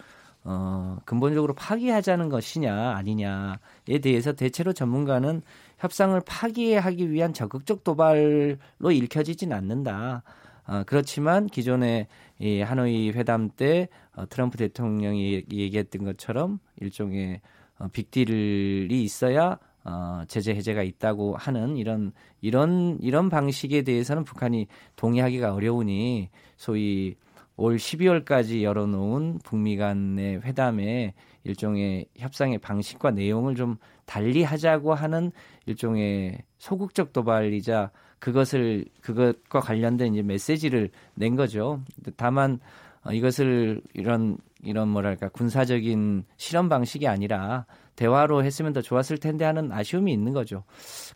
[0.51, 5.43] 어, 근본적으로 파기하자는 것이냐 아니냐에 대해서 대체로 전문가는
[5.77, 10.23] 협상을 파기하기 위한 적극적 도발로 읽혀지진 않는다.
[10.67, 12.07] 어, 그렇지만 기존의
[12.39, 17.43] 이 하노이 회담 때 어, 트럼프 대통령이 얘기했던 것처럼 일종의
[17.79, 24.67] 어, 빅딜이 있어야 어, 제재 해제가 있다고 하는 이런 이런 이런 방식에 대해서는 북한이
[24.97, 27.17] 동의하기가 어려우니 소위
[27.59, 31.13] 올 12월까지 열어놓은 북미 간의 회담에
[31.43, 33.77] 일종의 협상의 방식과 내용을 좀
[34.07, 35.33] 달리 하자고 하는
[35.67, 37.91] 일종의 소극적 도발이자
[38.21, 41.83] 그것을 그것과 관련된 이제 메시지를 낸 거죠.
[42.17, 42.61] 다만
[43.03, 47.67] 어, 이것을 이런 이런 뭐랄까 군사적인 실험 방식이 아니라
[47.97, 50.63] 대화로 했으면 더 좋았을 텐데 하는 아쉬움이 있는 거죠.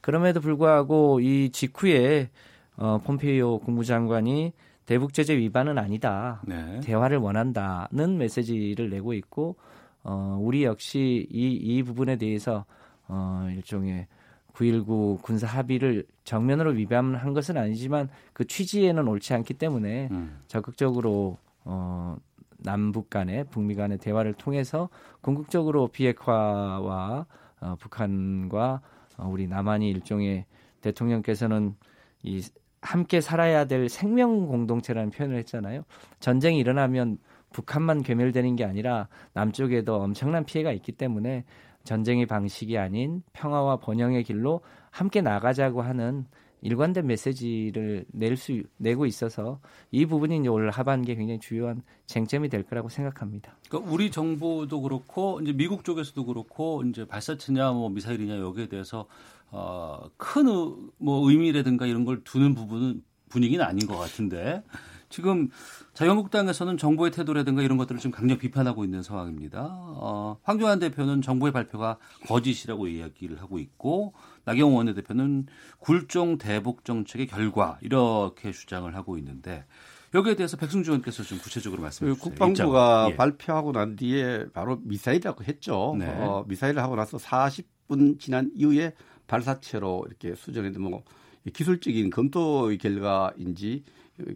[0.00, 2.30] 그럼에도 불구하고 이 직후에
[2.76, 4.52] 어, 폼페이오 국무장관이
[4.86, 6.42] 대북 제재 위반은 아니다.
[6.46, 6.80] 네.
[6.80, 9.56] 대화를 원한다는 메시지를 내고 있고
[10.02, 12.64] 어, 우리 역시 이, 이 부분에 대해서
[13.08, 14.06] 어, 일종의
[14.54, 20.40] 9.19 군사 합의를 정면으로 위반한 것은 아니지만 그 취지에는 옳지 않기 때문에 음.
[20.46, 22.16] 적극적으로 어,
[22.58, 24.88] 남북 간의 북미 간의 대화를 통해서
[25.20, 27.26] 궁극적으로 비핵화와
[27.60, 28.80] 어, 북한과
[29.18, 30.44] 어, 우리 남한이 일종의
[30.80, 31.76] 대통령께서는
[32.22, 32.42] 이
[32.82, 35.84] 함께 살아야 될 생명 공동체라는 표현을 했잖아요.
[36.20, 37.18] 전쟁이 일어나면
[37.52, 41.44] 북한만 괴멸되는 게 아니라 남쪽에도 엄청난 피해가 있기 때문에
[41.84, 44.60] 전쟁의 방식이 아닌 평화와 번영의 길로
[44.90, 46.26] 함께 나가자고 하는
[46.62, 49.60] 일관된 메시지를 낼 수 내고 있어서
[49.90, 53.56] 이 부분이 이제 올 하반기에 굉장히 주요한 쟁점이 될 거라고 생각합니다.
[53.68, 59.06] 그러니까 우리 정부도 그렇고 이제 미국 쪽에서도 그렇고 이제 발사체냐 뭐 미사일이냐 여기에 대해서
[59.52, 64.62] 어, 큰뭐 의미라든가 이런 걸 두는 부분은 분위기는 아닌 것 같은데
[65.10, 65.50] 지금
[65.92, 69.68] 자유한국당에서는 정부의 태도라든가 이런 것들을 지금 강력 비판하고 있는 상황입니다.
[69.70, 74.14] 어, 황교안 대표는 정부의 발표가 거짓이라고 이야기를 하고 있고
[74.44, 75.46] 나경원 원내대표는
[75.78, 79.66] 굴종 대북 정책의 결과 이렇게 주장을 하고 있는데
[80.14, 82.22] 여기에 대해서 백승주 의원께서 좀 구체적으로 말씀해 주세요.
[82.22, 83.16] 국방부가 예.
[83.16, 85.94] 발표하고 난 뒤에 바로 미사일이라고 했죠.
[85.98, 86.06] 네.
[86.06, 88.94] 어, 미사일을 하고 나서 40분 지난 이후에
[89.32, 91.02] 발사체로 이렇게 수정했는데 뭐
[91.50, 93.82] 기술적인 검토의 결과인지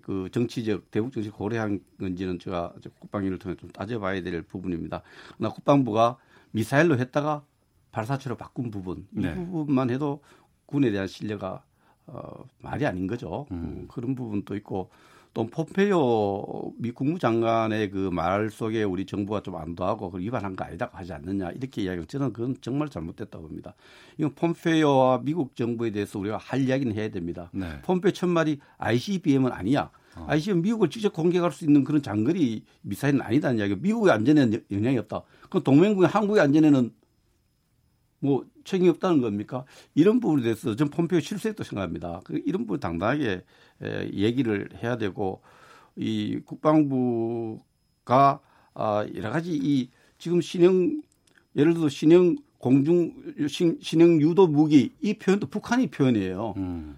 [0.01, 5.03] 그 정치적 대북 정책 고려한 건지는 제가 국방위를 통해 좀 따져봐야 될 부분입니다.
[5.37, 6.17] 그러나 국방부가
[6.53, 7.45] 미사일로 했다가
[7.93, 9.35] 발사체로 바꾼 부분 이 네.
[9.35, 10.23] 부분만 해도
[10.65, 11.63] 군에 대한 신뢰가
[12.07, 13.47] 어, 말이 아닌 거죠.
[13.51, 13.87] 음.
[13.89, 14.91] 그런 부분도 있고
[15.37, 20.89] 또 폼페이오 미 국무장관의 그 말 속에 우리 정부가 좀 안도하고 그 위반한 거 아니다
[20.95, 23.75] 하지 않느냐 이렇게 이야기하고 저는 그건 정말 잘못됐다고 봅니다.
[24.17, 27.51] 이건 폼페이오와 미국 정부에 대해서 우리가 할 이야기는 해야 됩니다.
[27.53, 27.67] 네.
[27.83, 29.91] 폼페이오 첫 말이 ICBM은 아니야.
[30.17, 30.25] 어.
[30.29, 33.77] ICBM 미국을 직접 공격할 수 있는 그런 장거리 미사일은 아니다는 이야기.
[33.77, 35.21] 미국의 안전에는 영향이 없다.
[35.51, 36.91] 그럼 동맹국의 한국의 안전에는
[38.21, 39.65] 뭐 책임이 없다는 겁니까?
[39.95, 42.21] 이런 부분에 대해서 전 폼페이오 실수했다고 생각합니다.
[42.25, 43.43] 그 이런 부분 당당하게 에,
[43.83, 45.41] 얘기를 해야 되고
[45.97, 47.61] 이 국방부가
[48.75, 51.03] 아, 여러 가지 이 지금 신형
[51.57, 53.13] 예를 들어 신형 공중
[53.49, 56.55] 신, 신형 유도 무기 이 표현도 북한이 표현이에요.
[56.57, 56.97] 음.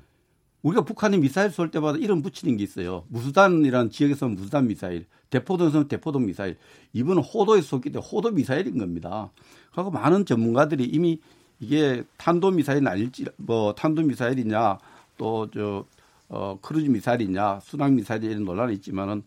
[0.63, 3.05] 우리가 북한이 미사일 쏠 때마다 이름 붙이는 게 있어요.
[3.09, 6.57] 무수단이라는 지역에서는 무수단 미사일, 대포동에서는 대포동 미사일.
[6.93, 9.31] 이번은 호도에 쏘기 때문에 호도 미사일인 겁니다.
[9.73, 11.21] 그리고 많은 전문가들이 이미
[11.61, 14.79] 이게 탄도 미사일은 아닐지 뭐 탄도 미사일이냐
[15.17, 15.85] 또 저
[16.29, 19.23] 어, 크루즈 미사일이냐 순항 미사일이 이런 논란이 있지만은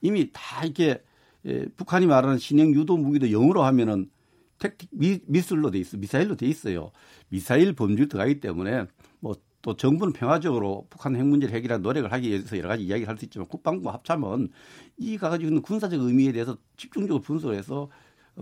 [0.00, 1.02] 이미 다 이게
[1.46, 4.10] 예, 북한이 말하는 신형 유도 무기도 영어로 하면은
[4.58, 6.90] 택틱 미, 미술로 돼 있어 미사일로 돼 있어요.
[7.28, 8.86] 미사일 범주 들어가기 때문에
[9.20, 13.18] 뭐 또 정부는 평화적으로 북한 핵 문제를 해결할 노력을 하기 위해서 여러 가지 이야기를 할
[13.18, 14.48] 수 있지만 국방부 합참은
[14.96, 17.90] 이 가지고 있는 군사적 의미에 대해서 집중적으로 분석을 해서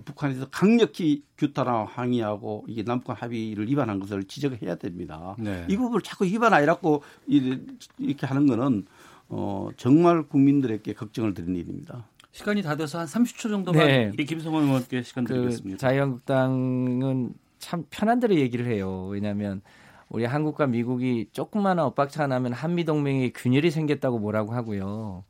[0.03, 5.37] 북한에서 강력히 규탄하고 항의하고 이게 남북한 합의를 위반한 것을 지적을 해야 됩니다.
[5.39, 5.65] 네.
[5.69, 8.87] 이 부분을 자꾸 위반 아니라고 이렇게 하는 거는
[9.29, 12.07] 어, 정말 국민들에게 걱정을 드리는 일입니다.
[12.33, 14.11] 시간이 다 돼서 한 30초 정도만 네.
[14.25, 15.79] 김성원 의원께 시간 그 드리겠습니다.
[15.79, 19.07] 자유한국당은 참 편한 대로 얘기를 해요.
[19.07, 19.63] 왜냐하면
[20.09, 25.25] 우리 한국과 미국이 조금만 엇박자 나면 한미 동맹에 균열이 생겼다고 뭐라고 하고요.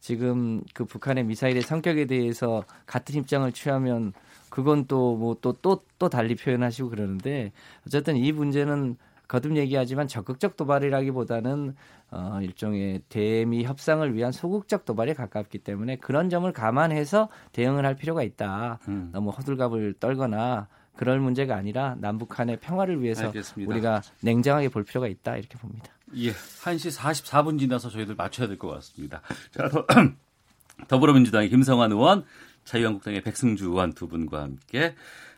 [0.00, 4.12] 지금 그 북한의 미사일의 성격에 대해서 같은 입장을 취하면
[4.48, 7.52] 그건 또 뭐 또 또 또 달리 표현하시고 그러는데
[7.86, 8.96] 어쨌든 이 문제는
[9.28, 11.76] 거듭 얘기하지만 적극적 도발이라기보다는
[12.10, 18.24] 어 일종의 대미 협상을 위한 소극적 도발에 가깝기 때문에 그런 점을 감안해서 대응을 할 필요가
[18.24, 18.80] 있다.
[18.88, 19.10] 음.
[19.12, 20.66] 너무 허들갑을 떨거나
[20.96, 23.70] 그럴 문제가 아니라 남북한의 평화를 위해서 알겠습니다.
[23.72, 25.92] 우리가 냉정하게 볼 필요가 있다 이렇게 봅니다.
[26.16, 29.20] 예, 1시 44분 지나서 저희들 맞춰야 될 것 같습니다.
[29.52, 29.86] 자, 더,
[30.88, 32.24] 더불어민주당의 김성환 의원,
[32.64, 34.94] 자유한국당의 백승주 의원 두 분과 함께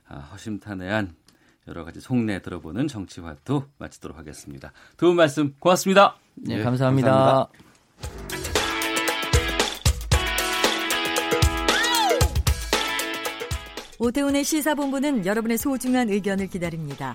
[0.08, 1.14] 아, 허심탄회한
[1.68, 4.72] 여러 가지 속내 들어보는 정치화투 마치도록 하겠습니다.
[4.96, 6.16] 두 분 말씀 고맙습니다.
[6.34, 7.10] 네, 네 감사합니다.
[7.10, 8.52] 감사합니다.
[13.98, 17.14] 오태훈의 시사본부는 여러분의 소중한 의견을 기다립니다.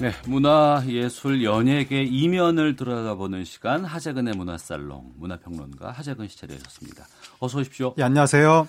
[0.00, 7.06] 네, 문화, 예술, 연예계 이면을 들어가보는 시간 하재근의 문화살롱 문화평론가 하재근 씨 자리하셨습니다.
[7.38, 7.94] 어서 오십시오.
[7.98, 8.66] 예, 안녕하세요.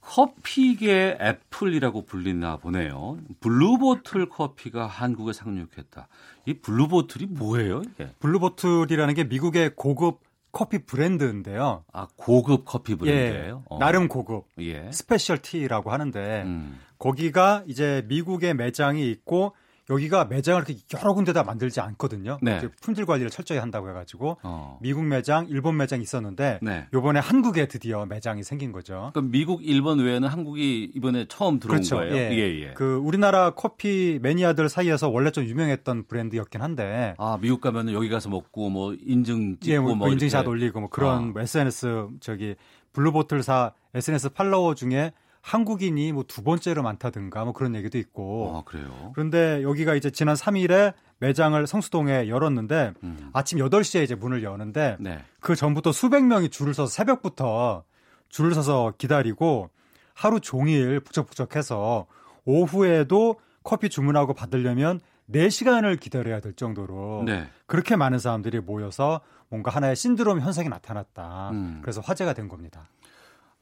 [0.00, 3.18] 커피계 애플이라고 불리나 보네요.
[3.40, 6.08] 블루보틀 커피가 한국에 상륙했다.
[6.46, 7.82] 이 블루보틀이 뭐예요?
[7.82, 8.10] 이게?
[8.18, 10.20] 블루보틀이라는 게 미국의 고급
[10.50, 11.84] 커피 브랜드인데요.
[11.92, 13.62] 아 고급 커피 브랜드예요?
[13.64, 13.78] 예, 어.
[13.78, 14.46] 나름 고급.
[14.58, 14.90] 예.
[14.90, 16.80] 스페셜티라고 하는데 음.
[16.98, 19.54] 거기가 이제 미국의 매장이 있고
[19.90, 22.38] 여기가 매장을 이렇게 여러 군데다 만들지 않거든요.
[22.42, 22.60] 네.
[22.82, 24.78] 품질 관리를 철저히 한다고 해가지고 어.
[24.82, 26.86] 미국 매장, 일본 매장 있었는데 네.
[26.94, 29.10] 이번에 한국에 드디어 매장이 생긴 거죠.
[29.14, 31.96] 그럼 미국, 일본 외에는 한국이 이번에 처음 들어온 그렇죠.
[31.96, 32.14] 거예요.
[32.14, 32.30] 예.
[32.32, 32.74] 예, 예.
[32.74, 37.14] 그 우리나라 커피 매니아들 사이에서 원래 좀 유명했던 브랜드였긴 한데.
[37.18, 40.88] 아 미국 가면은 여기 가서 먹고 뭐 인증 찍고 예, 뭐, 뭐 인증샷 올리고 뭐
[40.90, 41.40] 그런 아.
[41.40, 42.56] SNS 저기
[42.92, 48.56] 블루보틀사 SNS 팔로워 중에 한국인이 뭐 두 번째로 많다든가 뭐 그런 얘기도 있고.
[48.56, 49.12] 아, 그래요?
[49.14, 53.30] 그런데 여기가 이제 지난 3일에 매장을 성수동에 열었는데 음.
[53.32, 55.24] 아침 8시에 이제 문을 여는데 네.
[55.40, 57.84] 그 전부터 수백 명이 줄을 서서 새벽부터
[58.28, 59.70] 줄을 서서 기다리고
[60.14, 62.06] 하루 종일 북적북적해서
[62.44, 65.00] 오후에도 커피 주문하고 받으려면
[65.30, 67.48] 4시간을 기다려야 될 정도로 네.
[67.66, 71.50] 그렇게 많은 사람들이 모여서 뭔가 하나의 신드롬 현상이 나타났다.
[71.50, 71.78] 음.
[71.82, 72.88] 그래서 화제가 된 겁니다.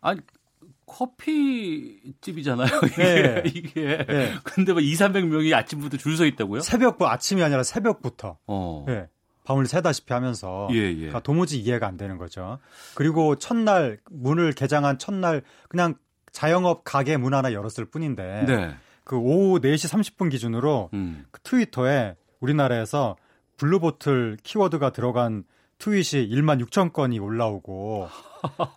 [0.00, 0.20] 아니
[0.86, 2.68] 커피집이잖아요.
[2.86, 3.02] 이게.
[3.02, 3.42] 네.
[3.46, 4.06] 이게.
[4.06, 4.34] 네.
[4.44, 6.60] 근데 뭐 2, 300명이 아침부터 줄 서 있다고요?
[6.60, 8.38] 새벽부 아침이 아니라 새벽부터.
[8.46, 8.84] 어.
[8.86, 9.06] 네.
[9.44, 10.94] 밤을 새다시피 하면서 예, 예.
[10.94, 12.58] 그러니까 도무지 이해가 안 되는 거죠.
[12.94, 15.94] 그리고 첫날 문을 개장한 첫날 그냥
[16.32, 18.74] 자영업 가게 문 하나 열었을 뿐인데 네.
[19.04, 21.26] 그 오후 4시 30분 기준으로 음.
[21.30, 23.16] 그 트위터에 우리나라에서
[23.58, 25.44] 블루보틀 키워드가 들어간
[25.78, 28.08] 트윗이 1만 6천 건이 올라오고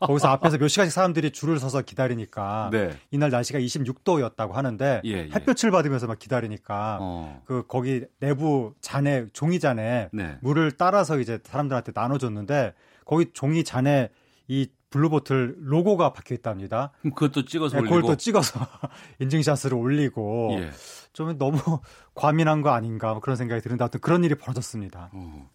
[0.02, 2.92] 거기서 앞에서 몇 시간씩 사람들이 줄을 서서 기다리니까 네.
[3.12, 5.30] 이날 날씨가 26도였다고 하는데 예, 예.
[5.34, 7.42] 햇볕을 받으면서 막 기다리니까 어.
[7.46, 10.38] 그 거기 내부 잔에 종이 잔에 네.
[10.42, 12.74] 물을 따라서 이제 사람들한테 나눠줬는데
[13.06, 14.10] 거기 종이 잔에
[14.48, 16.92] 이 블루보틀 로고가 박혀 있답니다.
[17.04, 18.60] 그것도 찍어서 네, 올리고 그걸 또 찍어서
[19.20, 20.72] 인증샷을 올리고 예.
[21.14, 21.60] 좀 너무
[22.16, 25.12] 과민한 거 아닌가 뭐 그런 생각이 드는데 하여튼 그런 일이 벌어졌습니다.
[25.14, 25.50] 어.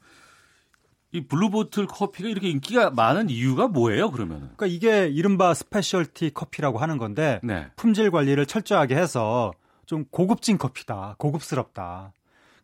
[1.15, 4.51] 이 블루보틀 커피가 이렇게 인기가 많은 이유가 뭐예요, 그러면?
[4.57, 7.69] 그러니까 이게 이른바 스페셜티 커피라고 하는 건데 네.
[7.77, 9.53] 품질 관리를 철저하게 해서
[9.87, 12.13] 좀 고급진 커피다, 고급스럽다.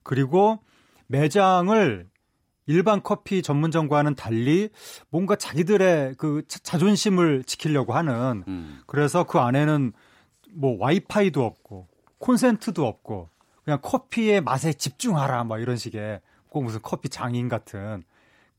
[0.02, 0.58] 그리고
[1.06, 2.08] 매장을
[2.66, 4.70] 일반 커피 전문점과는 달리
[5.10, 8.80] 뭔가 자기들의 그 자존심을 지키려고 하는 음.
[8.86, 9.92] 그래서 그 안에는
[10.54, 11.86] 뭐 와이파이도 없고
[12.18, 13.28] 콘센트도 없고
[13.64, 18.02] 그냥 커피의 맛에 집중하라 뭐 이런 식의 꼭 무슨 커피 장인 같은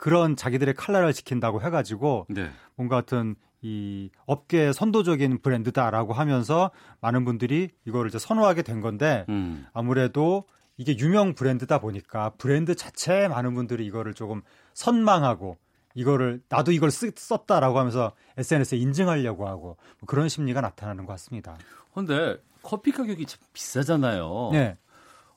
[0.02, 2.49] 그런 자기들의 칼라를 지킨다고 해가지고 네.
[2.76, 6.72] 뭔가 같은 이 업계의 선도적인 브랜드다라고 하면서
[7.02, 9.68] 많은 분들이 이거를 이제 선호하게 된 건데 음.
[9.73, 10.45] 아무래도
[10.76, 14.41] 이게 유명 브랜드다 보니까 브랜드 자체에 많은 분들이 이거를 조금
[14.73, 15.57] 선망하고
[15.94, 21.57] 이거를 나도 이걸 쓰, 썼다라고 하면서 SNS에 인증하려고 하고 뭐 그런 심리가 나타나는 것 같습니다.
[21.94, 24.49] 그런데 커피 가격이 참 비싸잖아요.
[24.52, 24.78] 네.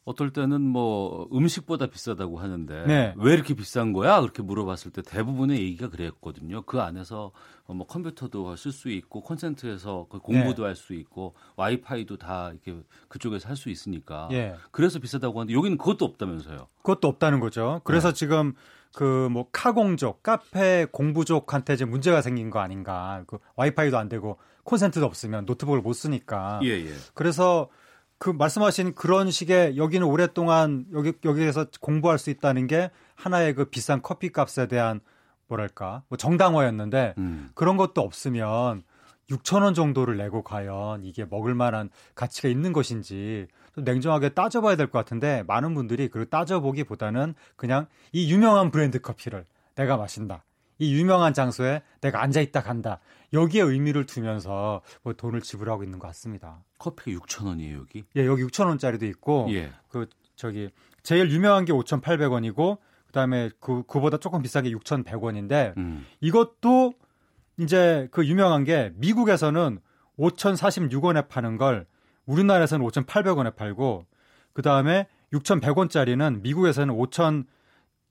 [0.05, 3.14] 어떨 때는 뭐 음식보다 비싸다고 하는데 네.
[3.16, 4.20] 왜 이렇게 비싼 거야?
[4.20, 6.62] 그렇게 물어봤을 때 대부분의 얘기가 그랬거든요.
[6.62, 7.32] 그 안에서
[7.66, 10.68] 뭐 컴퓨터도 쓸 수 있고 콘센트에서 그 공부도 네.
[10.68, 14.55] 할수 있고 와이파이도 다 이렇게 그쪽에서 할 수 있으니까 네.
[14.72, 16.66] 그래서 비싸다고 하는데 여기는 그것도 없다면서요.
[16.82, 17.81] 그것도 없다는 거죠.
[17.85, 18.14] 그래서 네.
[18.14, 18.52] 지금
[18.94, 23.24] 그 뭐 카공족, 카페 공부족한테 이제 문제가 생긴 거 아닌가.
[23.26, 26.60] 그 와이파이도 안 되고 콘센트도 없으면 노트북을 못 쓰니까.
[26.62, 26.93] 예, 예.
[27.14, 27.68] 그래서
[28.19, 34.01] 그 말씀하신 그런 식의 여기는 오랫동안 여기 여기에서 공부할 수 있다는 게 하나의 그 비싼
[34.03, 35.01] 커피 값에 대한
[35.49, 37.51] 뭐랄까 뭐 정당화였는데 음.
[37.55, 38.82] 그런 것도 없으면
[39.31, 44.86] 6천 원 정도를 내고 과연 이게 먹을 만한 가치가 있는 것인지 좀 냉정하게 따져봐야 될
[44.89, 50.45] 것 같은데 많은 분들이 그 따져보기보다는 그냥 이 유명한 브랜드 커피를 내가 마신다.
[50.78, 53.01] 이 유명한 장소에 내가 앉아 있다 간다.
[53.32, 56.62] 여기에 의미를 두면서 뭐 돈을 지불하고 있는 것 같습니다.
[56.78, 58.05] 커피가 6천 원이에요 여기?
[58.16, 59.72] 예, 여기 6천 원짜리도 있고, 예.
[59.88, 60.70] 그 저기
[61.02, 66.06] 제일 유명한 게 5,800원이고, 그다음에 그 그보다 조금 비싼 게 6,100원인데, 음.
[66.20, 66.94] 이것도
[67.59, 69.78] 이제 그 유명한 게 미국에서는
[70.18, 71.86] 5,046원에 파는 걸
[72.26, 74.06] 우리나라에서는 5,800원에 팔고,
[74.52, 77.46] 그 다음에 6,100원짜리는 미국에서는 5,000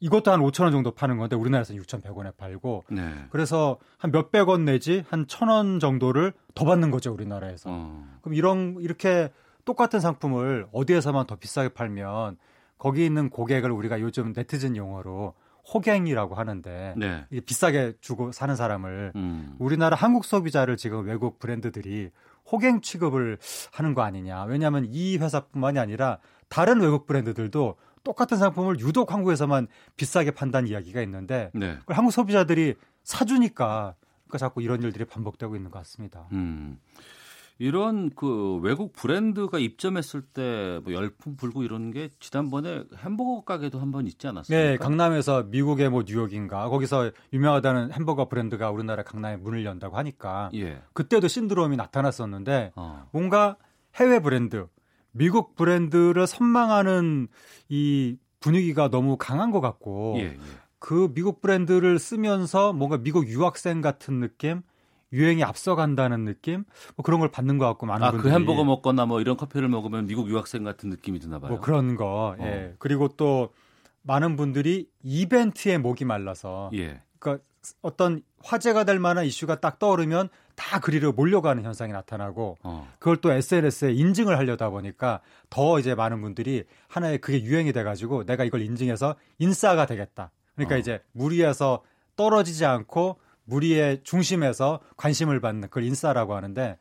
[0.03, 3.13] 이것도 한 5천 원 정도 파는 건데 우리나라에서는 6,100원에 팔고 네.
[3.29, 7.69] 그래서 한 몇백 원 내지 한 천 원 정도를 더 받는 거죠 우리나라에서.
[7.71, 8.05] 어.
[8.21, 9.31] 그럼 이런 이렇게
[9.63, 12.35] 똑같은 상품을 어디에서만 더 비싸게 팔면
[12.77, 15.35] 거기 있는 고객을 우리가 요즘 네티즌 용어로
[15.73, 17.25] 호갱이라고 하는데 네.
[17.29, 19.55] 이게 비싸게 주고 사는 사람을 음.
[19.57, 22.09] 우리나라 한국 소비자를 지금 외국 브랜드들이
[22.51, 23.37] 호갱 취급을
[23.71, 24.43] 하는 거 아니냐.
[24.43, 26.17] 왜냐하면 이 회사뿐만이 아니라
[26.49, 31.77] 다른 외국 브랜드들도 똑같은 상품을 유독 한국에서만 비싸게 판다는 이야기가 있는데 네.
[31.79, 33.95] 그걸 한국 소비자들이 사주니까
[34.27, 36.27] 그러니까 자꾸 이런 일들이 반복되고 있는 것 같습니다.
[36.31, 36.79] 음.
[37.59, 43.91] 이런 그 외국 브랜드가 입점했을 때 뭐 열풍 불고 이런 게 지난번에 햄버거 가게도 한
[43.91, 44.69] 번 있지 않았습니까?
[44.71, 50.81] 네, 강남에서 미국의 뭐 뉴욕인가 거기서 유명하다는 햄버거 브랜드가 우리나라 강남에 문을 연다고 하니까 예.
[50.93, 53.07] 그때도 신드롬이 나타났었는데 어.
[53.11, 53.55] 뭔가
[53.95, 54.65] 해외 브랜드
[55.13, 57.27] 미국 브랜드를 선망하는
[57.69, 60.39] 이 분위기가 너무 강한 것 같고 예, 예.
[60.79, 64.61] 그 미국 브랜드를 쓰면서 뭔가 미국 유학생 같은 느낌
[65.13, 66.65] 유행이 앞서간다는 느낌
[66.95, 69.37] 뭐 그런 걸 받는 것 같고 많은 아, 그 분들이 그 햄버거 먹거나 뭐 이런
[69.37, 71.51] 커피를 먹으면 미국 유학생 같은 느낌이 드나 봐요.
[71.51, 72.35] 뭐 그런 거.
[72.39, 72.43] 예.
[72.43, 72.47] 어.
[72.47, 72.75] 예.
[72.79, 73.53] 그리고 또
[74.01, 77.01] 많은 분들이 이벤트에 목이 말라서 예.
[77.19, 77.45] 그러니까
[77.81, 82.91] 어떤 화제가 될 만한 이슈가 딱 떠오르면 다 그리로 몰려가는 현상이 나타나고 어.
[82.99, 88.43] 그걸 또 SNS에 인증을 하려다 보니까 더 이제 많은 분들이 하나의 그게 유행이 돼가지고 내가
[88.43, 90.31] 이걸 인증해서 인싸가 되겠다.
[90.55, 90.77] 그러니까 어.
[90.77, 91.83] 이제 무리해서
[92.15, 96.77] 떨어지지 않고 무리의 중심에서 관심을 받는 그걸 인싸라고 하는데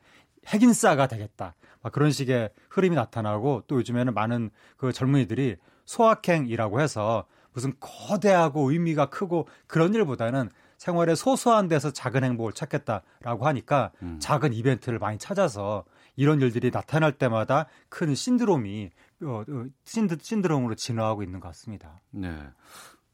[0.47, 1.55] 핵인싸가 되겠다.
[1.81, 9.07] 막 그런 식의 흐름이 나타나고 또 요즘에는 많은 그 젊은이들이 소확행이라고 해서 무슨 거대하고 의미가
[9.07, 10.49] 크고 그런 일보다는
[10.83, 14.19] 생활의 소소한 데서 작은 행복을 찾겠다라고 하니까 음.
[14.19, 15.85] 작은 이벤트를 많이 찾아서
[16.17, 18.91] 이런 일들이 나타날 때마다 큰 신드롬이
[19.23, 22.01] 어, 어 신드, 신드롬으로 진화하고 있는 것 같습니다.
[22.11, 22.37] 네.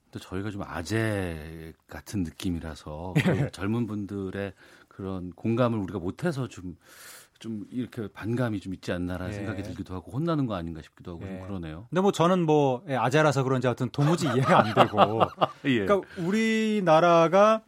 [0.10, 4.54] 또 저희가 좀 아재 같은 느낌이라서 그 젊은 분들의
[4.88, 6.76] 그런 공감을 우리가 못해서 좀
[7.40, 9.38] 좀 이렇게 반감이 좀 있지 않나라는 예.
[9.38, 11.38] 생각이 들기도 하고 혼나는 거 아닌가 싶기도 하고 예.
[11.40, 11.88] 좀 그러네요.
[11.90, 15.22] 근데 뭐 저는 뭐 예, 아재라서 그런지 하여튼 도무지 이해가 안 되고.
[15.66, 15.86] 예.
[15.86, 17.62] 그러니까 우리나라가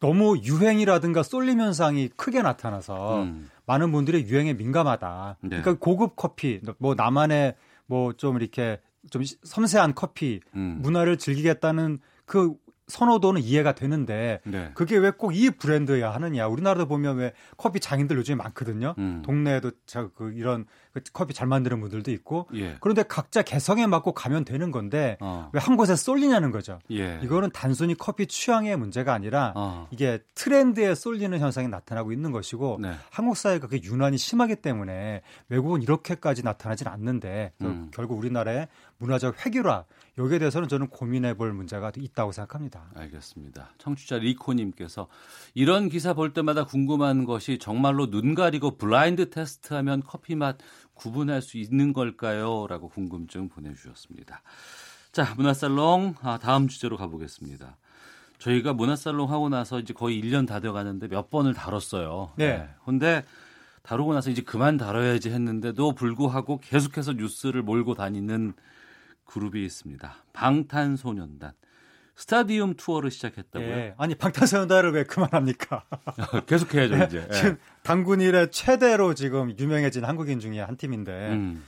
[0.00, 3.50] 너무 유행이라든가 쏠림 현상이 크게 나타나서 음.
[3.66, 5.36] 많은 분들이 유행에 민감하다.
[5.42, 5.48] 네.
[5.60, 7.54] 그러니까 고급 커피, 뭐 나만의
[7.86, 8.80] 뭐 좀 이렇게
[9.10, 10.78] 좀 섬세한 커피 음.
[10.80, 12.54] 문화를 즐기겠다는 그
[12.90, 14.72] 선호도는 이해가 되는데 네.
[14.74, 16.46] 그게 왜 꼭 이 브랜드야 하느냐.
[16.48, 18.94] 우리나라도 보면 왜 커피 장인들 요즘에 많거든요.
[18.98, 19.22] 음.
[19.24, 19.70] 동네에도
[20.16, 22.48] 그 이런 그 커피 잘 만드는 분들도 있고.
[22.54, 22.76] 예.
[22.80, 25.50] 그런데 각자 개성에 맞고 가면 되는 건데 어.
[25.52, 26.78] 왜한 곳에 쏠리냐는 거죠.
[26.90, 27.20] 예.
[27.22, 29.88] 이거는 단순히 커피 취향의 문제가 아니라 어.
[29.90, 32.92] 이게 트렌드에 쏠리는 현상이 나타나고 있는 것이고 네.
[33.10, 37.90] 한국 사회가 그게 유난히 심하기 때문에 외국은 이렇게까지 나타나진 않는데 음.
[37.92, 38.68] 결국 우리나라의
[38.98, 39.84] 문화적 회귀화
[40.18, 42.90] 여기에 대해서는 저는 고민해 볼 문제가 있다고 생각합니다.
[42.94, 43.70] 알겠습니다.
[43.78, 45.08] 청취자 리코님께서
[45.54, 50.58] 이런 기사 볼 때마다 궁금한 것이 정말로 눈 가리고 블라인드 테스트하면 커피 맛
[51.00, 52.66] 구분할 수 있는 걸까요?
[52.68, 54.42] 라고 궁금증 보내주셨습니다.
[55.12, 57.78] 자, 문화살롱 아, 다음 주제로 가보겠습니다.
[58.38, 62.32] 저희가 문화살롱 하고 나서 이제 거의 1년 다 돼가는데 몇 번을 다뤘어요.
[62.36, 62.58] 네.
[62.58, 62.68] 네.
[62.84, 63.24] 근데
[63.82, 68.52] 다루고 나서 이제 그만 다뤄야지 했는데도 불구하고 계속해서 뉴스를 몰고 다니는
[69.24, 70.14] 그룹이 있습니다.
[70.34, 71.52] 방탄소년단.
[72.16, 73.68] 스타디움 투어를 시작했다고요?
[73.68, 73.94] 예.
[73.96, 75.84] 아니 방탄소년단을 왜 그만합니까?
[76.46, 77.04] 계속 해야죠 네.
[77.06, 77.26] 이제.
[77.28, 77.34] 예.
[77.34, 81.64] 지금 단군 이래 최대로 지금 유명해진 한국인 중에 한 팀인데 음.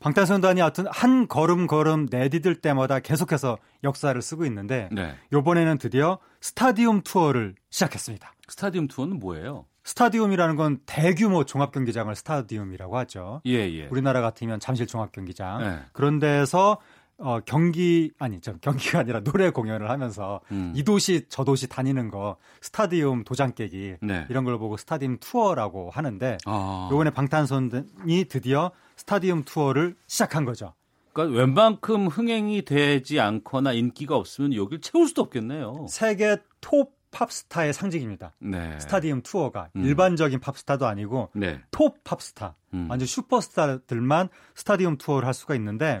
[0.00, 5.14] 방탄소년단이 하여튼 한 걸음 걸음 내디딜 때마다 계속해서 역사를 쓰고 있는데 네.
[5.32, 8.34] 이번에는 드디어 스타디움 투어를 시작했습니다.
[8.48, 9.66] 스타디움 투어는 뭐예요?
[9.84, 13.42] 스타디움이라는 건 대규모 종합 경기장을 스타디움이라고 하죠.
[13.46, 13.86] 예, 예.
[13.90, 15.58] 우리나라 같으면 잠실 종합 경기장.
[15.58, 15.78] 네.
[15.92, 16.78] 그런 데서
[17.22, 20.72] 어, 경기, 아니, 저 경기가 아니라 노래 공연을 하면서 음.
[20.74, 24.26] 이 도시, 저 도시 다니는 거, 스타디움 도장 깨기, 네.
[24.28, 26.88] 이런 걸 보고 스타디움 투어라고 하는데, 아.
[26.90, 30.74] 요번에 방탄소년단이 드디어 스타디움 투어를 시작한 거죠.
[31.12, 35.86] 그러니까 웬만큼 흥행이 되지 않거나 인기가 없으면 여길 채울 수도 없겠네요.
[35.88, 38.32] 세계 톱 팝스타의 상징입니다.
[38.38, 38.80] 네.
[38.80, 39.84] 스타디움 투어가 음.
[39.84, 41.60] 일반적인 팝스타도 아니고 네.
[41.70, 42.86] 톱 팝스타, 음.
[42.88, 46.00] 완전 슈퍼스타들만 스타디움 투어를 할 수가 있는데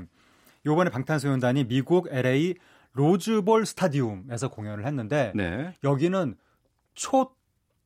[0.66, 2.54] 요번에 방탄소년단이 미국 LA
[2.92, 5.74] 로즈볼 스타디움에서 공연을 했는데 네.
[5.82, 6.36] 여기는
[6.94, 7.32] 초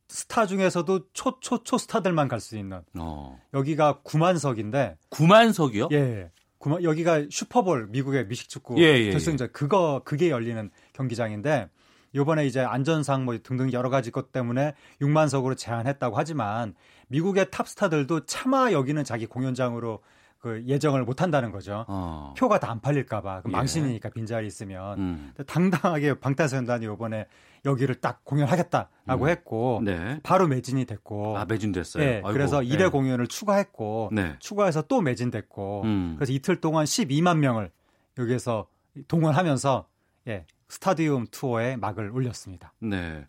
[0.09, 3.39] 스타 중에서도 초초초 스타들만 갈 수 있는 어.
[3.53, 5.91] 여기가 9만석인데 9만석이요?
[5.91, 6.31] 예.
[6.59, 9.51] 9만, 여기가 슈퍼볼 미국의 미식축구 예, 예, 결승전 예.
[9.51, 11.69] 그거 그게 열리는 경기장인데
[12.15, 16.73] 요번에 이제 안전상 뭐 등등 여러 가지 것 때문에 6만석으로 제한했다고 하지만
[17.09, 20.01] 미국의 탑스타들도 차마 여기는 자기 공연장으로
[20.39, 21.85] 그 예정을 못 한다는 거죠.
[21.87, 22.33] 어.
[22.37, 23.51] 표가 다 안 팔릴까봐 그 예.
[23.51, 25.33] 망신이니까 빈자리 있으면 음.
[25.47, 27.27] 당당하게 방탄소년단이 이번에
[27.65, 29.29] 여기를 딱 공연하겠다라고 음.
[29.29, 30.19] 했고 네.
[30.21, 32.03] 바로 매진이 됐고 아 매진됐어요.
[32.03, 32.87] 네, 그래서 1회 네.
[32.89, 34.35] 공연을 추가했고 네.
[34.39, 36.15] 추가해서 또 매진됐고 음.
[36.17, 37.71] 그래서 이틀 동안 12만 명을
[38.17, 38.67] 여기에서
[39.07, 39.87] 동원하면서
[40.27, 42.73] 예 스타디움 투어의 막을 올렸습니다.
[42.79, 43.25] 네.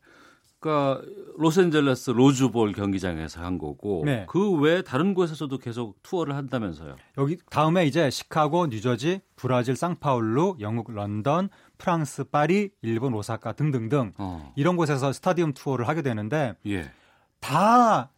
[0.60, 1.02] 그러니까
[1.36, 4.26] 로스앤젤레스 로즈볼 경기장에서 한 거고 네.
[4.28, 6.96] 그외 다른 곳에서도 계속 투어를 한다면서요.
[7.16, 11.48] 여기 다음에 이제 시카고, 뉴저지, 브라질 상파울루, 영국 런던,
[11.78, 14.52] 프랑스 파리, 일본 오사카 등등등 어.
[14.56, 16.90] 이런 곳에서 스타디움 투어를 하게 되는데 예.
[17.38, 18.10] 다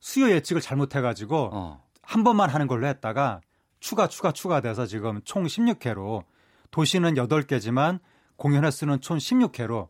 [0.00, 1.84] 수요 예측을 잘못해 가지고 어.
[2.02, 3.42] 한 번만 하는 걸로 했다가
[3.80, 6.24] 추가 추가 추가돼서 지금 총 16회로
[6.70, 8.00] 도시는 8개지만
[8.36, 9.88] 공연 횟수는 총 16회로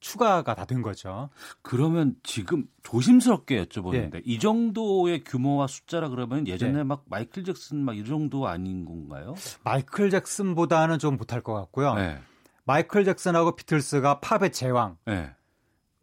[0.00, 1.28] 추가가 다 된 거죠.
[1.62, 4.22] 그러면 지금 조심스럽게 여쭤보는데 네.
[4.24, 6.82] 이 정도의 규모와 숫자라 그러면 예전에 네.
[6.84, 9.34] 막 마이클 잭슨 막 이 정도 아닌 건가요?
[9.62, 11.94] 마이클 잭슨보다는 좀 못할 것 같고요.
[11.94, 12.18] 네.
[12.64, 14.96] 마이클 잭슨하고 비틀스가 팝의 제왕.
[15.06, 15.30] 네.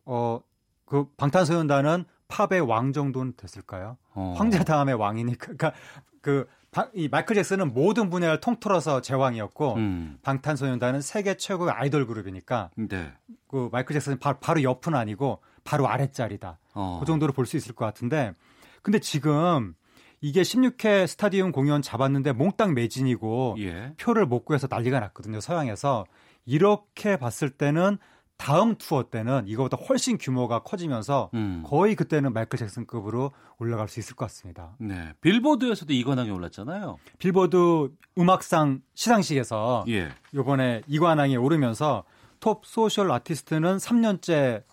[0.06, 0.41] 어,
[0.86, 3.98] 그 방탄소년단은 팝의 왕 정도는 됐을까요?
[4.14, 4.36] 어.
[4.38, 5.38] 황제 다음의 왕이니까.
[5.45, 5.74] 그러니까
[6.22, 6.45] 그,
[6.93, 10.17] 이 마이클 잭슨은 모든 분야를 통틀어서 제왕이었고 음.
[10.21, 13.11] 방탄소년단은 세계 최고의 아이돌 그룹이니까 네.
[13.47, 16.59] 그 마이클 잭슨은 바로, 바로 옆은 아니고 바로 아랫자리다.
[16.73, 16.97] 어.
[16.99, 18.33] 그 정도로 볼 수 있을 것 같은데
[18.81, 19.73] 근데 지금
[20.21, 23.93] 이게 16회 스타디움 공연 잡았는데 몽땅 매진이고 예.
[23.97, 25.39] 표를 못 구해서 난리가 났거든요.
[25.39, 26.05] 서양에서
[26.45, 27.97] 이렇게 봤을 때는
[28.38, 31.64] 다음 투어 때는 이거보다 훨씬 규모가 커지면서 음.
[31.65, 34.76] 거의 그때는 마이클 잭슨급으로 올라갈 수 있을 것 같습니다.
[34.80, 35.11] 네.
[35.22, 36.97] 빌보드에서도 이관왕에 올랐잖아요.
[37.18, 40.09] 빌보드 음악상 시상식에서 예.
[40.34, 42.03] 이번에 이관왕에 오르면서
[42.39, 44.64] 톱 소셜 아티스트는 3년째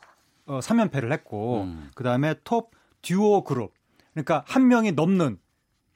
[0.46, 1.90] 어, 3연패를 했고 음.
[1.94, 2.70] 그다음에 톱
[3.00, 3.72] 듀오 그룹
[4.12, 5.38] 그러니까 한 명이 넘는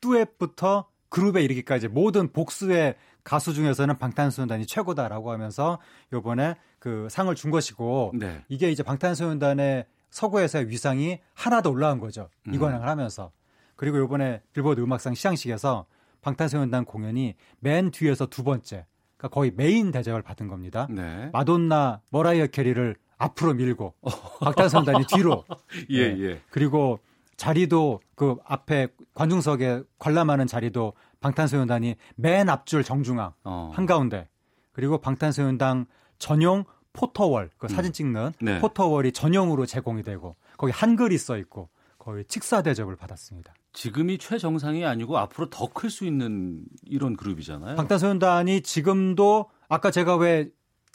[0.00, 5.78] 듀엣부터 그룹에 이르기까지 모든 복수의 가수 중에서는 방탄소년단이 최고다라고 하면서
[6.12, 8.44] 요번에 그 상을 준 것이고 네.
[8.48, 12.28] 이게 이제 방탄소년단의 서구에서의 위상이 하나 더 올라간 거죠.
[12.46, 12.54] 음.
[12.54, 13.30] 이관왕을 하면서.
[13.76, 15.86] 그리고 요번에 빌보드 음악상 시상식에서
[16.22, 18.86] 방탄소년단 공연이 맨 뒤에서 두 번째
[19.16, 20.86] 그러니까 거의 메인 대접을 받은 겁니다.
[20.90, 21.30] 네.
[21.32, 23.94] 마돈나, 머라이어 캐리를 앞으로 밀고
[24.40, 25.44] 방탄소년단이 뒤로.
[25.90, 26.20] 예, 네.
[26.22, 26.40] 예.
[26.50, 27.00] 그리고
[27.36, 33.72] 자리도 그 앞에 관중석에 관람하는 자리도 방탄소년단이 맨 앞줄 정중앙 어.
[33.74, 34.28] 한가운데
[34.72, 35.86] 그리고 방탄소년단
[36.18, 37.68] 전용 포토월 그 음.
[37.68, 38.58] 사진 찍는 네.
[38.60, 41.68] 포토월이 전용으로 제공이 되고 거기 한글이 써 있고
[41.98, 43.54] 거의 직사 대접을 받았습니다.
[43.72, 47.76] 지금이 최정상이 아니고 앞으로 더 클 수 있는 이런 그룹이잖아요.
[47.76, 50.50] 방탄소년단이 지금도 아까 제가 왜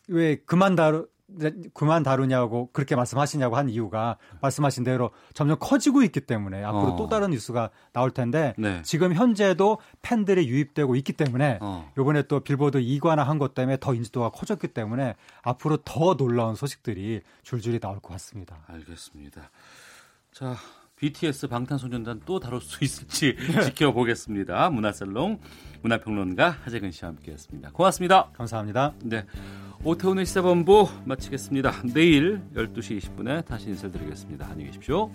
[0.10, 1.08] 왜 그만 다루
[1.74, 6.96] 그만 다루냐고 그렇게 말씀하시냐고 한 이유가 말씀하신 대로 점점 커지고 있기 때문에 앞으로 어.
[6.96, 8.82] 또 다른 뉴스가 나올 텐데 네.
[8.84, 11.92] 지금 현재도 팬들이 유입되고 있기 때문에 어.
[11.98, 17.22] 이번에 또 빌보드 2관화 한 것 때문에 더 인지도가 커졌기 때문에 앞으로 더 놀라운 소식들이
[17.42, 18.60] 줄줄이 나올 것 같습니다.
[18.68, 19.50] 알겠습니다.
[20.32, 20.56] 자,
[20.98, 23.36] BTS 방탄소년단 또 다룰 수 있을지
[23.66, 24.70] 지켜보겠습니다.
[24.70, 25.40] 문화살롱
[25.84, 27.72] 문화평론가 하재근 씨와 함께했습니다.
[27.72, 28.30] 고맙습니다.
[28.34, 28.94] 감사합니다.
[29.04, 29.26] 네.
[29.84, 31.74] 오태훈의 시사본부 마치겠습니다.
[31.94, 34.46] 내일 12시 20분에 다시 인사드리겠습니다.
[34.46, 35.12] 안녕히 계십시오.